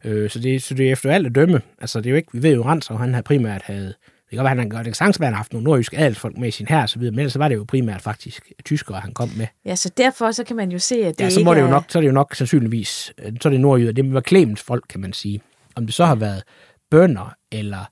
øh, 0.04 0.30
så, 0.30 0.38
det, 0.38 0.62
så 0.62 0.74
det 0.74 0.88
er 0.88 0.92
efter 0.92 1.12
alt 1.12 1.26
at 1.26 1.34
dømme. 1.34 1.60
Altså, 1.80 1.98
det 1.98 2.06
er 2.06 2.10
jo 2.10 2.16
ikke, 2.16 2.28
vi 2.32 2.42
ved 2.42 2.54
jo, 2.54 2.64
Rens, 2.64 2.90
og 2.90 2.98
han 2.98 3.14
har 3.14 3.22
primært 3.22 3.62
havde, 3.62 3.86
det 3.86 4.36
kan 4.36 4.38
godt 4.38 4.44
være, 4.44 4.48
han 4.48 4.72
har 4.72 4.84
godt 4.84 5.22
en 5.22 5.34
haft 5.34 5.52
nogle 5.52 5.64
nordjyske 5.64 5.98
adelsfolk 5.98 6.38
med 6.38 6.48
i 6.48 6.50
sin 6.50 6.66
her, 6.68 6.86
så 6.86 6.98
videre, 6.98 7.12
men 7.12 7.18
ellers 7.18 7.32
så 7.32 7.38
var 7.38 7.48
det 7.48 7.56
jo 7.56 7.64
primært 7.68 8.02
faktisk 8.02 8.52
tyskere, 8.64 9.00
han 9.00 9.12
kom 9.12 9.30
med. 9.36 9.46
Ja, 9.64 9.76
så 9.76 9.90
derfor 9.96 10.30
så 10.30 10.44
kan 10.44 10.56
man 10.56 10.72
jo 10.72 10.78
se, 10.78 10.94
at 10.94 11.18
det 11.18 11.24
ja, 11.24 11.30
så 11.30 11.44
må 11.44 11.54
det 11.54 11.60
jo 11.60 11.66
nok, 11.66 11.84
så 11.88 11.98
er 11.98 12.00
det 12.00 12.08
jo 12.08 12.12
nok 12.12 12.34
sandsynligvis, 12.34 13.12
øh, 13.18 13.32
så 13.40 13.48
er 13.48 13.50
det 13.50 13.60
nordjyder, 13.60 13.92
det 13.92 14.14
var 14.14 14.20
Clemens 14.20 14.62
folk, 14.62 14.84
kan 14.88 15.00
man 15.00 15.12
sige. 15.12 15.40
Om 15.76 15.86
det 15.86 15.94
så 15.94 16.04
har 16.04 16.14
været 16.14 16.42
bønder 16.90 17.34
eller 17.52 17.90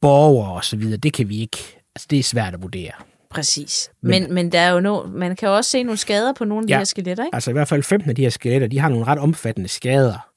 borgere 0.00 0.52
og 0.52 0.64
så 0.64 0.76
videre, 0.76 0.96
det 0.96 1.12
kan 1.12 1.28
vi 1.28 1.40
ikke, 1.40 1.58
altså 1.94 2.06
det 2.10 2.18
er 2.18 2.22
svært 2.22 2.54
at 2.54 2.62
vurdere. 2.62 2.92
Præcis. 3.30 3.90
Men, 4.02 4.22
men, 4.22 4.34
men 4.34 4.52
der 4.52 4.60
er 4.60 4.70
jo 4.70 4.80
no, 4.80 5.06
man 5.06 5.36
kan 5.36 5.48
jo 5.48 5.56
også 5.56 5.70
se 5.70 5.82
nogle 5.82 5.98
skader 5.98 6.32
på 6.32 6.44
nogle 6.44 6.64
af 6.64 6.68
Ja. 6.68 6.74
de 6.74 6.78
her 6.78 6.84
skeletter, 6.84 7.24
ikke? 7.24 7.34
Altså 7.34 7.50
i 7.50 7.52
hvert 7.52 7.68
fald 7.68 7.82
15 7.82 8.10
af 8.10 8.16
de 8.16 8.22
her 8.22 8.30
skeletter, 8.30 8.66
de 8.68 8.78
har 8.78 8.88
nogle 8.88 9.04
ret 9.06 9.18
omfattende 9.18 9.68
skader 9.68 10.28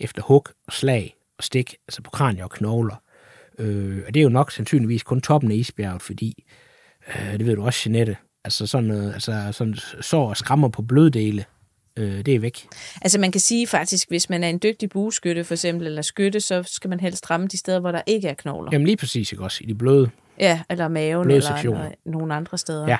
efter 0.00 0.22
hug 0.22 0.46
og 0.66 0.72
slag 0.72 1.14
og 1.38 1.44
stik, 1.44 1.74
altså 1.88 2.02
på 2.02 2.10
kranier 2.10 2.44
og 2.44 2.50
knogler. 2.50 2.94
Øh, 3.58 4.02
og 4.06 4.14
det 4.14 4.20
er 4.20 4.24
jo 4.24 4.28
nok 4.28 4.52
sandsynligvis 4.52 5.02
kun 5.02 5.20
toppen 5.20 5.50
af 5.50 5.54
isbjerget, 5.56 6.02
fordi, 6.02 6.44
øh, 7.08 7.32
det 7.32 7.46
ved 7.46 7.56
du 7.56 7.64
også, 7.64 7.82
Jeanette, 7.90 8.16
altså 8.44 8.66
sådan 8.66 8.88
noget, 8.88 9.12
altså 9.14 9.48
sådan 9.52 9.74
sår 10.00 10.28
og 10.28 10.36
skrammer 10.36 10.68
på 10.68 10.82
bløddele, 10.82 11.44
øh, 11.96 12.24
det 12.26 12.34
er 12.34 12.38
væk. 12.38 12.66
Altså 13.02 13.20
man 13.20 13.32
kan 13.32 13.40
sige 13.40 13.66
faktisk, 13.66 14.08
hvis 14.08 14.30
man 14.30 14.44
er 14.44 14.48
en 14.48 14.60
dygtig 14.62 14.88
bueskytte 14.90 15.44
for 15.44 15.54
eksempel, 15.54 15.86
eller 15.86 16.02
skytte, 16.02 16.40
så 16.40 16.62
skal 16.62 16.90
man 16.90 17.00
helst 17.00 17.30
ramme 17.30 17.46
de 17.46 17.56
steder, 17.58 17.80
hvor 17.80 17.92
der 17.92 18.02
ikke 18.06 18.28
er 18.28 18.34
knogler. 18.34 18.70
Jamen 18.72 18.86
lige 18.86 18.96
præcis, 18.96 19.32
ikke 19.32 19.44
også, 19.44 19.58
i 19.64 19.66
de 19.66 19.74
bløde. 19.74 20.10
Ja, 20.40 20.60
eller 20.70 20.88
maven, 20.88 21.30
eller 21.30 21.90
nogle 22.04 22.34
andre 22.34 22.58
steder. 22.58 22.88
Ja. 22.88 22.98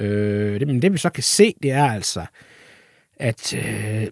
Øh, 0.00 0.60
det, 0.60 0.66
men 0.66 0.82
det 0.82 0.92
vi 0.92 0.98
så 0.98 1.10
kan 1.10 1.22
se, 1.22 1.54
det 1.62 1.70
er 1.70 1.84
altså, 1.84 2.26
at 3.16 3.54
øh, 3.54 4.06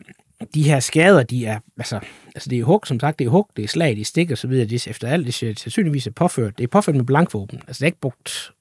de 0.54 0.62
her 0.62 0.80
skader, 0.80 1.22
de 1.22 1.46
er, 1.46 1.58
altså, 1.78 2.00
altså 2.34 2.50
det 2.50 2.58
er 2.58 2.64
hug, 2.64 2.82
som 2.86 3.00
sagt, 3.00 3.18
det 3.18 3.24
er 3.24 3.28
hug, 3.28 3.50
det 3.56 3.64
er 3.64 3.68
slag, 3.68 3.90
det 3.90 4.00
er 4.00 4.04
stik 4.04 4.30
og 4.30 4.38
så 4.38 4.48
videre, 4.48 4.66
det 4.66 4.86
er 4.86 4.90
efter 4.90 5.08
alt, 5.08 5.26
det 5.26 5.42
er 5.42 5.54
sandsynligvis 5.56 6.06
er 6.06 6.10
påført, 6.10 6.58
det 6.58 6.64
er 6.64 6.68
påført 6.68 6.96
med 6.96 7.04
blankvåben, 7.04 7.58
altså 7.58 7.80
det 7.80 7.82
er 7.82 7.86
ikke 7.86 8.00
brugt, 8.00 8.52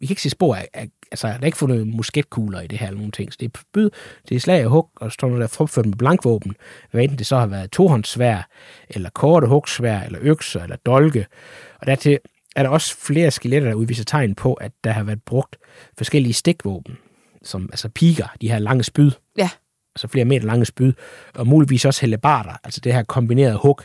vi 0.00 0.06
kan 0.06 0.12
ikke 0.12 0.22
se 0.22 0.30
spor 0.30 0.54
af, 0.54 0.68
af 0.74 0.88
altså 1.10 1.26
der 1.28 1.34
er 1.34 1.46
ikke 1.46 1.58
fundet 1.58 1.86
musketkugler 1.86 2.60
i 2.60 2.66
det 2.66 2.78
her 2.78 2.86
eller 2.86 2.98
nogen 2.98 3.12
ting, 3.12 3.32
så 3.32 3.36
det 3.40 3.54
er 3.54 3.58
spyd, 3.60 3.90
det 4.28 4.34
er 4.34 4.40
slag 4.40 4.64
og 4.64 4.70
hug, 4.70 4.90
og 4.96 5.10
så 5.10 5.14
står 5.14 5.28
der 5.28 5.54
påført 5.58 5.86
med 5.86 5.96
blankvåben, 5.96 6.54
hvad 6.90 7.02
enten 7.02 7.18
det 7.18 7.26
så 7.26 7.36
har 7.36 7.46
været 7.46 7.70
tohåndssvær, 7.70 8.48
eller 8.88 9.10
korte 9.10 9.46
hugsvær, 9.46 10.00
eller 10.00 10.18
økser, 10.22 10.62
eller 10.62 10.76
dolke, 10.76 11.26
og 11.80 11.86
dertil 11.86 12.18
er 12.56 12.62
der 12.62 12.70
også 12.70 12.96
flere 12.96 13.30
skeletter, 13.30 13.68
der 13.68 13.74
udviser 13.74 14.04
tegn 14.04 14.34
på, 14.34 14.54
at 14.54 14.72
der 14.84 14.90
har 14.90 15.02
været 15.02 15.22
brugt 15.22 15.56
forskellige 15.98 16.32
stikvåben, 16.32 16.98
som 17.42 17.68
altså 17.72 17.88
piker, 17.88 18.26
de 18.40 18.48
her 18.48 18.58
lange 18.58 18.84
spyd, 18.84 19.10
ja. 19.38 19.50
altså 19.94 20.08
flere 20.08 20.24
meter 20.24 20.46
lange 20.46 20.64
spyd, 20.66 20.92
og 21.34 21.46
muligvis 21.46 21.84
også 21.84 22.00
hellebarder, 22.00 22.52
altså 22.64 22.80
det 22.80 22.92
her 22.92 23.02
kombinerede 23.02 23.58
hug, 23.62 23.80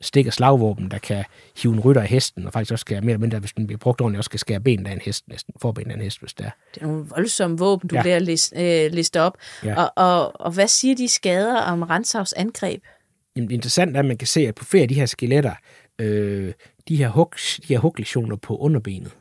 stik- 0.00 0.26
og 0.26 0.32
slagvåben, 0.32 0.90
der 0.90 0.98
kan 0.98 1.24
hive 1.62 1.74
en 1.74 1.80
rytter 1.80 2.02
af 2.02 2.08
hesten, 2.08 2.46
og 2.46 2.52
faktisk 2.52 2.72
også 2.72 2.80
skal 2.80 3.02
mere 3.02 3.10
eller 3.10 3.20
mindre, 3.20 3.38
hvis 3.38 3.52
den 3.52 3.66
bliver 3.66 3.78
brugt 3.78 4.00
ordentligt, 4.00 4.18
også 4.18 4.28
skal 4.28 4.40
skære 4.40 4.60
benet 4.60 4.86
af 4.86 4.92
en 4.92 5.00
hest, 5.02 5.28
næsten 5.28 5.54
forbenet 5.62 5.90
af 5.90 5.96
en 5.96 6.02
hest, 6.02 6.20
hvis 6.20 6.34
det 6.34 6.46
er. 6.46 6.50
Det 6.74 6.82
er 6.82 6.86
nogle 6.86 7.04
voldsomme 7.04 7.58
våben, 7.58 7.88
du 7.88 7.96
Ja. 7.96 8.02
der 8.02 8.18
list, 8.18 8.52
øh, 8.56 8.92
lister 8.92 9.20
op. 9.20 9.36
Ja. 9.64 9.82
Og, 9.82 9.92
og, 9.96 10.40
og 10.40 10.52
hvad 10.52 10.68
siger 10.68 10.94
de 10.94 11.08
skader 11.08 11.60
om 11.60 11.82
Renshavs 11.82 12.32
angreb? 12.32 12.82
Jamen, 13.36 13.48
det 13.48 13.54
interessante 13.54 13.96
er, 13.96 13.98
at 13.98 14.04
man 14.06 14.16
kan 14.16 14.28
se, 14.28 14.40
at 14.40 14.54
på 14.54 14.64
flere 14.64 14.82
af 14.82 14.88
de 14.88 14.94
her 14.94 15.06
skeletter, 15.06 15.54
øh, 16.02 16.52
de 16.88 16.96
her, 16.96 17.08
hug, 17.08 17.34
de 17.68 17.68
her 17.68 17.78
huglesioner 17.78 18.36
på 18.36 18.56
underbenet, 18.56 19.16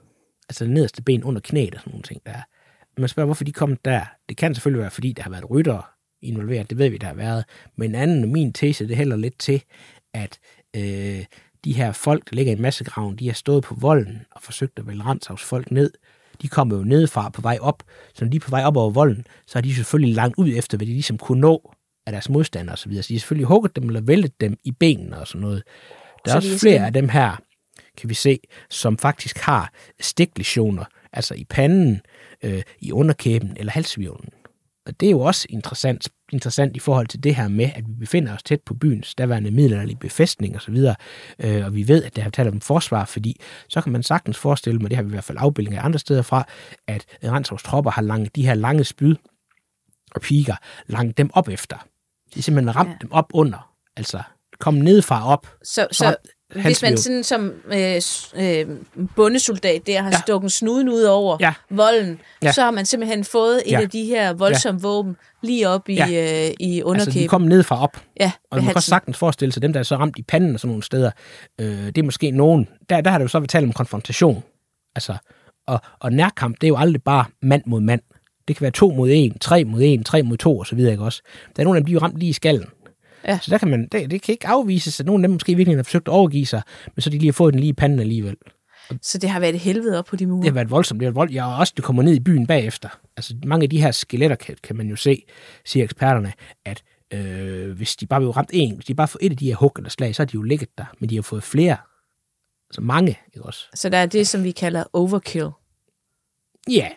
altså 0.50 0.64
det 0.64 0.74
nederste 0.74 1.04
ben 1.04 1.24
under 1.24 1.42
knæet 1.42 1.76
og 1.76 1.80
sådan 1.80 1.92
nogle 1.92 2.04
ting, 2.04 2.22
der 2.26 2.32
er. 2.32 2.42
Man 2.98 3.10
spørger, 3.10 3.26
hvorfor 3.26 3.44
de 3.44 3.52
kom 3.52 3.76
der. 3.76 4.02
Det 4.30 4.38
kan 4.38 4.56
selvfølgelig 4.56 4.82
være, 4.82 4.92
fordi 4.92 5.14
der 5.14 5.24
har 5.24 5.30
været 5.30 5.50
ryttere 5.50 5.84
involveret, 6.22 6.70
det 6.70 6.78
ved 6.78 6.90
vi, 6.90 6.98
der 6.98 7.08
har 7.08 7.14
været. 7.14 7.46
Men 7.76 7.90
en 7.90 7.96
anden, 7.96 8.32
min 8.32 8.54
tese, 8.54 8.88
det 8.88 8.98
hælder 8.98 9.18
lidt 9.18 9.40
til, 9.40 9.64
at 10.14 10.40
øh, 10.76 11.26
de 11.66 11.74
her 11.74 11.92
folk, 11.92 12.30
der 12.30 12.36
ligger 12.36 12.54
i 12.54 12.60
massegraven, 12.60 13.16
de 13.16 13.28
har 13.28 13.34
stået 13.34 13.64
på 13.64 13.76
volden 13.76 14.22
og 14.32 14.42
forsøgt 14.42 14.80
at 14.80 14.88
vælge 14.88 15.04
Renshavs 15.04 15.44
folk 15.44 15.72
ned. 15.72 15.92
De 16.42 16.48
kommer 16.48 16.78
jo 16.78 16.84
nedefra 16.84 17.30
på 17.30 17.42
vej 17.42 17.58
op, 17.62 17.84
så 18.14 18.26
når 18.26 18.32
de 18.32 18.38
er 18.38 18.42
på 18.42 18.50
vej 18.50 18.64
op 18.64 18.78
over 18.78 18.90
volden, 18.90 19.28
så 19.48 19.58
har 19.58 19.62
de 19.62 19.76
selvfølgelig 19.76 20.16
langt 20.16 20.38
ud 20.38 20.50
efter, 20.56 20.78
hvad 20.78 20.88
de 20.88 20.92
ligesom 20.92 21.18
kunne 21.18 21.42
nå 21.42 21.74
af 22.06 22.12
deres 22.12 22.30
modstandere 22.30 22.74
osv. 22.74 22.92
Så 23.02 23.08
de 23.08 23.14
har 23.14 23.20
selvfølgelig 23.20 23.48
hugget 23.48 23.76
dem 23.76 23.88
eller 23.88 24.02
væltet 24.02 24.42
dem 24.42 24.58
i 24.64 24.72
benene 24.72 25.20
og 25.20 25.28
sådan 25.28 25.42
noget. 25.42 25.64
Der 26.26 26.36
er 26.36 26.40
Så 26.40 26.48
også 26.48 26.54
er 26.54 26.60
flere 26.60 26.86
af 26.86 26.94
dem 26.94 27.10
her, 27.10 27.42
kan 27.98 28.10
vi 28.10 28.14
se, 28.14 28.40
som 28.70 28.98
faktisk 28.98 29.38
har 29.38 29.74
stiklesioner, 30.00 30.86
altså 31.14 31.34
i 31.34 31.44
panden, 31.44 32.02
øh, 32.44 32.62
i 32.80 32.92
underkæben 32.92 33.58
eller 33.58 33.72
halsvirvlen. 33.72 34.30
Og 34.86 35.00
det 35.00 35.08
er 35.08 35.12
jo 35.12 35.20
også 35.20 35.48
interessant, 35.50 36.10
interessant 36.32 36.76
i 36.76 36.80
forhold 36.80 37.08
til 37.08 37.24
det 37.24 37.36
her 37.36 37.48
med, 37.48 37.70
at 37.76 37.88
vi 37.88 37.94
befinder 37.94 38.34
os 38.34 38.44
tæt 38.44 38.62
på 38.62 38.74
byens 38.74 39.16
daværende 39.16 39.52
middelalderlige 39.52 39.98
befæstning 39.98 40.56
osv., 40.56 40.78
øh, 41.40 41.66
og 41.66 41.76
vi 41.76 41.88
ved, 41.88 42.04
at 42.04 42.16
det 42.16 42.24
har 42.24 42.32
talt 42.32 42.50
om 42.50 42.62
forsvar, 42.62 43.06
fordi 43.06 43.42
så 43.70 43.82
kan 43.82 43.92
man 43.92 44.04
sagtens 44.04 44.38
forestille 44.38 44.80
mig, 44.80 44.90
det 44.90 44.96
har 44.96 45.04
vi 45.04 45.10
i 45.10 45.12
hvert 45.12 45.24
fald 45.24 45.38
afbildninger 45.42 45.82
af 45.82 45.86
andre 45.86 46.00
steder 46.00 46.22
fra, 46.22 46.48
at 46.88 47.06
Renshavs 47.24 47.64
tropper 47.64 47.92
har 47.92 48.02
lange, 48.02 48.30
de 48.36 48.46
her 48.46 48.54
lange 48.54 48.84
spyd 48.84 49.16
og 50.16 50.22
piker 50.22 50.56
langt 50.88 51.18
dem 51.18 51.30
op 51.34 51.50
efter. 51.50 51.78
De 52.34 52.40
er 52.40 52.44
simpelthen 52.44 52.76
ramt. 52.76 52.90
Ja. 52.90 52.96
dem 53.02 53.12
op 53.12 53.32
under, 53.34 53.74
altså 53.98 54.22
kom 54.62 54.74
nedefra 54.74 55.28
op. 55.34 55.47
Så, 55.64 55.88
Så 55.91 56.16
hvis 56.62 56.82
man 56.82 56.97
sådan 56.97 57.24
som 57.24 57.51
øh, 57.74 58.01
øh, 58.36 58.66
bundesoldat 59.16 59.88
der 59.88 60.01
har 60.01 60.09
Ja. 60.09 60.18
stukket 60.26 60.51
snuden 60.51 60.89
ud 60.89 61.01
over 61.03 61.38
Ja. 61.39 61.53
volden, 61.70 62.20
Ja. 62.43 62.51
så 62.51 62.62
har 62.62 62.72
man 62.72 62.86
simpelthen 62.86 63.24
fået 63.24 63.62
et 63.66 63.72
Ja. 63.72 63.82
af 63.82 63.89
de 63.89 64.05
her 64.05 64.34
voldsomme 64.34 64.80
ja. 64.84 64.88
våben 64.88 65.16
lige 65.43 65.70
op 65.70 65.89
i, 65.89 65.93
Ja. 65.93 66.05
øh, 66.07 66.53
i 66.59 66.76
Altså, 66.76 66.84
underkæben. 66.86 67.22
de 67.24 67.28
kom 67.28 67.41
nedefra 67.41 67.84
op. 67.84 67.97
ja, 68.20 68.32
Og 68.51 68.57
man 68.57 68.66
kan 68.66 68.76
også 68.76 68.89
sagtens 68.89 69.18
forestille 69.18 69.51
sig, 69.51 69.62
dem, 69.62 69.74
der 69.74 69.80
er 69.80 69.84
så 69.84 69.95
ramt 69.95 70.18
i 70.18 70.24
panden 70.24 70.53
og 70.53 70.59
sådan 70.59 70.70
nogle 70.70 70.84
steder, 70.84 71.12
øh, 71.62 71.68
det 71.86 71.97
er 71.97 72.03
måske 72.03 72.32
nogen, 72.32 72.68
der, 72.89 73.01
der 73.01 73.12
har 73.12 73.18
det 73.18 73.24
jo 73.24 73.28
så 73.30 73.39
været 73.39 73.49
talt 73.49 73.66
om 73.66 73.74
konfrontation. 73.74 74.43
Altså, 74.95 75.16
og, 75.68 75.80
og 75.99 76.12
nærkamp, 76.14 76.55
det 76.62 76.68
er 76.68 76.70
jo 76.70 76.78
aldrig 76.78 77.03
bare 77.03 77.26
mand 77.41 77.64
mod 77.66 77.82
mand. 77.82 78.01
Det 78.47 78.55
kan 78.55 78.62
være 78.62 78.72
to 78.72 78.91
mod 78.91 79.09
en, 79.12 79.39
tre 79.39 79.64
mod 79.64 79.82
en, 79.84 80.03
tre 80.03 80.24
mod 80.24 80.38
to 80.38 80.57
og 80.57 80.68
så 80.68 80.76
videre, 80.76 80.91
ikke 80.91 81.03
også? 81.03 81.22
Der 81.55 81.62
er 81.62 81.64
nogle 81.64 81.78
af 81.78 81.82
dem, 81.82 81.86
de 81.86 81.91
er 81.91 81.93
jo 81.93 81.99
ramt 81.99 82.18
lige 82.20 82.30
i 82.30 82.34
skallen. 82.34 82.66
Ja. 83.28 83.40
Så 83.42 83.52
der 83.52 83.58
kan 83.58 83.68
man, 83.68 83.88
det, 83.92 84.12
det 84.12 84.22
kan 84.22 84.34
ikke 84.34 84.48
afvises, 84.48 85.00
at 85.00 85.06
nogle 85.06 85.24
af 85.24 85.28
dem 85.28 85.34
måske 85.34 85.56
virkelig 85.56 85.78
har 85.78 85.84
forsøgt 85.84 86.08
at 86.08 86.12
overgive 86.12 86.46
sig, 86.46 86.62
men 86.96 87.02
så 87.02 87.10
de 87.10 87.18
lige 87.18 87.28
har 87.28 87.34
fået 87.34 87.54
den 87.54 87.60
lige 87.60 87.70
i 87.70 87.74
panden 87.74 88.00
alligevel. 88.00 88.36
Så 89.02 89.18
det 89.18 89.30
har 89.30 89.40
været 89.40 89.56
et 89.56 89.62
helvede 89.62 90.00
op 90.00 90.06
på 90.06 90.16
de 90.16 90.26
mure. 90.26 90.42
Det 90.42 90.48
har 90.48 90.54
været 90.54 90.72
voldsomt. 90.72 91.00
Det 91.00 91.06
har 91.06 91.10
været 91.10 91.16
vold. 91.16 91.32
Jeg 91.32 91.44
har 91.44 91.60
også, 91.60 91.74
det 91.76 91.84
kommer 91.84 92.04
ned 92.04 92.14
i 92.14 92.20
byen 92.20 92.48
bagefter. 92.48 92.90
Altså, 93.18 93.36
mange 93.46 93.64
af 93.64 93.70
de 93.70 93.82
her 93.82 93.92
skeletter 93.92 94.36
kan, 94.36 94.56
kan 94.64 94.76
man 94.76 94.88
jo 94.88 94.96
se, 94.96 95.24
siger 95.66 95.84
eksperterne, 95.84 96.34
at 96.66 96.84
øh, 97.14 97.72
hvis 97.72 97.96
de 97.96 98.06
bare 98.06 98.20
blev 98.20 98.30
ramt 98.30 98.50
en, 98.54 98.76
hvis 98.76 98.86
de 98.86 98.96
bare 98.96 99.08
får 99.08 99.20
et 99.22 99.32
af 99.32 99.38
de 99.38 99.46
her 99.46 99.56
hug 99.56 99.74
eller 99.78 99.90
slag, 99.90 100.16
så 100.16 100.22
har 100.22 100.26
de 100.26 100.34
jo 100.34 100.42
ligget 100.42 100.78
der. 100.78 100.86
Men 101.00 101.10
de 101.10 101.16
har 101.16 101.22
fået 101.22 101.44
flere. 101.44 101.78
Altså 102.70 102.82
mange, 102.82 103.20
ikke 103.28 103.46
også? 103.46 103.66
Så 103.76 103.90
der 103.90 103.98
er 103.98 104.06
det, 104.06 104.28
som 104.28 104.44
vi 104.44 104.52
kalder 104.52 104.84
overkill. 104.94 105.50
Ja. 106.70 106.90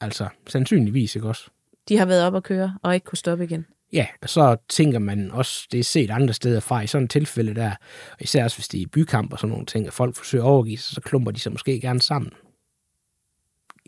Altså, 0.00 0.28
sandsynligvis, 0.46 1.16
ikke 1.16 1.28
også? 1.28 1.50
De 1.88 1.98
har 1.98 2.06
været 2.06 2.24
op 2.24 2.34
at 2.34 2.42
køre 2.42 2.78
og 2.82 2.94
ikke 2.94 3.04
kunne 3.04 3.18
stoppe 3.18 3.44
igen. 3.44 3.66
Ja, 3.92 4.06
så 4.26 4.56
tænker 4.68 4.98
man 4.98 5.30
også, 5.30 5.68
det 5.72 5.80
er 5.80 5.84
set 5.84 6.10
andre 6.10 6.34
steder 6.34 6.60
fra, 6.60 6.80
i 6.80 6.86
sådan 6.86 7.04
et 7.04 7.10
tilfælde 7.10 7.54
der, 7.54 7.72
især 8.20 8.44
også 8.44 8.56
hvis 8.56 8.68
det 8.68 8.78
er 8.78 8.82
i 8.82 8.86
bykamp 8.86 9.32
og 9.32 9.38
sådan 9.38 9.50
nogle 9.50 9.66
ting, 9.66 9.86
at 9.86 9.92
folk 9.92 10.16
forsøger 10.16 10.44
at 10.44 10.48
overgive 10.48 10.78
sig, 10.78 10.94
så 10.94 11.00
klumper 11.00 11.30
de 11.30 11.40
sig 11.40 11.52
måske 11.52 11.80
gerne 11.80 12.02
sammen. 12.02 12.32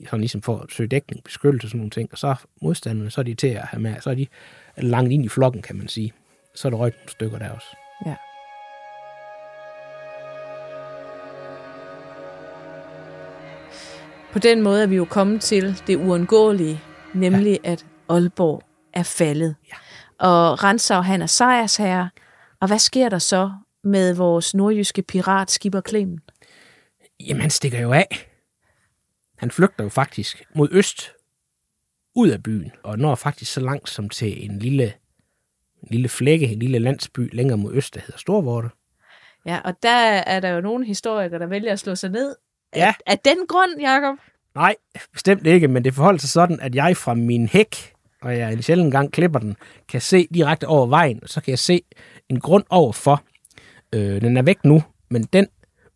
Sådan 0.05 0.21
ligesom 0.21 0.43
for 0.43 0.59
at 0.59 0.73
søge 0.73 0.89
dækning, 0.89 1.25
beskyttelse 1.25 1.65
og 1.65 1.69
sådan 1.69 1.79
nogle 1.79 1.91
ting, 1.91 2.09
og 2.13 2.19
så 2.19 2.35
modstanderne, 2.63 3.11
så 3.11 3.21
er 3.21 3.23
de 3.23 3.35
til 3.35 3.47
at 3.47 3.63
have 3.63 3.81
med, 3.81 4.01
så 4.01 4.11
er 4.11 4.15
de 4.15 4.27
langt 4.77 5.13
ind 5.13 5.25
i 5.25 5.29
flokken, 5.29 5.63
kan 5.63 5.77
man 5.77 5.89
sige. 5.89 6.13
Så 6.55 6.69
er 6.69 6.71
der 6.71 6.77
røgt 6.79 6.97
nogle 6.97 7.11
stykker 7.11 7.39
der 7.39 7.51
også. 7.51 7.77
Ja. 8.07 8.15
På 14.33 14.39
den 14.39 14.63
måde 14.63 14.83
er 14.83 14.87
vi 14.87 14.97
jo 14.97 15.05
kommet 15.05 15.41
til 15.41 15.83
det 15.87 15.97
uundgåelige, 15.97 16.81
nemlig 17.15 17.61
ja. 17.65 17.73
at 17.73 17.87
Aalborg 18.09 18.63
er 18.93 19.03
faldet. 19.03 19.55
Ja. 19.69 19.77
Og 20.23 20.65
Rensau, 20.65 21.01
han 21.01 21.23
er 21.23 21.27
sejrsherre. 21.27 22.11
Og 22.61 22.67
hvad 22.67 22.79
sker 22.79 23.09
der 23.09 23.19
så 23.19 23.53
med 23.85 24.15
vores 24.15 24.55
nordjyske 24.55 25.03
pirat 25.03 25.51
Skipper 25.51 25.81
Clemen? 25.89 26.21
Jamen, 27.21 27.41
han 27.41 27.51
stikker 27.51 27.81
jo 27.81 27.93
af. 27.93 28.31
Han 29.39 29.51
flygter 29.51 29.85
jo 29.85 29.91
faktisk 29.91 30.43
mod 30.55 30.69
øst, 30.71 31.13
ud 32.15 32.29
af 32.29 32.43
byen, 32.43 32.73
og 32.83 32.99
når 32.99 33.15
faktisk 33.15 33.53
så 33.53 33.61
langt 33.61 33.89
som 33.89 34.09
til 34.09 34.45
en 34.45 34.59
lille, 34.59 34.85
en 35.83 35.89
lille 35.91 36.09
flække, 36.09 36.47
en 36.47 36.59
lille 36.59 36.79
landsby 36.79 37.37
længere 37.37 37.59
mod 37.59 37.75
øst, 37.75 37.95
der 37.95 38.01
hedder 38.01 38.19
Storvorte. 38.19 38.69
Ja, 39.47 39.61
og 39.65 39.75
der 39.83 39.97
er 40.27 40.41
der 40.41 40.49
jo 40.49 40.61
nogle 40.61 40.87
historikere, 40.87 41.39
der 41.39 41.47
vælger 41.47 41.73
at 41.73 41.81
slå 41.81 41.95
sig 41.95 42.11
ned. 42.11 42.37
Ja. 42.77 42.95
Af, 43.07 43.13
af 43.13 43.19
den 43.19 43.47
grund, 43.49 43.81
Jacob. 43.81 44.17
Nej, 44.55 44.75
bestemt 45.13 45.47
ikke, 45.47 45.69
men 45.69 45.85
det 45.85 45.95
forholder 45.95 46.21
sig 46.21 46.31
sådan, 46.31 46.61
at 46.61 46.75
jeg 46.75 46.97
fra 46.97 47.15
min 47.15 47.49
hæk, 47.49 47.92
og 48.23 48.39
jeg 48.39 48.53
en 48.53 48.63
sjældent 48.63 48.93
gang 48.93 49.13
klipper 49.13 49.39
den, 49.39 49.57
kan 49.89 50.01
se 50.01 50.27
direkte 50.35 50.67
over 50.67 50.87
vejen, 50.87 51.21
så 51.27 51.41
kan 51.41 51.51
jeg 51.51 51.59
se 51.59 51.81
en 52.29 52.41
grund 52.41 52.65
overfor. 52.71 53.23
Øh, 53.93 54.21
den 54.21 54.37
er 54.37 54.43
væk 54.43 54.65
nu, 54.65 54.83
men 55.11 55.23
den 55.23 55.47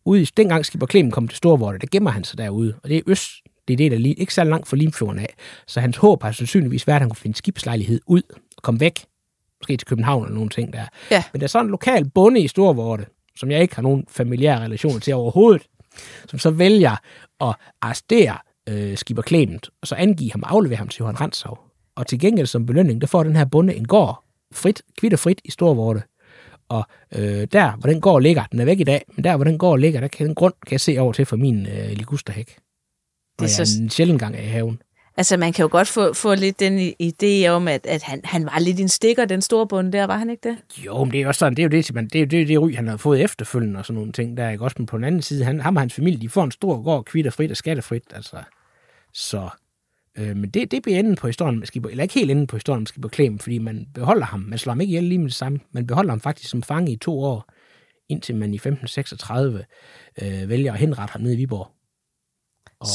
ude 0.05 0.21
i, 0.21 0.25
dengang 0.25 0.65
Skipper 0.65 0.87
Clemen 0.87 1.11
kom 1.11 1.27
til 1.27 1.37
Storvorte, 1.37 1.79
der 1.79 1.87
gemmer 1.91 2.11
han 2.11 2.23
sig 2.23 2.37
derude, 2.37 2.75
og 2.83 2.89
det 2.89 2.97
er 2.97 3.01
øst, 3.07 3.31
det 3.67 3.73
er 3.73 3.77
det, 3.77 3.91
der 3.91 3.97
lige, 3.97 4.13
ikke 4.13 4.33
så 4.33 4.43
langt 4.43 4.67
fra 4.67 4.77
Limfjorden 4.77 5.19
af. 5.19 5.35
Så 5.67 5.79
hans 5.81 5.97
håb 5.97 6.23
har 6.23 6.31
sandsynligvis 6.31 6.87
været, 6.87 6.95
at 6.95 7.01
han 7.01 7.09
kunne 7.09 7.17
finde 7.17 7.37
skibslejlighed 7.37 8.01
ud 8.07 8.21
og 8.57 8.63
komme 8.63 8.79
væk. 8.79 9.05
Måske 9.61 9.77
til 9.77 9.87
København 9.87 10.23
eller 10.23 10.35
nogle 10.35 10.49
ting 10.49 10.73
der. 10.73 10.85
Ja. 11.11 11.23
Men 11.33 11.39
der 11.39 11.45
er 11.45 11.49
sådan 11.49 11.65
en 11.65 11.71
lokal 11.71 12.09
bonde 12.09 12.39
i 12.39 12.47
Storvorte, 12.47 13.05
som 13.35 13.51
jeg 13.51 13.61
ikke 13.61 13.75
har 13.75 13.81
nogen 13.81 14.05
familiære 14.09 14.63
relationer 14.63 14.99
til 14.99 15.13
overhovedet, 15.13 15.61
som 16.27 16.39
så 16.39 16.51
vælger 16.51 16.95
at 17.41 17.55
arrestere 17.81 18.37
øh, 18.69 18.97
Skipper 18.97 19.23
Clement, 19.23 19.69
og 19.81 19.87
så 19.87 19.95
angive 19.95 20.31
ham 20.31 20.43
og 20.43 20.51
aflevere 20.51 20.77
ham 20.77 20.87
til 20.87 20.99
Johan 20.99 21.21
Ransau. 21.21 21.57
Og 21.97 22.07
til 22.07 22.19
gengæld 22.19 22.47
som 22.47 22.65
belønning, 22.65 23.01
der 23.01 23.07
får 23.07 23.23
den 23.23 23.35
her 23.35 23.45
bonde 23.45 23.75
en 23.75 23.87
gård, 23.87 24.23
frit, 24.53 24.81
kvitterfrit 24.97 25.41
i 25.45 25.51
Storvorte. 25.51 26.01
Og 26.69 26.83
øh, 27.15 27.47
der, 27.51 27.71
hvor 27.71 27.89
den 27.89 28.01
gård 28.01 28.21
ligger, 28.21 28.43
den 28.51 28.59
er 28.59 28.65
væk 28.65 28.79
i 28.79 28.83
dag, 28.83 29.05
men 29.15 29.23
der, 29.23 29.35
hvor 29.35 29.43
den 29.43 29.57
gård 29.57 29.79
ligger, 29.79 29.99
der 29.99 30.07
kan 30.07 30.25
den 30.27 30.35
grund 30.35 30.53
kan 30.67 30.71
jeg 30.71 30.81
se 30.81 30.97
over 30.99 31.13
til 31.13 31.25
fra 31.25 31.35
min 31.37 31.65
øh, 31.65 31.89
ligusterhæk. 31.91 32.47
Det 32.47 32.55
er 33.43 33.47
Det 33.47 33.59
er 33.59 33.65
så- 33.65 33.81
en 33.81 33.89
sjældent 33.89 34.19
gang 34.19 34.35
er 34.35 34.41
i 34.41 34.45
haven. 34.45 34.81
Altså, 35.17 35.37
man 35.37 35.53
kan 35.53 35.63
jo 35.63 35.69
godt 35.71 35.87
få, 35.87 36.13
få 36.13 36.35
lidt 36.35 36.59
den 36.59 36.93
idé 37.03 37.47
om, 37.47 37.67
at, 37.67 37.85
at 37.85 38.03
han, 38.03 38.21
han 38.23 38.45
var 38.45 38.59
lidt 38.59 38.79
en 38.79 38.89
stikker, 38.89 39.25
den 39.25 39.41
store 39.41 39.67
bonde 39.67 39.91
der, 39.91 40.07
var 40.07 40.17
han 40.17 40.29
ikke 40.29 40.49
det? 40.49 40.57
Jo, 40.85 41.03
men 41.03 41.11
det 41.11 41.21
er 41.21 41.27
også 41.27 41.39
sådan, 41.39 41.53
det 41.53 41.59
er 41.59 41.63
jo 41.63 41.69
det, 41.69 41.93
man, 41.93 42.05
det, 42.07 42.15
er 42.15 42.19
jo 42.19 42.25
det, 42.25 42.47
det 42.47 42.61
ry, 42.61 42.75
han 42.75 42.87
har 42.87 42.97
fået 42.97 43.21
efterfølgende 43.21 43.79
og 43.79 43.85
sådan 43.85 43.95
nogle 43.97 44.11
ting, 44.11 44.37
der 44.37 44.43
er 44.43 44.49
ikke 44.49 44.63
også, 44.63 44.75
men 44.79 44.85
på 44.85 44.97
den 44.97 45.03
anden 45.05 45.21
side, 45.21 45.43
han, 45.43 45.61
ham 45.61 45.75
og 45.75 45.81
hans 45.81 45.93
familie, 45.93 46.19
de 46.21 46.29
får 46.29 46.43
en 46.43 46.51
stor 46.51 46.81
gård, 46.83 47.05
kvitterfrit 47.05 47.51
og 47.51 47.57
skattefrit, 47.57 48.03
altså. 48.15 48.35
Så, 49.13 49.49
øh, 50.17 50.35
men 50.37 50.49
det, 50.49 50.71
det 50.71 50.83
bliver 50.83 50.99
enden 50.99 51.15
på 51.15 51.27
historien 51.27 51.59
med 51.59 51.67
Skipper, 51.67 51.89
eller 51.89 52.03
ikke 52.03 52.13
helt 52.13 52.31
enden 52.31 52.47
på 52.47 52.55
historien 52.55 52.81
med 52.81 52.87
Skipper 52.87 53.09
Klem, 53.09 53.39
fordi 53.39 53.57
man 53.57 53.87
beholder 53.93 54.25
ham, 54.25 54.39
man 54.39 54.59
slår 54.59 54.71
ham 54.71 54.81
ikke 54.81 54.91
ihjel 54.91 55.03
lige 55.03 55.19
med 55.19 55.27
det 55.27 55.35
samme, 55.35 55.59
man 55.71 55.87
beholder 55.87 56.11
ham 56.11 56.21
faktisk 56.21 56.49
som 56.49 56.63
fange 56.63 56.91
i 56.91 56.95
to 56.95 57.19
år, 57.19 57.45
indtil 58.09 58.35
man 58.35 58.53
i 58.53 58.55
1536 58.55 59.65
øh, 60.21 60.49
vælger 60.49 60.73
at 60.73 60.79
henrette 60.79 61.11
ham 61.11 61.21
nede 61.21 61.33
i 61.33 61.37
Viborg, 61.37 61.71
og 62.79 62.87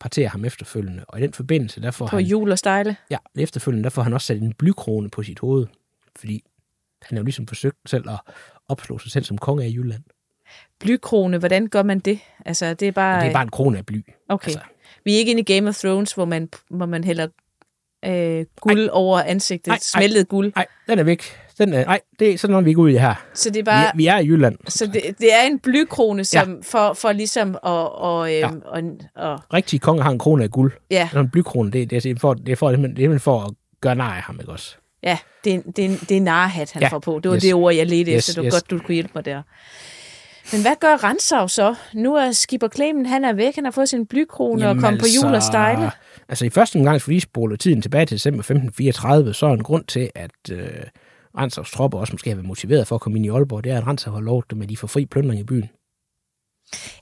parterer 0.00 0.28
ham 0.28 0.44
efterfølgende, 0.44 1.04
og 1.08 1.18
i 1.18 1.22
den 1.22 1.32
forbindelse, 1.32 1.80
der 1.80 1.90
får 1.90 2.06
På 2.06 2.16
han... 2.16 2.24
jul 2.24 2.50
og 2.50 2.58
stejle. 2.58 2.96
Ja, 3.10 3.18
efterfølgende, 3.34 3.84
der 3.84 3.90
får 3.90 4.02
han 4.02 4.12
også 4.12 4.26
sat 4.26 4.42
en 4.42 4.52
blykrone 4.52 5.10
på 5.10 5.22
sit 5.22 5.38
hoved, 5.38 5.66
fordi 6.16 6.44
han 7.02 7.16
har 7.16 7.20
jo 7.20 7.24
ligesom 7.24 7.46
forsøgt 7.46 7.76
selv 7.86 8.10
at 8.10 8.20
opslå 8.68 8.98
sig 8.98 9.12
selv 9.12 9.24
som 9.24 9.38
konge 9.38 9.64
af 9.64 9.68
Jylland. 9.68 10.02
Blykrone, 10.80 11.38
hvordan 11.38 11.66
gør 11.66 11.82
man 11.82 11.98
det? 11.98 12.18
Altså, 12.44 12.74
det 12.74 12.88
er 12.88 12.92
bare... 12.92 13.16
Og 13.16 13.22
det 13.22 13.28
er 13.28 13.32
bare 13.32 13.42
en 13.42 13.50
krone 13.50 13.78
af 13.78 13.86
bly. 13.86 14.02
Okay. 14.28 14.48
altså. 14.48 14.60
Vi 15.04 15.14
er 15.14 15.18
ikke 15.18 15.30
inde 15.30 15.40
i 15.40 15.54
Game 15.54 15.68
of 15.68 15.76
Thrones, 15.78 16.12
hvor 16.12 16.24
man, 16.24 16.48
hvor 16.70 16.86
man 16.86 17.04
hælder 17.04 17.26
øh, 18.04 18.44
guld 18.60 18.88
over 18.88 19.20
ansigtet, 19.20 19.70
Ej, 19.70 19.74
ej. 19.74 19.80
smeltet 19.80 20.28
guld. 20.28 20.52
Nej, 20.56 20.66
den 20.88 20.98
er 20.98 21.02
væk. 21.02 21.22
Den 21.58 21.72
er, 21.72 21.84
nej, 21.84 22.00
det 22.18 22.30
er 22.30 22.38
sådan 22.38 22.52
noget, 22.52 22.64
vi 22.64 22.70
ikke 22.70 22.80
ude 22.80 22.92
i 22.92 22.96
her. 22.96 23.14
Så 23.34 23.50
det 23.50 23.56
er 23.56 23.60
Vi 23.60 23.64
bare... 23.64 23.86
er, 23.86 23.90
vi 23.94 24.06
er 24.06 24.18
i 24.18 24.26
Jylland. 24.26 24.58
Så 24.68 24.86
det, 24.86 25.02
det 25.18 25.34
er 25.34 25.42
en 25.42 25.58
blykrone, 25.58 26.24
som 26.24 26.50
ja. 26.50 26.56
for, 26.62 26.92
for 26.94 27.12
ligesom 27.12 27.54
at... 27.54 27.60
Og, 27.64 28.34
øhm, 28.34 28.62
Ja. 28.64 28.70
og, 28.70 28.82
og, 29.32 29.40
Rigtige 29.54 29.80
konger 29.80 30.02
har 30.02 30.10
en 30.10 30.18
krone 30.18 30.44
af 30.44 30.50
guld. 30.50 30.72
ja, 30.90 31.08
Sådan 31.12 31.24
en 31.26 31.30
blykrone, 31.30 31.70
det, 31.70 31.90
det, 31.90 32.06
er 32.06 32.14
for, 32.20 32.34
det 32.34 32.52
er 32.52 32.56
for, 32.56 32.70
det 32.70 33.04
er 33.04 33.18
for 33.18 33.40
at 33.40 33.50
gøre 33.80 33.94
nej 33.94 34.16
af 34.16 34.22
ham, 34.22 34.36
ikke 34.40 34.52
også? 34.52 34.76
ja, 35.02 35.18
det 35.44 35.54
er, 35.54 35.60
det 35.76 35.84
er, 35.84 35.96
det 36.08 36.16
er 36.16 36.20
narhat, 36.20 36.72
han. 36.72 36.82
Ja, 36.82 36.88
får 36.88 36.98
på. 36.98 37.20
Det 37.22 37.28
var 37.30 37.36
yes. 37.36 37.42
det 37.42 37.54
ord, 37.54 37.74
jeg 37.74 37.86
ledte 37.86 38.12
Yes, 38.12 38.28
efter. 38.28 38.42
Det 38.42 38.52
var 38.52 38.56
yes. 38.56 38.62
godt, 38.62 38.70
du 38.70 38.78
kunne 38.86 38.94
hjælpe 38.94 39.12
mig 39.14 39.24
der. 39.24 39.42
Men 40.52 40.62
hvad 40.62 40.76
gør 40.80 40.96
Ransau 40.96 41.48
så? 41.48 41.74
Nu 41.94 42.14
er 42.14 42.32
Skipper 42.32 42.68
Clemen, 42.68 43.06
han 43.06 43.24
er 43.24 43.32
væk, 43.32 43.54
han 43.54 43.64
har 43.64 43.72
fået 43.72 43.88
sin 43.88 44.06
blykrone 44.06 44.68
og 44.68 44.76
kommet 44.80 45.00
på 45.00 45.06
jul 45.06 45.34
og 45.34 45.42
stejle. 45.42 45.90
Altså 46.28 46.44
i 46.44 46.50
første 46.50 46.76
omgang, 46.76 47.02
fordi 47.02 47.20
spoler 47.20 47.56
tiden 47.56 47.82
tilbage 47.82 48.06
til 48.06 48.14
december 48.14 48.40
1534, 48.40 49.34
så 49.34 49.46
er 49.46 49.52
en 49.52 49.62
grund 49.62 49.84
til, 49.84 50.10
at 50.14 50.30
øh, 50.52 50.68
Ransavs 51.38 51.70
tropper 51.70 51.98
også 51.98 52.12
måske 52.12 52.30
har 52.30 52.34
været 52.34 52.46
motiveret 52.46 52.86
for 52.86 52.94
at 52.94 53.00
komme 53.00 53.18
ind 53.18 53.26
i 53.26 53.28
Aalborg, 53.28 53.64
det 53.64 53.72
er, 53.72 53.78
at 53.78 53.86
Ransav 53.86 54.12
har 54.12 54.20
lovet 54.20 54.50
dem, 54.50 54.62
at 54.62 54.68
de 54.68 54.76
får 54.76 54.86
fri 54.86 55.06
plyndring 55.06 55.40
i 55.40 55.44
byen. 55.44 55.68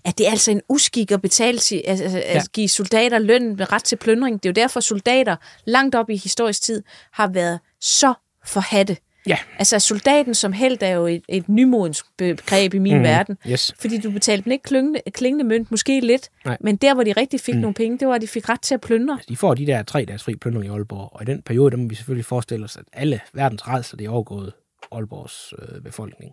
at 0.04 0.18
det 0.18 0.26
er 0.26 0.30
altså 0.30 0.50
en 0.50 0.60
uskik 0.68 1.10
at 1.10 1.22
betale 1.22 1.58
altså, 1.86 2.18
ja. 2.18 2.38
at 2.38 2.52
give 2.52 2.68
soldater 2.68 3.18
løn 3.18 3.56
med 3.56 3.72
ret 3.72 3.84
til 3.84 3.96
plyndring. 3.96 4.42
Det 4.42 4.48
er 4.48 4.50
jo 4.50 4.62
derfor, 4.62 4.80
soldater 4.80 5.36
langt 5.64 5.94
op 5.94 6.10
i 6.10 6.16
historisk 6.16 6.62
tid 6.62 6.82
har 7.12 7.28
været 7.28 7.60
så 7.80 8.14
forhatte. 8.46 8.96
Ja. 9.26 9.38
Altså 9.58 9.78
soldaten 9.78 10.34
som 10.34 10.52
held 10.52 10.82
er 10.82 10.90
jo 10.90 11.06
et, 11.06 11.22
et 11.28 11.48
nymodens 11.48 12.04
begreb 12.18 12.74
i 12.74 12.78
min 12.78 12.96
mm. 12.96 13.02
verden. 13.02 13.38
Yes. 13.48 13.74
Fordi 13.80 14.00
du 14.00 14.10
betalte 14.10 14.44
dem 14.44 14.52
ikke 14.52 14.62
klingende, 14.62 15.00
klingende 15.10 15.44
mønt, 15.44 15.70
måske 15.70 16.00
lidt, 16.00 16.30
Nej. 16.44 16.56
men 16.60 16.76
der, 16.76 16.94
hvor 16.94 17.02
de 17.02 17.12
rigtig 17.12 17.40
fik 17.40 17.54
mm. 17.54 17.60
nogle 17.60 17.74
penge, 17.74 17.98
det 17.98 18.08
var, 18.08 18.14
at 18.14 18.22
de 18.22 18.28
fik 18.28 18.48
ret 18.48 18.60
til 18.60 18.74
at 18.74 18.80
plyndre. 18.80 19.18
De 19.28 19.36
får 19.36 19.54
de 19.54 19.66
der 19.66 19.82
tre 19.82 20.04
dages 20.04 20.22
fri 20.22 20.36
plyndring 20.36 20.66
i 20.66 20.68
Aalborg, 20.68 21.08
og 21.12 21.22
i 21.22 21.24
den 21.24 21.42
periode, 21.42 21.70
der 21.70 21.76
må 21.76 21.88
vi 21.88 21.94
selvfølgelig 21.94 22.24
forestille 22.24 22.64
os, 22.64 22.76
at 22.76 22.84
alle 22.92 23.20
verdens 23.32 23.68
rædsler, 23.68 23.96
det 23.96 24.06
er 24.06 24.10
overgået 24.10 24.52
Aalborgs 24.92 25.54
øh, 25.58 25.82
befolkning. 25.82 26.32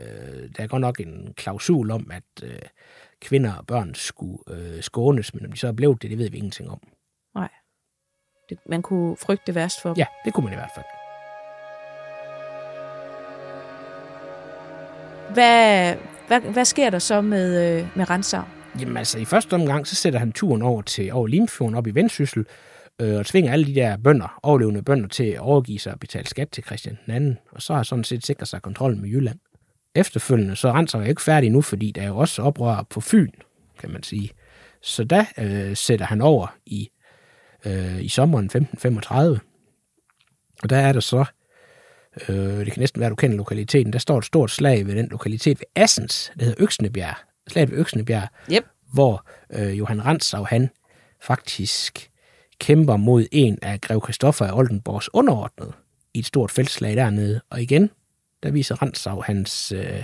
Øh, 0.00 0.48
der 0.56 0.62
er 0.62 0.66
godt 0.66 0.80
nok 0.80 1.00
en 1.00 1.34
klausul 1.36 1.90
om, 1.90 2.10
at 2.10 2.44
øh, 2.44 2.58
kvinder 3.20 3.52
og 3.54 3.66
børn 3.66 3.94
skulle 3.94 4.38
øh, 4.50 4.82
skånes, 4.82 5.34
men 5.34 5.46
om 5.46 5.52
de 5.52 5.58
så 5.58 5.68
er 5.68 5.72
blevet 5.72 6.02
det, 6.02 6.10
det 6.10 6.18
ved 6.18 6.30
vi 6.30 6.36
ingenting 6.36 6.70
om. 6.70 6.80
Nej. 7.34 7.48
Det, 8.50 8.58
man 8.66 8.82
kunne 8.82 9.16
frygte 9.16 9.42
det 9.46 9.54
værst 9.54 9.82
for 9.82 9.88
dem. 9.88 9.96
Ja, 9.96 10.06
det 10.24 10.34
kunne 10.34 10.44
man 10.44 10.52
i 10.52 10.56
hvert 10.56 10.70
fald. 10.74 10.84
Hvad, 15.32 15.94
hvad, 16.26 16.40
hvad 16.40 16.64
sker 16.64 16.90
der 16.90 16.98
så 16.98 17.20
med, 17.20 17.78
øh, 17.78 17.86
med 17.96 18.10
Ransau? 18.10 18.42
Jamen 18.80 18.96
altså, 18.96 19.18
i 19.18 19.24
første 19.24 19.54
omgang, 19.54 19.86
så 19.86 19.94
sætter 19.94 20.18
han 20.18 20.32
turen 20.32 20.62
over 20.62 20.82
til 20.82 21.12
over 21.12 21.26
Limfjorden 21.26 21.74
op 21.74 21.86
i 21.86 21.90
Vendsyssel, 21.90 22.46
øh, 23.00 23.18
og 23.18 23.26
tvinger 23.26 23.52
alle 23.52 23.66
de 23.66 23.74
der 23.74 23.96
bønder, 23.96 24.38
overlevende 24.42 24.82
bønder, 24.82 25.08
til 25.08 25.24
at 25.24 25.38
overgive 25.38 25.78
sig 25.78 25.92
og 25.92 26.00
betale 26.00 26.26
skat 26.26 26.48
til 26.48 26.64
Christian 26.64 26.98
den 27.06 27.14
anden, 27.14 27.38
og 27.52 27.62
så 27.62 27.74
har 27.74 27.82
sådan 27.82 28.04
set 28.04 28.26
sikret 28.26 28.48
sig 28.48 28.62
kontrollen 28.62 29.00
med 29.00 29.08
Jylland. 29.08 29.38
Efterfølgende, 29.94 30.56
så 30.56 30.72
renser 30.72 30.98
er 30.98 31.04
ikke 31.04 31.22
færdig 31.22 31.50
nu, 31.50 31.60
fordi 31.60 31.90
der 31.90 32.02
er 32.02 32.06
jo 32.06 32.16
også 32.16 32.42
oprør 32.42 32.86
på 32.90 33.00
Fyn, 33.00 33.30
kan 33.80 33.90
man 33.90 34.02
sige. 34.02 34.30
Så 34.82 35.04
der 35.04 35.24
øh, 35.38 35.76
sætter 35.76 36.06
han 36.06 36.20
over 36.20 36.56
i, 36.66 36.88
øh, 37.66 38.04
i 38.04 38.08
sommeren 38.08 38.44
1535, 38.44 39.40
og 40.62 40.70
der 40.70 40.76
er 40.76 40.92
der 40.92 41.00
så, 41.00 41.24
øh, 42.28 42.36
det 42.36 42.72
kan 42.72 42.80
næsten 42.80 43.00
være, 43.00 43.10
du 43.10 43.14
kender 43.14 43.36
lokaliteten, 43.36 43.92
der 43.92 43.98
står 43.98 44.18
et 44.18 44.24
stort 44.24 44.50
slag 44.50 44.86
ved 44.86 44.96
den 44.96 45.08
lokalitet 45.10 45.60
ved 45.60 45.66
Assens, 45.82 46.32
der 46.38 46.44
hedder 46.44 46.62
Øksnebjerg, 46.62 47.14
slaget 47.48 47.70
ved 47.70 47.78
Øksnebjerg, 47.78 48.28
Yep. 48.52 48.64
hvor 48.92 49.26
øh, 49.52 49.78
Johan 49.78 50.04
Rantzau, 50.04 50.44
han 50.44 50.70
faktisk 51.22 52.10
kæmper 52.60 52.96
mod 52.96 53.26
en 53.32 53.58
af 53.62 53.80
grev 53.80 54.02
Christoffer 54.04 54.46
af 54.46 54.52
Oldenborgs 54.52 55.14
underordnede 55.14 55.72
i 56.14 56.18
et 56.18 56.26
stort 56.26 56.50
feltslag 56.50 56.96
dernede. 56.96 57.40
Og 57.50 57.62
igen, 57.62 57.90
der 58.42 58.50
viser 58.50 58.74
Rantzau 58.82 59.22
hans, 59.26 59.72
øh, 59.72 60.02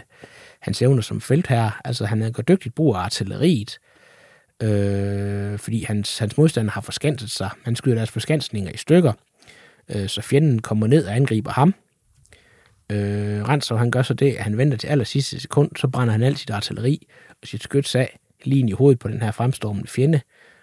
hans 0.60 0.82
evner 0.82 1.02
som 1.02 1.20
feltherre. 1.20 1.72
Altså, 1.84 2.06
han 2.06 2.32
gør 2.32 2.42
dygtigt 2.42 2.74
brug 2.74 2.94
af 2.94 2.98
artilleriet, 2.98 3.78
øh, 4.62 5.58
fordi 5.58 5.84
hans, 5.84 6.18
hans 6.18 6.36
modstander 6.36 6.72
har 6.72 6.80
forskanset 6.80 7.30
sig. 7.30 7.50
Han 7.64 7.76
skyder 7.76 7.96
deres 7.96 8.10
forskansninger 8.10 8.72
i 8.72 8.76
stykker, 8.76 9.12
øh, 9.88 10.08
så 10.08 10.22
fjenden 10.22 10.62
kommer 10.62 10.86
ned 10.86 11.06
og 11.06 11.16
angriber 11.16 11.50
ham. 11.50 11.74
Øh, 12.92 13.48
Rantzau, 13.48 13.78
han 13.78 13.90
gør 13.90 14.02
så 14.02 14.14
det, 14.14 14.32
at 14.32 14.44
han 14.44 14.58
venter 14.58 14.76
til 14.76 14.86
aller 14.86 15.04
sidste 15.04 15.40
sekund, 15.40 15.70
så 15.76 15.88
brænder 15.88 16.12
han 16.12 16.22
alt 16.22 16.38
sit 16.38 16.50
artilleri 16.50 17.06
og 17.42 17.48
sit 17.48 17.62
skyts 17.62 17.94
af 17.94 18.18
lige 18.44 18.68
i 18.68 18.72
hovedet 18.72 18.98
på 18.98 19.08
den 19.08 19.22
her 19.22 19.30
fremstormende 19.30 19.88
fjende, 19.88 20.20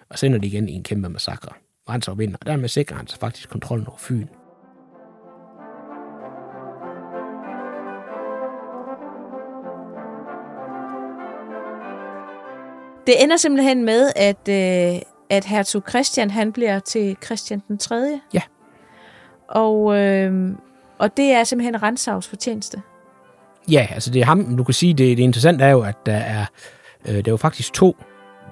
og 0.10 0.20
sender 0.20 0.38
det 0.38 0.48
igen 0.48 0.70
i 0.70 0.74
en 0.74 0.84
kæmpe 0.84 1.10
massakre. 1.10 1.52
Rantzau 1.90 2.16
vinder, 2.16 2.38
og 2.42 2.46
dermed 2.46 2.70
sikrer 2.70 2.98
han 2.98 3.08
sig 3.08 3.20
faktisk 3.20 3.50
kontrollen 3.50 3.88
over 3.88 3.98
Fyn. 3.98 4.28
Det 13.08 13.24
ender 13.24 13.38
simpelthen 13.38 13.86
med, 13.86 14.12
at, 14.16 14.50
øh, 14.50 15.02
at 15.30 15.46
hertug 15.46 15.84
Christian, 15.90 16.30
han 16.30 16.54
bliver 16.54 16.80
til 16.80 17.18
Christian 17.26 17.62
den 17.68 17.78
3. 17.78 18.20
Ja. 18.34 18.42
Og, 19.48 19.98
øh, 19.98 20.52
og 21.02 21.18
det 21.18 21.32
er 21.32 21.44
simpelthen 21.44 21.84
Ransaus 21.84 22.28
fortjeneste. 22.28 22.82
Ja, 23.72 23.88
altså 23.92 24.12
det 24.12 24.22
er 24.22 24.26
ham, 24.26 24.58
du 24.58 24.64
kan 24.64 24.74
sige, 24.74 24.94
det, 24.94 25.18
det 25.18 25.24
interessante 25.24 25.64
er 25.64 25.70
jo, 25.70 25.82
at 25.82 25.96
der 26.06 26.16
er, 26.16 26.46
øh, 27.08 27.14
der 27.14 27.20
er 27.20 27.32
jo 27.32 27.38
faktisk 27.38 27.74
to 27.74 27.96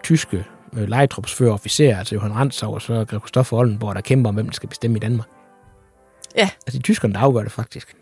tyske 0.04 0.46
øh, 0.78 0.90
legetrupsfører 0.90 1.54
officerer, 1.54 1.98
altså 1.98 2.16
Johan 2.16 2.36
Rantzau 2.36 2.74
og 2.74 2.82
så 2.82 3.06
Grev 3.06 3.20
Christoffer 3.20 3.58
Oldenborg, 3.58 3.96
der 3.96 4.02
kæmper 4.02 4.30
om, 4.30 4.36
hvem 4.36 4.46
der 4.46 4.54
skal 4.54 4.70
bestemme 4.70 4.98
i 4.98 5.00
Danmark. 5.00 5.28
Ja. 6.36 6.42
Altså 6.42 6.72
det 6.72 6.78
er 6.78 6.82
tyskerne, 6.82 7.14
der 7.14 7.20
afgør 7.20 7.44
det 7.44 7.52
faktisk. 7.52 7.96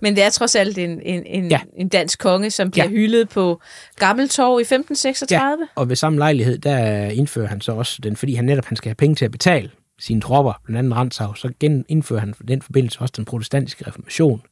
Men 0.00 0.16
det 0.16 0.24
er 0.24 0.30
trods 0.30 0.56
alt 0.56 0.78
en, 0.78 0.90
en, 1.02 1.26
en, 1.26 1.50
ja. 1.50 1.60
Ja. 1.76 1.80
en 1.82 1.88
dansk 1.88 2.18
konge, 2.18 2.50
som 2.50 2.70
bliver 2.70 2.84
ja. 2.84 2.90
Ja. 2.90 2.96
hyldet 2.96 3.28
på 3.28 3.60
Gammeltorv 3.96 4.58
i 4.58 4.62
1536. 4.62 5.68
Og 5.74 5.88
ved 5.88 5.96
samme 5.96 6.18
lejlighed, 6.18 6.58
der 6.58 7.06
indfører 7.08 7.48
han 7.48 7.60
så 7.60 7.72
også 7.72 7.98
den, 8.02 8.16
fordi 8.16 8.34
han 8.34 8.44
netop 8.44 8.64
han 8.64 8.76
skal 8.76 8.88
have 8.88 8.94
penge 8.94 9.14
til 9.14 9.24
at 9.24 9.30
betale 9.30 9.70
sine 9.98 10.20
tropper, 10.20 10.52
blandt 10.64 10.78
andet 10.78 10.96
Rantzau, 10.96 11.34
så 11.34 11.52
gen, 11.60 11.84
indfører 11.88 12.20
han 12.20 12.34
for 12.34 12.42
den 12.42 12.62
forbindelse 12.62 13.00
også 13.00 13.12
den 13.16 13.24
protestantiske 13.24 13.86
reformation 13.86 14.42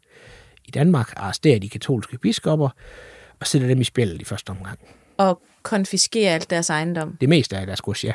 i 0.64 0.70
Danmark, 0.70 1.12
arresterer 1.16 1.58
de 1.58 1.68
katolske 1.68 2.18
biskopper, 2.18 2.68
og 3.40 3.46
sætter 3.46 3.68
dem 3.68 3.80
i 3.80 3.84
spjældet 3.84 4.20
i 4.20 4.24
første 4.24 4.50
omgang. 4.50 4.78
Og 5.16 5.42
konfiskere 5.62 6.30
alt 6.30 6.50
deres 6.50 6.70
ejendom. 6.70 7.16
Det 7.20 7.28
meste 7.28 7.56
af 7.56 7.66
deres 7.66 7.80
gods, 7.80 8.04
ja. 8.04 8.12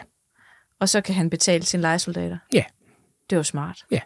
Og 0.80 0.89
så 0.89 1.01
kan 1.01 1.15
han 1.15 1.30
betale 1.30 1.63
sine 1.63 1.82
lejesoldater. 1.82 2.38
Ja. 2.53 2.63
Det 3.30 3.36
var 3.36 3.43
smart. 3.43 3.86
Ja. 3.91 3.99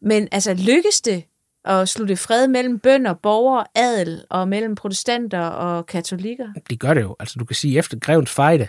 Men 0.00 0.28
altså, 0.32 0.54
lykkes 0.54 1.00
det 1.00 1.24
at 1.64 1.88
slutte 1.88 2.16
fred 2.16 2.48
mellem 2.48 2.78
bønder, 2.78 3.14
borgere, 3.14 3.64
adel 3.74 4.24
og 4.30 4.48
mellem 4.48 4.74
protestanter 4.74 5.40
og 5.40 5.86
katolikker? 5.86 6.48
Det 6.70 6.80
gør 6.80 6.94
det 6.94 7.00
jo. 7.02 7.16
Altså, 7.20 7.38
du 7.38 7.44
kan 7.44 7.56
sige, 7.56 7.78
efter 7.78 7.98
grevens 7.98 8.30
fejde, 8.30 8.68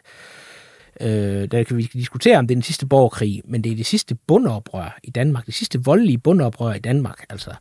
øh, 1.01 1.47
der 1.51 1.63
kan 1.63 1.77
vi 1.77 1.83
diskutere, 1.83 2.37
om 2.37 2.47
det 2.47 2.53
er 2.53 2.55
den 2.55 2.63
sidste 2.63 2.85
borgerkrig, 2.85 3.41
men 3.45 3.63
det 3.63 3.71
er 3.71 3.75
det 3.75 3.85
sidste 3.85 4.15
bundoprør 4.15 4.99
i 5.03 5.09
Danmark, 5.09 5.45
det 5.45 5.53
sidste 5.53 5.83
voldelige 5.83 6.17
bundoprør 6.17 6.73
i 6.73 6.79
Danmark. 6.79 7.25
Altså, 7.29 7.51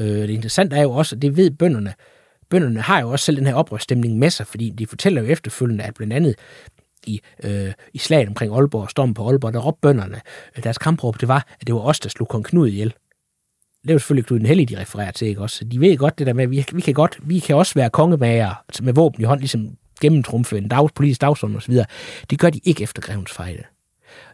øh, 0.00 0.06
det 0.06 0.30
interessante 0.30 0.76
er 0.76 0.82
jo 0.82 0.90
også, 0.90 1.16
at 1.16 1.22
det 1.22 1.36
ved 1.36 1.50
bønderne, 1.50 1.94
bønderne 2.50 2.80
har 2.80 3.00
jo 3.00 3.10
også 3.10 3.24
selv 3.24 3.36
den 3.36 3.46
her 3.46 3.54
oprørsstemning 3.54 4.18
med 4.18 4.30
sig, 4.30 4.46
fordi 4.46 4.70
de 4.70 4.86
fortæller 4.86 5.22
jo 5.22 5.28
efterfølgende, 5.28 5.84
at 5.84 5.94
blandt 5.94 6.12
andet 6.12 6.34
i, 7.06 7.20
øh, 7.44 7.72
i 7.92 7.98
slaget 7.98 8.28
omkring 8.28 8.54
Aalborg 8.54 8.82
og 8.82 8.90
stormen 8.90 9.14
på 9.14 9.28
Aalborg, 9.28 9.52
der 9.52 9.60
råbte 9.60 9.80
bønderne, 9.82 10.20
øh, 10.56 10.64
deres 10.64 10.78
kampråb, 10.78 11.20
det 11.20 11.28
var, 11.28 11.46
at 11.60 11.66
det 11.66 11.74
var 11.74 11.80
os, 11.80 12.00
der 12.00 12.08
slog 12.08 12.28
kong 12.28 12.44
Knud 12.44 12.68
ihjel. 12.68 12.94
Det 13.82 13.90
er 13.90 13.94
jo 13.94 13.98
selvfølgelig 13.98 14.26
Knud 14.26 14.38
den 14.38 14.46
Hellige, 14.46 14.66
de 14.66 14.80
refererer 14.80 15.10
til, 15.10 15.28
ikke 15.28 15.40
også? 15.40 15.56
Så 15.56 15.64
de 15.64 15.80
ved 15.80 15.96
godt 15.96 16.18
det 16.18 16.26
der 16.26 16.32
med, 16.32 16.44
at 16.44 16.50
vi, 16.50 16.66
vi, 16.72 16.80
kan, 16.80 16.94
godt, 16.94 17.18
vi 17.22 17.38
kan 17.38 17.56
også 17.56 17.74
være 17.74 17.90
kongemager 17.90 18.54
altså 18.68 18.84
med 18.84 18.92
våben 18.92 19.20
i 19.22 19.24
hånd, 19.24 19.40
ligesom 19.40 19.76
gennemtrumfe 20.00 20.58
en 20.58 20.68
dags, 20.68 20.92
politisk 20.92 21.20
dagsorden 21.20 21.56
osv. 21.56 21.74
Det 22.30 22.38
gør 22.38 22.50
de 22.50 22.60
ikke 22.64 22.82
efter 22.82 23.02
grevens 23.02 23.32
fejde. 23.32 23.62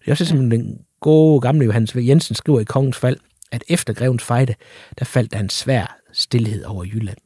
Det 0.01 0.07
er 0.07 0.11
også 0.13 0.25
som 0.27 0.51
den 0.51 0.79
gode 1.01 1.41
gamle 1.41 1.65
Johannes 1.65 1.97
V. 1.97 1.99
Jensen 2.03 2.35
skriver 2.35 2.61
i 2.61 2.65
Kongens 2.65 2.97
Fald, 2.97 3.17
at 3.53 3.65
efter 3.69 3.93
grevens 3.93 4.23
fejde, 4.25 4.55
der 4.99 5.05
faldt 5.05 5.33
der 5.33 5.39
en 5.39 5.51
svær 5.51 5.97
stillhed 6.13 6.65
over 6.65 6.85
Jylland. 6.85 7.19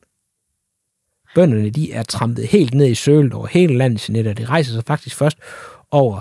Bønderne, 1.34 1.70
de 1.70 1.92
er 1.92 2.02
trampet 2.02 2.46
helt 2.46 2.74
ned 2.74 2.86
i 2.86 2.94
sølet 2.94 3.32
over 3.32 3.46
hele 3.46 3.78
landet, 3.78 4.08
Jeanette, 4.08 4.28
og 4.28 4.36
det 4.38 4.48
rejser 4.48 4.72
sig 4.72 4.82
faktisk 4.86 5.16
først 5.16 5.38
over 5.90 6.20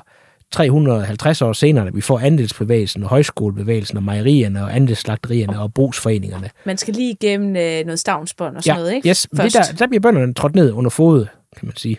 350 0.52 1.42
år 1.42 1.54
senere, 1.54 1.86
da 1.86 1.90
vi 1.90 2.02
får 2.02 2.20
andelsbevægelsen 2.20 3.04
og 3.04 3.10
højskolebevægelsen 3.10 3.98
og 3.98 4.04
mejerierne 4.04 4.64
og 4.64 4.76
andelsslagterierne 4.76 5.60
og 5.60 5.74
brugsforeningerne. 5.74 6.50
Man 6.66 6.78
skal 6.78 6.94
lige 6.94 7.12
igennem 7.12 7.56
øh, 7.56 7.86
noget 7.86 8.00
stavnsbånd 8.00 8.58
og 8.58 8.64
sådan 8.64 8.78
Ja, 8.78 8.82
noget, 8.82 8.96
ikke? 8.96 9.10
yes, 9.10 9.28
det 9.32 9.40
Først. 9.40 9.56
der, 9.56 9.64
der 9.80 9.88
bliver 9.88 10.02
bønderne 10.02 10.34
trådt 10.34 10.56
ned 10.56 10.72
under 10.72 10.90
fod, 10.90 11.26
kan 11.54 11.66
man 11.68 11.76
sige. 11.78 11.98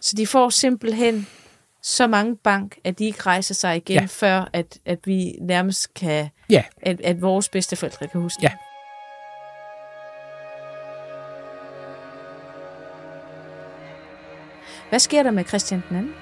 Så 0.00 0.14
de 0.16 0.26
får 0.26 0.48
simpelthen 0.50 1.26
så 1.82 2.06
mange 2.06 2.36
bank, 2.36 2.78
at 2.84 2.98
de 2.98 3.04
ikke 3.04 3.20
rejser 3.22 3.54
sig 3.54 3.76
igen, 3.76 4.00
Ja. 4.00 4.06
før 4.10 4.50
at, 4.52 4.78
at 4.84 4.98
vi 5.04 5.32
nærmest 5.40 5.94
kan, 5.94 6.28
Ja, 6.50 6.64
at, 6.82 7.00
at 7.00 7.22
vores 7.22 7.48
bedsteforældre 7.48 8.08
kan 8.08 8.20
huske. 8.20 8.38
Ja. 8.42 8.52
Hvad 14.88 14.98
sker 14.98 15.22
der 15.22 15.30
med 15.30 15.44
Christian 15.44 15.82
den 15.88 15.96
anden? 15.96 16.14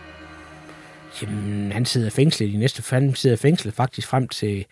Jamen, 1.23 1.73
han 1.73 1.85
sidder 1.85 2.11
fængslet 2.11 2.47
i 2.55 2.57
næste 2.57 2.83
fand, 2.83 3.15
sidder 3.15 3.37
fængslet 3.37 3.75
faktisk 3.75 4.09
frem 4.09 4.29
til 4.29 4.67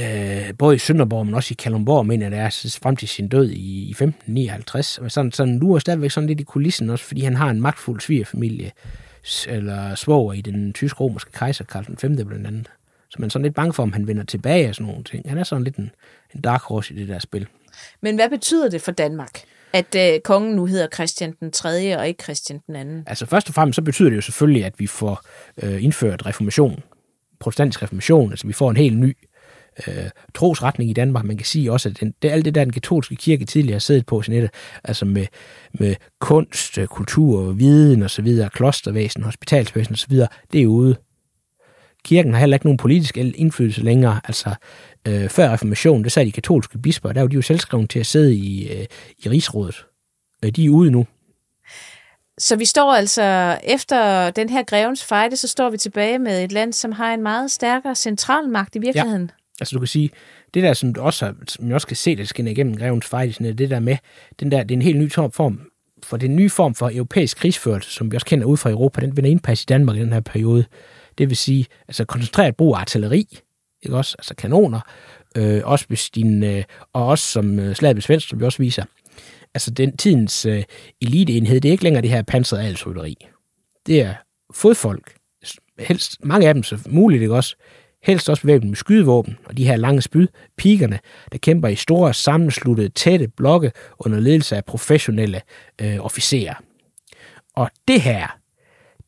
øh, 0.00 0.54
både 0.58 0.74
i 0.74 0.78
Sønderborg, 0.78 1.26
men 1.26 1.34
også 1.34 1.52
i 1.52 1.58
Kalundborg, 1.58 2.06
mener 2.06 2.24
jeg, 2.24 2.30
det 2.30 2.40
er, 2.40 2.78
frem 2.82 2.96
til 2.96 3.08
sin 3.08 3.28
død 3.28 3.50
i, 3.50 3.88
i 3.88 3.90
1559. 3.90 4.98
Og 4.98 5.10
sådan, 5.10 5.32
sådan 5.32 5.58
lurer 5.58 5.78
stadigvæk 5.78 6.10
sådan 6.10 6.26
lidt 6.26 6.40
i 6.40 6.44
kulissen 6.44 6.90
også, 6.90 7.04
fordi 7.04 7.20
han 7.20 7.36
har 7.36 7.50
en 7.50 7.60
magtfuld 7.60 8.00
svigerfamilie, 8.00 8.70
eller 9.48 9.94
svoger 9.94 10.32
i 10.32 10.40
den 10.40 10.72
tysk-romerske 10.72 11.32
kejser, 11.32 11.64
Karl 11.64 11.86
den 11.86 11.96
5. 11.96 12.16
blandt 12.16 12.46
andet. 12.46 12.70
Så 13.10 13.16
man 13.18 13.26
er 13.26 13.30
sådan 13.30 13.42
lidt 13.42 13.54
bange 13.54 13.72
for, 13.72 13.82
om 13.82 13.92
han 13.92 14.06
vender 14.06 14.24
tilbage 14.24 14.68
og 14.68 14.74
sådan 14.74 14.86
nogle 14.86 15.04
ting. 15.04 15.28
Han 15.28 15.38
er 15.38 15.44
sådan 15.44 15.64
lidt 15.64 15.76
en, 15.76 15.90
en 16.34 16.40
dark 16.40 16.62
horse 16.62 16.94
i 16.94 16.98
det 16.98 17.08
der 17.08 17.18
spil. 17.18 17.46
Men 18.00 18.14
hvad 18.14 18.28
betyder 18.30 18.70
det 18.70 18.82
for 18.82 18.92
Danmark, 18.92 19.40
at 19.72 19.94
øh, 19.96 20.20
kongen 20.20 20.56
nu 20.56 20.66
hedder 20.66 20.86
Christian 20.94 21.34
den 21.40 21.50
3. 21.50 21.98
og 21.98 22.08
ikke 22.08 22.22
Christian 22.22 22.60
den 22.66 22.76
anden? 22.76 23.04
Altså 23.06 23.26
først 23.26 23.48
og 23.48 23.54
fremmest 23.54 23.76
så 23.76 23.82
betyder 23.82 24.08
det 24.08 24.16
jo 24.16 24.20
selvfølgelig, 24.20 24.64
at 24.64 24.74
vi 24.78 24.86
får 24.86 25.20
øh, 25.62 25.84
indført 25.84 26.26
reformation, 26.26 26.82
protestantisk 27.40 27.82
reformation, 27.82 28.30
altså 28.30 28.46
vi 28.46 28.52
får 28.52 28.70
en 28.70 28.76
helt 28.76 28.98
ny 28.98 29.16
øh, 29.86 30.10
trosretning 30.34 30.90
i 30.90 30.92
Danmark. 30.92 31.24
Man 31.24 31.36
kan 31.36 31.46
sige 31.46 31.72
også, 31.72 31.88
at 31.88 32.00
den, 32.00 32.14
det, 32.22 32.30
alt 32.30 32.44
det 32.44 32.54
der, 32.54 32.64
den 32.64 32.72
katolske 32.72 33.16
kirke 33.16 33.44
tidligere 33.44 33.74
har 33.74 33.80
siddet 33.80 34.06
på, 34.06 34.22
sådan 34.22 34.42
et, 34.42 34.50
altså 34.84 35.04
med, 35.04 35.26
med 35.72 35.94
kunst, 36.20 36.78
øh, 36.78 36.86
kultur, 36.86 37.52
viden 37.52 38.02
osv., 38.02 38.38
klostervæsen, 38.52 39.22
hospitalsvæsen 39.22 39.92
osv., 39.92 40.16
det 40.52 40.62
er 40.62 40.66
ude. 40.66 40.96
Kirken 42.04 42.32
har 42.32 42.40
heller 42.40 42.56
ikke 42.56 42.66
nogen 42.66 42.76
politisk 42.76 43.16
indflydelse 43.16 43.82
længere. 43.82 44.20
Altså, 44.24 44.54
øh, 45.08 45.28
før 45.28 45.52
reformationen, 45.52 46.04
det 46.04 46.12
sagde 46.12 46.26
de 46.26 46.32
katolske 46.32 46.78
bisper, 46.78 47.12
der 47.12 47.20
var 47.20 47.28
de 47.28 47.34
jo 47.34 47.42
selvskrevet 47.42 47.90
til 47.90 47.98
at 47.98 48.06
sidde 48.06 48.34
i, 48.34 48.72
øh, 48.72 48.86
i 49.18 49.28
rigsrådet. 49.28 49.86
Øh, 50.44 50.50
de 50.50 50.64
er 50.64 50.70
ude 50.70 50.90
nu. 50.90 51.06
Så 52.38 52.56
vi 52.56 52.64
står 52.64 52.92
altså, 52.92 53.58
efter 53.62 54.30
den 54.30 54.48
her 54.48 54.62
grevens 54.62 55.04
fejde, 55.04 55.36
så 55.36 55.48
står 55.48 55.70
vi 55.70 55.76
tilbage 55.76 56.18
med 56.18 56.44
et 56.44 56.52
land, 56.52 56.72
som 56.72 56.92
har 56.92 57.14
en 57.14 57.22
meget 57.22 57.50
stærkere 57.50 57.94
centralmagt 57.94 58.76
i 58.76 58.78
virkeligheden. 58.78 59.30
Altså 59.60 59.74
du 59.74 59.78
kan 59.78 59.88
sige, 59.88 60.10
det 60.54 60.62
der, 60.62 60.72
som 60.72 60.94
du 60.94 61.00
også, 61.00 61.24
har, 61.24 61.34
som 61.48 61.66
jeg 61.66 61.74
også 61.74 61.86
kan 61.86 61.96
se, 61.96 62.16
det 62.16 62.28
skinner 62.28 62.50
igennem 62.50 62.76
grevens 62.76 63.06
fejl, 63.06 63.36
det 63.58 63.70
der 63.70 63.80
med, 63.80 63.96
den 64.40 64.50
der, 64.50 64.62
det 64.62 64.70
er 64.70 64.78
en 64.78 64.82
helt 64.82 64.98
ny 64.98 65.12
form, 65.12 65.60
for 66.02 66.16
det 66.16 66.30
nye 66.30 66.50
form 66.50 66.74
for 66.74 66.90
europæisk 66.94 67.36
krigsførelse, 67.36 67.90
som 67.90 68.12
vi 68.12 68.16
også 68.16 68.26
kender 68.26 68.46
ud 68.46 68.56
fra 68.56 68.70
Europa, 68.70 69.00
den 69.00 69.16
vinder 69.16 69.30
indpas 69.30 69.62
i 69.62 69.66
Danmark 69.68 69.96
i 69.96 70.00
den 70.00 70.12
her 70.12 70.20
periode. 70.20 70.64
Det 71.18 71.28
vil 71.28 71.36
sige, 71.36 71.66
altså 71.88 72.04
koncentreret 72.04 72.56
brug 72.56 72.74
af 72.74 72.80
artilleri, 72.80 73.38
ikke 73.82 73.96
også, 73.96 74.16
altså 74.18 74.34
kanoner, 74.34 74.80
øh, 75.36 75.60
også 75.64 75.84
hvis 75.88 76.10
din, 76.10 76.44
øh, 76.44 76.64
og 76.92 77.06
også 77.06 77.24
som 77.24 77.58
øh, 77.58 77.74
slaget 77.74 77.96
ved 77.96 78.02
Svendstrup, 78.02 78.30
som 78.30 78.40
vi 78.40 78.44
også 78.44 78.58
viser, 78.58 78.84
altså 79.54 79.70
den 79.70 79.96
tidens 79.96 80.46
øh, 80.46 80.64
eliteenhed, 81.00 81.60
det 81.60 81.68
er 81.68 81.72
ikke 81.72 81.84
længere 81.84 82.02
det 82.02 82.10
her 82.10 82.22
pansrede 82.22 82.62
adelsrytteri. 82.62 83.16
Det 83.86 84.02
er 84.02 84.14
fodfolk, 84.54 85.14
helst 85.78 86.24
mange 86.24 86.48
af 86.48 86.54
dem 86.54 86.62
så 86.62 86.78
muligt, 86.88 87.22
ikke 87.22 87.34
også, 87.34 87.56
helst 88.02 88.28
også 88.28 88.42
bevæbnet 88.42 88.68
med 88.68 88.76
skydevåben 88.76 89.38
og 89.44 89.56
de 89.56 89.66
her 89.66 89.76
lange 89.76 90.02
spyd, 90.02 90.28
pigerne, 90.56 90.98
der 91.32 91.38
kæmper 91.38 91.68
i 91.68 91.74
store, 91.74 92.14
sammensluttede, 92.14 92.88
tætte 92.88 93.28
blokke 93.28 93.72
under 93.98 94.20
ledelse 94.20 94.56
af 94.56 94.64
professionelle 94.64 95.40
øh, 95.80 95.98
officerer. 95.98 96.54
Og 97.54 97.70
det 97.88 98.00
her, 98.00 98.38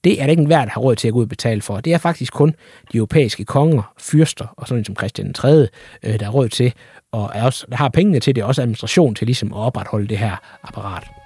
det 0.05 0.20
er 0.20 0.24
det 0.24 0.30
ikke 0.30 0.40
enhver, 0.40 0.64
der 0.64 0.72
har 0.72 0.80
råd 0.80 0.97
til 0.97 1.09
at 1.09 1.12
gå 1.12 1.18
ud 1.18 1.24
og 1.24 1.28
betale 1.28 1.62
for. 1.62 1.80
Det 1.80 1.92
er 1.92 1.99
faktisk 1.99 2.32
kun 2.32 2.55
de 2.92 2.97
europæiske 2.97 3.45
konger, 3.45 3.92
fyrster 3.99 4.47
og 4.57 4.68
sådan 4.68 4.78
en 4.78 4.84
som 4.84 4.97
Christian 4.97 5.32
3., 5.32 5.68
øh, 6.03 6.20
der 6.20 6.24
har 6.24 6.32
råd 6.32 6.49
til, 6.49 6.74
og 7.12 7.30
er 7.34 7.45
også, 7.45 7.66
der 7.70 7.76
har 7.76 7.88
pengene 7.88 8.20
til 8.20 8.34
det, 8.36 8.42
og 8.42 8.49
også 8.49 8.62
administration 8.62 9.14
til 9.14 9.26
ligesom 9.26 9.53
at 9.53 9.59
opretholde 9.59 10.09
det 10.09 10.18
her 10.18 10.36
apparat. 10.62 11.24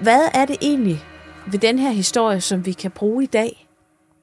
Hvad 0.00 0.28
er 0.34 0.44
det 0.44 0.56
egentlig 0.62 1.04
ved 1.46 1.58
den 1.58 1.78
her 1.78 1.90
historie, 1.90 2.40
som 2.40 2.66
vi 2.66 2.72
kan 2.72 2.90
bruge 2.90 3.24
i 3.24 3.26
dag? 3.26 3.68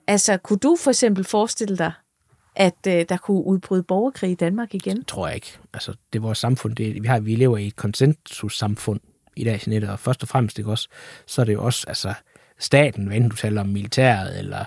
Altså, 0.08 0.38
kunne 0.38 0.60
du 0.60 0.78
for 0.84 0.92
eksempel 0.92 1.24
forestille 1.24 1.78
dig, 1.78 1.92
at 2.56 2.88
øh, 2.88 3.06
der 3.10 3.18
kunne 3.18 3.44
udbryde 3.44 3.84
borgerkrig 3.84 4.32
i 4.32 4.36
Danmark 4.36 4.76
igen? 4.76 5.06
tror 5.06 5.28
jeg 5.28 5.36
ikke. 5.36 5.58
Altså, 5.74 5.94
det 6.14 6.20
er 6.20 6.24
vores 6.24 6.38
samfund. 6.38 6.76
Det, 6.76 7.04
vi, 7.04 7.08
har, 7.08 7.20
vi 7.20 7.36
lever 7.36 7.58
i 7.58 7.68
et 7.68 7.76
konsensussamfund 7.76 9.00
i 9.36 9.44
dag, 9.44 9.60
Jeanette, 9.68 9.92
og 9.92 10.00
først 10.00 10.24
og 10.24 10.30
fremmest, 10.30 10.58
ikke 10.58 10.72
også, 10.72 10.90
så 11.26 11.42
er 11.42 11.46
det 11.46 11.54
jo 11.54 11.66
også 11.66 11.86
altså, 11.88 12.14
staten, 12.60 13.06
hvad 13.06 13.16
enten 13.16 13.30
du 13.30 13.36
taler 13.36 13.62
om 13.62 13.68
militæret 13.68 14.40
eller 14.40 14.66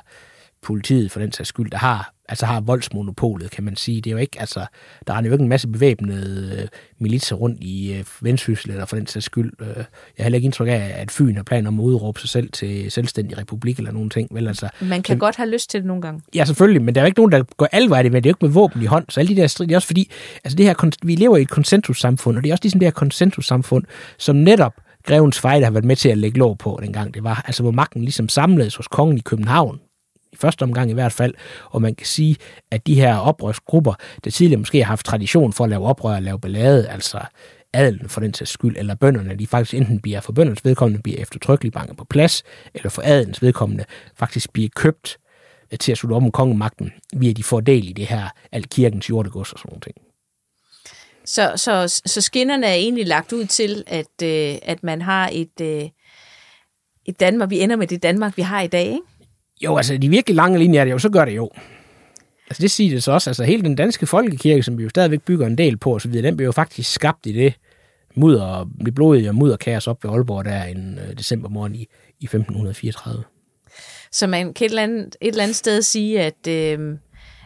politiet 0.66 1.10
for 1.10 1.20
den 1.20 1.32
sags 1.32 1.48
skyld, 1.48 1.70
der 1.70 1.78
har, 1.78 2.12
altså 2.28 2.46
har 2.46 2.60
voldsmonopolet, 2.60 3.50
kan 3.50 3.64
man 3.64 3.76
sige. 3.76 4.00
Det 4.00 4.06
er 4.10 4.12
jo 4.12 4.18
ikke, 4.18 4.40
altså, 4.40 4.66
der 5.06 5.14
er 5.14 5.22
jo 5.22 5.32
ikke 5.32 5.42
en 5.42 5.48
masse 5.48 5.68
bevæbnede 5.68 6.58
øh, 6.62 6.68
militser 7.00 7.36
rundt 7.36 7.58
i 7.60 7.92
øh, 7.94 8.04
Vendsyssel, 8.20 8.70
eller 8.70 8.84
for 8.86 8.96
den 8.96 9.06
sags 9.06 9.26
skyld. 9.26 9.52
Øh, 9.60 9.66
jeg 9.66 9.74
har 10.18 10.22
heller 10.22 10.36
ikke 10.36 10.44
indtryk 10.46 10.68
af, 10.68 10.92
at 10.94 11.10
Fyn 11.10 11.36
har 11.36 11.42
planer 11.42 11.68
om 11.68 11.80
at 11.80 11.84
udråbe 11.84 12.20
sig 12.20 12.28
selv 12.28 12.50
til 12.52 12.90
selvstændig 12.90 13.38
republik 13.38 13.78
eller 13.78 13.92
nogen 13.92 14.10
ting. 14.10 14.28
Vel, 14.34 14.48
altså, 14.48 14.68
Man 14.80 15.02
kan 15.02 15.12
Men- 15.14 15.18
godt 15.20 15.36
have 15.36 15.50
lyst 15.50 15.70
til 15.70 15.80
det 15.80 15.86
nogle 15.86 16.02
gange. 16.02 16.20
Ja, 16.34 16.44
selvfølgelig, 16.44 16.82
men 16.82 16.94
der 16.94 17.00
er 17.00 17.04
jo 17.04 17.06
ikke 17.06 17.18
nogen, 17.20 17.32
der 17.32 17.42
går 17.56 17.68
alvej 17.72 18.02
det 18.02 18.12
med. 18.12 18.22
Det 18.22 18.28
er 18.28 18.30
jo 18.30 18.34
ikke 18.36 18.44
med 18.46 18.52
våben 18.52 18.82
i 18.82 18.86
hånd. 18.86 19.04
Så 19.08 19.20
alle 19.20 19.36
de 19.36 19.40
der 19.40 19.46
strid, 19.46 19.66
det 19.66 19.72
er 19.74 19.76
også 19.76 19.86
fordi, 19.88 20.10
altså 20.44 20.56
det 20.56 20.66
her, 20.66 20.90
vi 21.02 21.14
lever 21.14 21.36
i 21.36 21.42
et 21.42 21.50
konsensussamfund, 21.50 22.36
og 22.36 22.42
det 22.42 22.48
er 22.50 22.54
også 22.54 22.64
ligesom 22.64 22.80
det 22.80 22.86
her 22.86 22.90
konsensussamfund, 22.92 23.84
som 24.18 24.36
netop 24.36 24.72
Grevens 25.06 25.40
Fejde 25.40 25.64
har 25.64 25.70
været 25.70 25.84
med 25.84 25.96
til 25.96 26.08
at 26.08 26.18
lægge 26.18 26.38
lov 26.38 26.56
på, 26.56 26.78
dengang 26.82 27.14
det 27.14 27.24
var. 27.24 27.42
Altså 27.46 27.62
hvor 27.62 27.72
magten 27.72 28.02
ligesom 28.02 28.28
samledes 28.28 28.76
hos 28.76 28.88
kongen 28.88 29.16
i 29.18 29.20
København, 29.20 29.78
i 30.36 30.40
første 30.40 30.62
omgang 30.62 30.90
i 30.90 30.94
hvert 30.94 31.12
fald, 31.12 31.34
og 31.70 31.82
man 31.82 31.94
kan 31.94 32.06
sige, 32.06 32.36
at 32.70 32.86
de 32.86 32.94
her 32.94 33.16
oprørsgrupper, 33.16 33.94
der 34.24 34.30
tidligere 34.30 34.58
måske 34.58 34.78
har 34.78 34.84
haft 34.84 35.06
tradition 35.06 35.52
for 35.52 35.64
at 35.64 35.70
lave 35.70 35.86
oprør 35.86 36.14
og 36.14 36.22
lave 36.22 36.40
ballade, 36.40 36.88
altså 36.88 37.20
adelen 37.72 38.08
for 38.08 38.20
den 38.20 38.34
sags 38.34 38.50
skyld, 38.50 38.76
eller 38.76 38.94
bønderne, 38.94 39.34
de 39.34 39.46
faktisk 39.46 39.74
enten 39.74 40.00
bliver 40.00 40.20
for 40.20 40.32
bøndernes 40.32 40.64
vedkommende 40.64 41.02
bliver 41.02 41.18
eftertrykkeligt 41.18 41.74
banket 41.74 41.96
på 41.96 42.04
plads, 42.04 42.42
eller 42.74 42.90
for 42.90 43.02
adelens 43.04 43.42
vedkommende 43.42 43.84
faktisk 44.16 44.52
bliver 44.52 44.68
købt 44.76 45.18
øh, 45.72 45.78
til 45.78 45.92
at 45.92 45.98
slutte 45.98 46.14
op 46.14 46.22
om 46.22 46.30
kongemagten, 46.30 46.92
via 47.16 47.32
de 47.32 47.42
får 47.42 47.60
del 47.60 47.88
i 47.88 47.92
det 47.92 48.06
her 48.06 48.28
alt 48.52 48.70
kirkens 48.70 49.10
jordegods 49.10 49.52
og 49.52 49.58
sådan 49.58 49.70
noget. 49.70 49.82
ting. 49.82 49.96
Så, 51.24 51.52
så, 51.56 52.02
så 52.06 52.20
skinnerne 52.20 52.66
er 52.66 52.74
egentlig 52.74 53.06
lagt 53.06 53.32
ud 53.32 53.44
til, 53.44 53.84
at, 53.86 54.22
øh, 54.22 54.58
at 54.62 54.82
man 54.82 55.02
har 55.02 55.30
et, 55.32 55.60
øh, 55.60 55.88
et 57.04 57.20
Danmark, 57.20 57.50
vi 57.50 57.60
ender 57.60 57.76
med 57.76 57.86
det 57.86 58.02
Danmark, 58.02 58.36
vi 58.36 58.42
har 58.42 58.60
i 58.60 58.66
dag, 58.66 58.86
ikke? 58.86 59.15
Jo, 59.64 59.76
altså 59.76 59.96
de 59.96 60.08
virkelig 60.08 60.36
lange 60.36 60.58
linjer 60.58 60.80
er 60.80 60.84
det 60.84 60.92
jo, 60.92 60.98
så 60.98 61.08
gør 61.08 61.24
det 61.24 61.36
jo. 61.36 61.50
Altså 62.50 62.62
det 62.62 62.70
siger 62.70 62.90
det 62.90 63.02
så 63.02 63.12
også, 63.12 63.30
altså 63.30 63.44
hele 63.44 63.62
den 63.62 63.76
danske 63.76 64.06
folkekirke, 64.06 64.62
som 64.62 64.78
vi 64.78 64.82
jo 64.82 64.88
stadigvæk 64.88 65.22
bygger 65.22 65.46
en 65.46 65.58
del 65.58 65.76
på 65.76 65.94
og 65.94 66.00
så 66.00 66.08
videre, 66.08 66.26
den 66.26 66.36
blev 66.36 66.44
jo 66.46 66.52
faktisk 66.52 66.92
skabt 66.92 67.26
i 67.26 67.32
det 67.32 67.54
mudder, 68.14 68.70
det 68.84 68.94
blodige 68.94 69.28
og 69.28 69.34
mudderkaos 69.34 69.86
op 69.86 70.04
ved 70.04 70.10
Aalborg 70.10 70.44
der 70.44 70.64
en 70.64 70.98
uh, 71.08 71.16
decembermorgen 71.16 71.74
i, 71.74 71.86
i 72.20 72.24
1534. 72.24 73.24
Så 74.12 74.26
man 74.26 74.54
kan 74.54 74.64
et 74.66 74.70
eller 74.70 74.82
andet, 74.82 75.16
et 75.20 75.28
eller 75.28 75.42
andet 75.42 75.56
sted 75.56 75.82
sige, 75.82 76.20
at, 76.20 76.46
øh, 76.48 76.98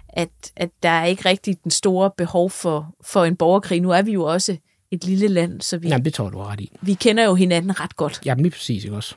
at, 0.09 0.29
at 0.57 0.71
der 0.83 0.89
er 0.89 1.05
ikke 1.05 1.29
rigtig 1.29 1.57
den 1.65 1.71
store 1.71 2.11
behov 2.17 2.51
for, 2.51 2.95
for 3.05 3.25
en 3.25 3.37
borgerkrig. 3.37 3.81
Nu 3.81 3.91
er 3.91 4.03
vi 4.03 4.13
jo 4.13 4.25
også 4.25 4.57
et 4.91 5.05
lille 5.05 5.29
land, 5.29 5.61
så 5.61 5.79
vi, 5.79 5.89
Jamen 5.89 6.05
det 6.05 6.15
tror 6.15 6.31
du 6.31 6.39
ret 6.39 6.61
i. 6.61 6.73
vi 6.83 6.95
kender 6.95 7.25
jo 7.25 7.35
hinanden 7.35 7.81
ret 7.81 7.97
godt. 7.97 8.21
Jamen 8.25 8.43
lige 8.43 8.51
præcis, 8.51 8.85
ikke 8.85 8.97
også? 8.97 9.15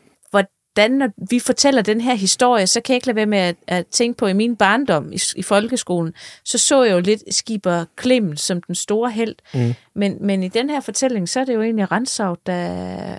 Hvordan, 0.74 0.92
når 0.92 1.10
vi 1.30 1.40
fortæller 1.40 1.82
den 1.82 2.02
her 2.02 2.16
historie, 2.16 2.68
så 2.68 2.82
kan 2.82 2.94
jeg 2.94 2.98
ikke 2.98 3.08
lade 3.08 3.16
være 3.16 3.26
med 3.26 3.38
at, 3.38 3.56
at 3.68 3.88
tænke 3.88 4.18
på, 4.18 4.28
i 4.28 4.34
min 4.34 4.56
barndom 4.56 5.14
i, 5.14 5.20
i 5.36 5.42
folkeskolen, 5.42 6.14
så 6.44 6.58
så 6.58 6.84
jeg 6.84 6.94
jo 6.94 7.00
lidt 7.00 7.36
Skipper 7.36 7.86
Clement 8.02 8.40
som 8.40 8.62
den 8.62 8.76
store 8.76 9.12
held. 9.12 9.36
Mm. 9.54 9.74
Men, 9.96 10.18
men 10.22 10.44
i 10.44 10.48
den 10.48 10.70
her 10.70 10.80
fortælling, 10.80 11.30
så 11.30 11.40
er 11.40 11.46
det 11.46 11.54
jo 11.54 11.62
egentlig 11.62 11.92
Renshav, 11.92 12.38
der 12.46 13.16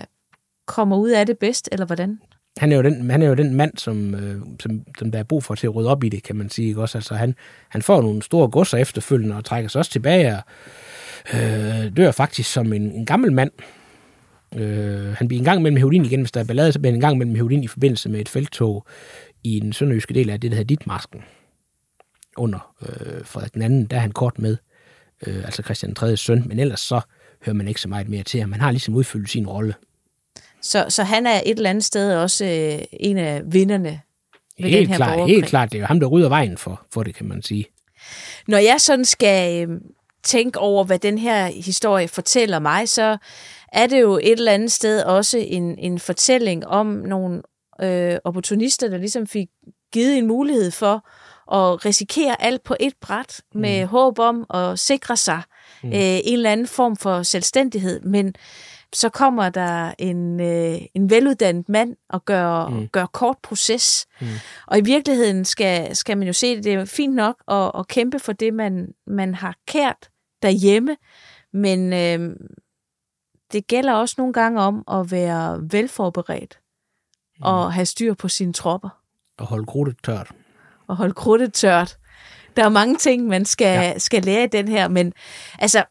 kommer 0.67 0.97
ud 0.97 1.09
af 1.09 1.25
det 1.25 1.37
bedst, 1.37 1.69
eller 1.71 1.85
hvordan? 1.85 2.19
han 2.57 2.71
er 2.71 2.75
jo 2.75 2.81
den, 2.81 3.09
han 3.09 3.21
er 3.21 3.27
jo 3.27 3.33
den 3.33 3.53
mand, 3.53 3.77
som, 3.77 4.15
øh, 4.15 4.41
som, 4.59 4.81
som 4.97 5.11
der 5.11 5.19
er 5.19 5.23
brug 5.23 5.43
for 5.43 5.55
til 5.55 5.67
at 5.67 5.75
rydde 5.75 5.89
op 5.89 6.03
i 6.03 6.09
det, 6.09 6.23
kan 6.23 6.35
man 6.35 6.49
sige. 6.49 6.67
Ikke? 6.67 6.81
Også, 6.81 6.97
altså, 6.97 7.15
han, 7.15 7.35
han 7.69 7.81
får 7.81 8.01
nogle 8.01 8.21
store 8.21 8.49
godser 8.49 8.77
efterfølgende 8.77 9.35
og 9.35 9.45
trækker 9.45 9.69
sig 9.69 9.79
også 9.79 9.91
tilbage 9.91 10.35
og 10.35 10.41
øh, 11.33 11.97
dør 11.97 12.11
faktisk 12.11 12.53
som 12.53 12.73
en, 12.73 12.91
en 12.91 13.05
gammel 13.05 13.33
mand. 13.33 13.51
Øh, 14.55 15.13
han 15.13 15.27
bliver 15.27 15.41
en 15.41 15.45
gang 15.45 15.61
mellem 15.61 15.77
Herodin 15.77 16.05
igen, 16.05 16.21
hvis 16.21 16.31
der 16.31 16.39
er 16.39 16.45
ballade, 16.45 16.71
så 16.71 16.79
bliver 16.79 16.91
han 16.91 16.97
en 16.97 17.01
gang 17.01 17.17
mellem 17.17 17.35
Herodin 17.35 17.63
i 17.63 17.67
forbindelse 17.67 18.09
med 18.09 18.19
et 18.19 18.29
feltog 18.29 18.85
i 19.43 19.59
den 19.59 19.73
sønderjyske 19.73 20.13
del 20.13 20.29
af 20.29 20.41
det, 20.41 20.51
der 20.51 20.57
hedder 20.57 20.67
Ditmarsken. 20.67 21.21
Under 22.37 22.73
øh, 22.81 23.25
Frederik 23.25 23.53
den 23.53 23.61
anden, 23.61 23.85
der 23.85 23.97
er 23.97 24.01
han 24.01 24.11
kort 24.11 24.39
med, 24.39 24.57
øh, 25.27 25.43
altså 25.45 25.63
Christian 25.63 25.95
3. 25.95 26.17
søn, 26.17 26.43
men 26.47 26.59
ellers 26.59 26.79
så 26.79 27.01
hører 27.45 27.55
man 27.55 27.67
ikke 27.67 27.81
så 27.81 27.89
meget 27.89 28.09
mere 28.09 28.23
til 28.23 28.39
ham. 28.39 28.51
Han 28.51 28.61
har 28.61 28.71
ligesom 28.71 28.95
udfyldt 28.95 29.29
sin 29.29 29.47
rolle. 29.47 29.73
Så, 30.61 30.85
så 30.89 31.03
han 31.03 31.27
er 31.27 31.41
et 31.45 31.57
eller 31.57 31.69
andet 31.69 31.83
sted 31.83 32.15
også 32.15 32.45
øh, 32.45 32.85
en 32.93 33.17
af 33.17 33.41
vinderne 33.45 34.01
ved 34.59 34.69
Helt 34.69 34.79
den 34.79 34.87
her 34.87 34.95
klart, 34.95 35.29
helt 35.29 35.45
klart. 35.45 35.71
Det 35.71 35.77
er 35.77 35.81
jo 35.81 35.85
ham, 35.85 35.99
der 35.99 36.07
rydder 36.07 36.29
vejen 36.29 36.57
for, 36.57 36.85
for 36.93 37.03
det, 37.03 37.15
kan 37.15 37.25
man 37.25 37.41
sige. 37.41 37.65
Når 38.47 38.57
jeg 38.57 38.81
sådan 38.81 39.05
skal 39.05 39.69
øh, 39.69 39.81
tænke 40.25 40.59
over, 40.59 40.83
hvad 40.83 40.99
den 40.99 41.17
her 41.17 41.45
historie 41.45 42.07
fortæller 42.07 42.59
mig, 42.59 42.89
så 42.89 43.17
er 43.73 43.87
det 43.87 44.01
jo 44.01 44.17
et 44.17 44.31
eller 44.31 44.51
andet 44.51 44.71
sted 44.71 45.03
også 45.03 45.37
en, 45.37 45.79
en 45.79 45.99
fortælling 45.99 46.67
om 46.67 46.87
nogle 46.87 47.41
øh, 47.81 48.17
opportunister, 48.23 48.87
der 48.87 48.97
ligesom 48.97 49.27
fik 49.27 49.47
givet 49.93 50.17
en 50.17 50.27
mulighed 50.27 50.71
for 50.71 51.07
at 51.51 51.85
risikere 51.85 52.41
alt 52.41 52.63
på 52.63 52.75
et 52.79 52.93
bræt 53.01 53.41
med 53.53 53.81
mm. 53.81 53.87
håb 53.87 54.19
om 54.19 54.45
at 54.53 54.79
sikre 54.79 55.17
sig 55.17 55.41
mm. 55.83 55.89
øh, 55.89 55.95
en 55.95 56.33
eller 56.33 56.51
anden 56.51 56.67
form 56.67 56.95
for 56.95 57.23
selvstændighed. 57.23 58.01
Men 58.01 58.35
så 58.93 59.09
kommer 59.09 59.49
der 59.49 59.93
en, 59.99 60.39
øh, 60.39 60.81
en 60.93 61.09
veluddannet 61.09 61.69
mand 61.69 61.95
og 62.09 62.25
gør, 62.25 62.67
mm. 62.67 62.87
gør 62.87 63.05
kort 63.05 63.37
proces. 63.43 64.05
Mm. 64.21 64.27
Og 64.67 64.77
i 64.77 64.81
virkeligheden 64.81 65.45
skal, 65.45 65.95
skal 65.95 66.17
man 66.17 66.27
jo 66.27 66.33
se 66.33 66.55
det, 66.55 66.63
det 66.63 66.73
er 66.73 66.85
fint 66.85 67.15
nok 67.15 67.35
at, 67.47 67.71
at 67.79 67.87
kæmpe 67.87 68.19
for 68.19 68.33
det, 68.33 68.53
man, 68.53 68.87
man 69.07 69.35
har 69.35 69.55
kært 69.67 70.09
derhjemme, 70.45 70.97
men 71.53 71.93
øh, 71.93 72.35
det 73.51 73.67
gælder 73.67 73.93
også 73.93 74.15
nogle 74.17 74.33
gange 74.33 74.61
om 74.61 74.83
at 74.91 75.11
være 75.11 75.59
velforberedt 75.71 76.59
mm. 77.37 77.43
og 77.43 77.73
have 77.73 77.85
styr 77.85 78.13
på 78.13 78.27
sine 78.27 78.53
tropper 78.53 78.89
Og 79.37 79.45
holde 79.45 79.65
krudtet 79.65 79.97
tørt. 80.03 80.31
og 80.87 80.95
holde 80.95 81.13
krudtet 81.13 81.53
tørt. 81.53 81.97
Der 82.55 82.65
er 82.65 82.69
mange 82.69 82.95
ting, 82.95 83.27
man 83.27 83.45
skal, 83.45 83.65
ja. 83.65 83.97
skal 83.97 84.23
lære 84.23 84.43
i 84.43 84.47
den 84.47 84.67
her, 84.67 84.87
men 84.87 85.13
altså, 85.59 85.83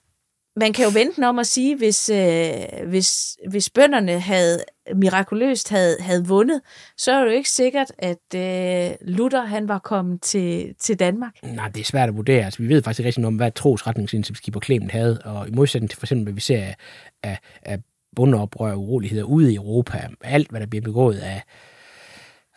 man 0.57 0.73
kan 0.73 0.85
jo 0.85 0.91
vente 0.95 1.29
om 1.29 1.39
at 1.39 1.47
sige, 1.47 1.77
hvis, 1.77 2.11
øh, 2.11 2.55
hvis, 2.87 3.37
hvis 3.49 3.71
bønderne 3.71 4.21
havde 4.21 4.59
mirakuløst 4.95 5.71
havde, 5.71 5.97
havde 6.01 6.27
vundet, 6.27 6.61
så 6.97 7.13
er 7.13 7.21
det 7.21 7.27
jo 7.27 7.37
ikke 7.37 7.51
sikkert, 7.51 7.93
at 7.99 8.35
øh, 8.37 8.97
Luther 9.01 9.45
han 9.45 9.69
var 9.69 9.79
kommet 9.79 10.23
til, 10.23 10.75
til 10.81 10.99
Danmark. 10.99 11.33
Nej, 11.43 11.69
det 11.69 11.81
er 11.81 11.85
svært 11.85 12.09
at 12.09 12.17
vurdere. 12.17 12.45
Altså, 12.45 12.63
vi 12.63 12.69
ved 12.69 12.83
faktisk 12.83 13.01
ikke 13.01 13.07
rigtig 13.07 13.21
noget 13.21 13.33
om, 13.33 13.37
hvad 13.37 13.53
trosretningslinjen 13.53 14.35
Skipper 14.35 14.61
Clement 14.61 14.93
havde, 14.93 15.19
og 15.25 15.49
i 15.49 15.51
modsætning 15.51 15.91
til 15.91 15.99
for 15.99 16.07
eksempel, 16.07 16.25
hvad 16.25 16.33
vi 16.33 16.41
ser 16.41 16.63
af, 16.63 16.77
af, 17.23 17.39
af 17.63 17.79
bundeoprør 18.17 18.73
og 18.73 18.81
uroligheder 18.81 19.25
ude 19.25 19.53
i 19.53 19.57
Europa, 19.57 20.09
alt 20.21 20.51
hvad 20.51 20.61
der 20.61 20.67
bliver 20.67 20.83
begået 20.83 21.19
af, 21.19 21.43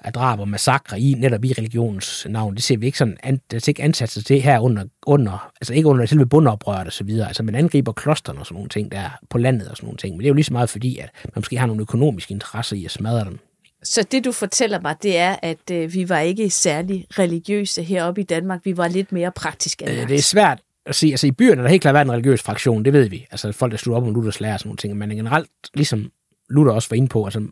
af 0.01 0.13
drab 0.13 0.39
og 0.39 0.47
massakre 0.47 0.99
i, 0.99 1.13
netop 1.13 1.45
i 1.45 1.53
religionens 1.53 2.27
navn, 2.29 2.55
det 2.55 2.63
ser 2.63 2.77
vi 2.77 2.85
ikke 2.85 2.97
sådan, 2.97 3.17
an, 3.23 3.41
der 3.51 3.57
er 3.57 3.67
ikke 3.67 3.83
ansat 3.83 4.09
sig 4.09 4.25
til 4.25 4.41
her 4.41 4.59
under, 4.59 4.83
under, 5.07 5.51
altså 5.61 5.73
ikke 5.73 5.87
under 5.87 6.05
selve 6.05 6.25
bundeoprøret 6.25 6.87
og 6.87 6.93
så 6.93 7.03
videre, 7.03 7.27
altså 7.27 7.43
man 7.43 7.55
angriber 7.55 7.91
klosterne 7.91 8.39
og 8.39 8.45
sådan 8.45 8.55
nogle 8.55 8.69
ting 8.69 8.91
der 8.91 9.19
på 9.29 9.37
landet 9.37 9.67
og 9.67 9.77
sådan 9.77 9.87
nogle 9.87 9.97
ting, 9.97 10.15
men 10.15 10.19
det 10.19 10.25
er 10.25 10.29
jo 10.29 10.33
lige 10.33 10.45
så 10.45 10.53
meget 10.53 10.69
fordi, 10.69 10.97
at 10.97 11.09
man 11.23 11.31
måske 11.35 11.57
har 11.57 11.67
nogle 11.67 11.81
økonomiske 11.81 12.31
interesser 12.31 12.75
i 12.75 12.85
at 12.85 12.91
smadre 12.91 13.25
dem. 13.25 13.39
Så 13.83 14.03
det, 14.11 14.25
du 14.25 14.31
fortæller 14.31 14.79
mig, 14.81 14.95
det 15.03 15.17
er, 15.17 15.35
at 15.41 15.71
øh, 15.71 15.93
vi 15.93 16.09
var 16.09 16.19
ikke 16.19 16.49
særlig 16.49 17.05
religiøse 17.19 17.83
heroppe 17.83 18.21
i 18.21 18.23
Danmark. 18.23 18.61
Vi 18.63 18.77
var 18.77 18.87
lidt 18.87 19.11
mere 19.11 19.31
praktisk 19.31 19.81
Øh, 19.81 20.09
det 20.09 20.15
er 20.15 20.21
svært 20.21 20.59
at 20.85 20.95
sige, 20.95 21.13
altså 21.13 21.27
i 21.27 21.31
byerne 21.31 21.61
er 21.61 21.63
der 21.63 21.69
helt 21.69 21.81
klart 21.81 21.93
været 21.93 22.05
en 22.05 22.11
religiøs 22.11 22.41
fraktion, 22.41 22.85
det 22.85 22.93
ved 22.93 23.09
vi. 23.09 23.27
Altså 23.31 23.51
folk, 23.51 23.71
der 23.71 23.77
slutter 23.77 24.01
op 24.01 24.07
om 24.07 24.13
Luthers 24.13 24.39
lærer 24.39 24.53
og 24.53 24.59
sådan 24.59 24.69
nogle 24.69 24.77
ting, 24.77 24.97
men 24.97 25.09
generelt, 25.09 25.49
ligesom 25.73 26.11
Luther 26.49 26.73
også 26.73 26.89
var 26.89 26.97
inde 26.97 27.07
på, 27.07 27.25
altså 27.25 27.47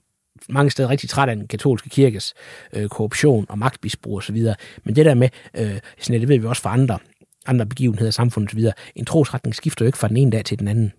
mange 0.49 0.71
steder 0.71 0.89
rigtig 0.89 1.09
træt 1.09 1.29
af 1.29 1.35
den 1.35 1.47
katolske 1.47 1.89
kirkes 1.89 2.33
øh, 2.73 2.89
korruption 2.89 3.45
og 3.49 3.57
magtmisbrug 3.57 4.17
osv. 4.17 4.45
Men 4.83 4.95
det 4.95 5.05
der 5.05 5.13
med, 5.13 5.29
øh, 5.57 5.79
sådan, 5.99 6.21
det 6.21 6.29
ved 6.29 6.39
vi 6.39 6.47
også 6.47 6.61
fra 6.61 6.73
andre, 6.73 6.99
andre 7.45 7.65
begivenheder 7.65 8.09
i 8.09 8.11
samfundet 8.11 8.53
osv., 8.53 8.65
en 8.95 9.05
trosretning 9.05 9.55
skifter 9.55 9.85
jo 9.85 9.87
ikke 9.87 9.97
fra 9.97 10.07
den 10.07 10.17
ene 10.17 10.31
dag 10.31 10.45
til 10.45 10.59
den 10.59 10.67
anden. 10.67 10.93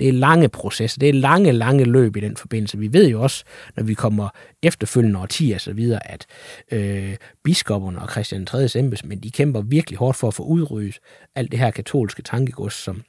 Det 0.00 0.08
er 0.08 0.12
lange 0.12 0.48
processer, 0.48 0.98
det 0.98 1.08
er 1.08 1.12
lange, 1.12 1.52
lange 1.52 1.84
løb 1.84 2.16
i 2.16 2.20
den 2.20 2.36
forbindelse. 2.36 2.78
Vi 2.78 2.92
ved 2.92 3.08
jo 3.08 3.22
også, 3.22 3.44
når 3.76 3.84
vi 3.84 3.94
kommer 3.94 4.28
efterfølgende 4.62 5.20
årtier 5.20 5.54
og 5.54 5.60
så 5.60 5.72
videre, 5.72 6.10
at 6.10 6.26
øh, 6.72 7.16
biskopperne 7.44 8.02
og 8.02 8.10
Christian 8.10 8.46
3. 8.46 8.68
embedsmænd, 8.76 9.22
de 9.22 9.30
kæmper 9.30 9.60
virkelig 9.60 9.98
hårdt 9.98 10.16
for 10.16 10.28
at 10.28 10.34
få 10.34 10.42
udryddet 10.42 10.98
alt 11.34 11.50
det 11.50 11.58
her 11.58 11.70
katolske 11.70 12.22
tankegods, 12.22 12.74
som 12.74 13.02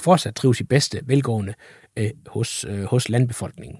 fortsat 0.00 0.34
trives 0.34 0.60
i 0.60 0.64
bedste 0.64 1.00
velgående 1.06 1.54
øh, 1.96 2.10
hos, 2.26 2.64
øh, 2.68 2.84
hos 2.84 3.08
landbefolkningen. 3.08 3.78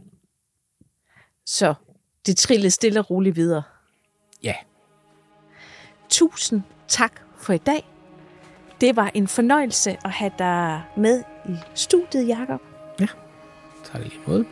Så 1.50 1.74
det 2.26 2.36
trillede 2.36 2.70
stille 2.70 3.00
og 3.00 3.10
roligt 3.10 3.36
videre. 3.36 3.62
Ja, 4.42 4.54
Tusind 6.08 6.62
tak 6.88 7.20
for 7.36 7.52
i 7.52 7.58
dag. 7.58 7.88
Det 8.80 8.96
var 8.96 9.10
en 9.14 9.28
fornøjelse 9.28 9.96
at 10.04 10.10
have 10.10 10.32
dig 10.38 10.82
med 10.96 11.22
i 11.48 11.52
studiet, 11.74 12.28
Jakob. 12.28 12.60
tak 13.84 14.00
i 14.00 14.04
lige 14.04 14.20
måde. 14.26 14.44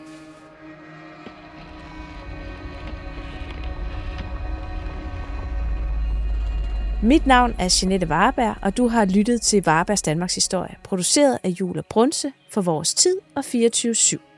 Mit 7.02 7.26
navn 7.26 7.54
er 7.58 7.78
Jeanette 7.82 8.08
Varberg, 8.08 8.56
og 8.62 8.76
du 8.76 8.88
har 8.88 9.04
lyttet 9.04 9.42
til 9.42 9.64
Varbergs 9.64 10.02
Danmarks 10.02 10.34
Historie, 10.34 10.76
produceret 10.84 11.38
af 11.42 11.48
Jule 11.48 11.82
Brunse 11.90 12.32
for 12.50 12.60
Vores 12.60 12.94
Tid 12.94 13.16
og 13.34 13.44
24-7. 13.46 14.35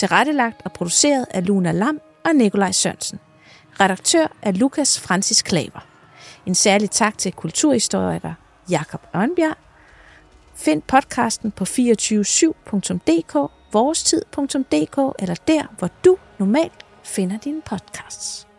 Tilrettelagt 0.00 0.62
og 0.64 0.72
produceret 0.72 1.26
af 1.30 1.46
Luna 1.46 1.72
Lam 1.72 2.00
og 2.24 2.34
Nikolaj 2.34 2.72
Sørensen. 2.72 3.18
Redaktør 3.80 4.26
er 4.42 4.52
Lukas 4.52 5.00
Francis 5.00 5.42
Klaver. 5.42 5.86
En 6.46 6.54
særlig 6.54 6.90
tak 6.90 7.18
til 7.18 7.32
kulturhistoriker 7.32 8.34
Jakob 8.70 9.06
Ørnbjerg. 9.16 9.56
Find 10.54 10.82
podcasten 10.82 11.50
på 11.50 11.64
247.dk, 11.64 13.34
vorestid.dk 13.72 15.14
eller 15.18 15.34
der, 15.48 15.74
hvor 15.78 15.88
du 16.04 16.16
normalt 16.38 16.86
finder 17.04 17.38
dine 17.38 17.62
podcasts. 17.62 18.49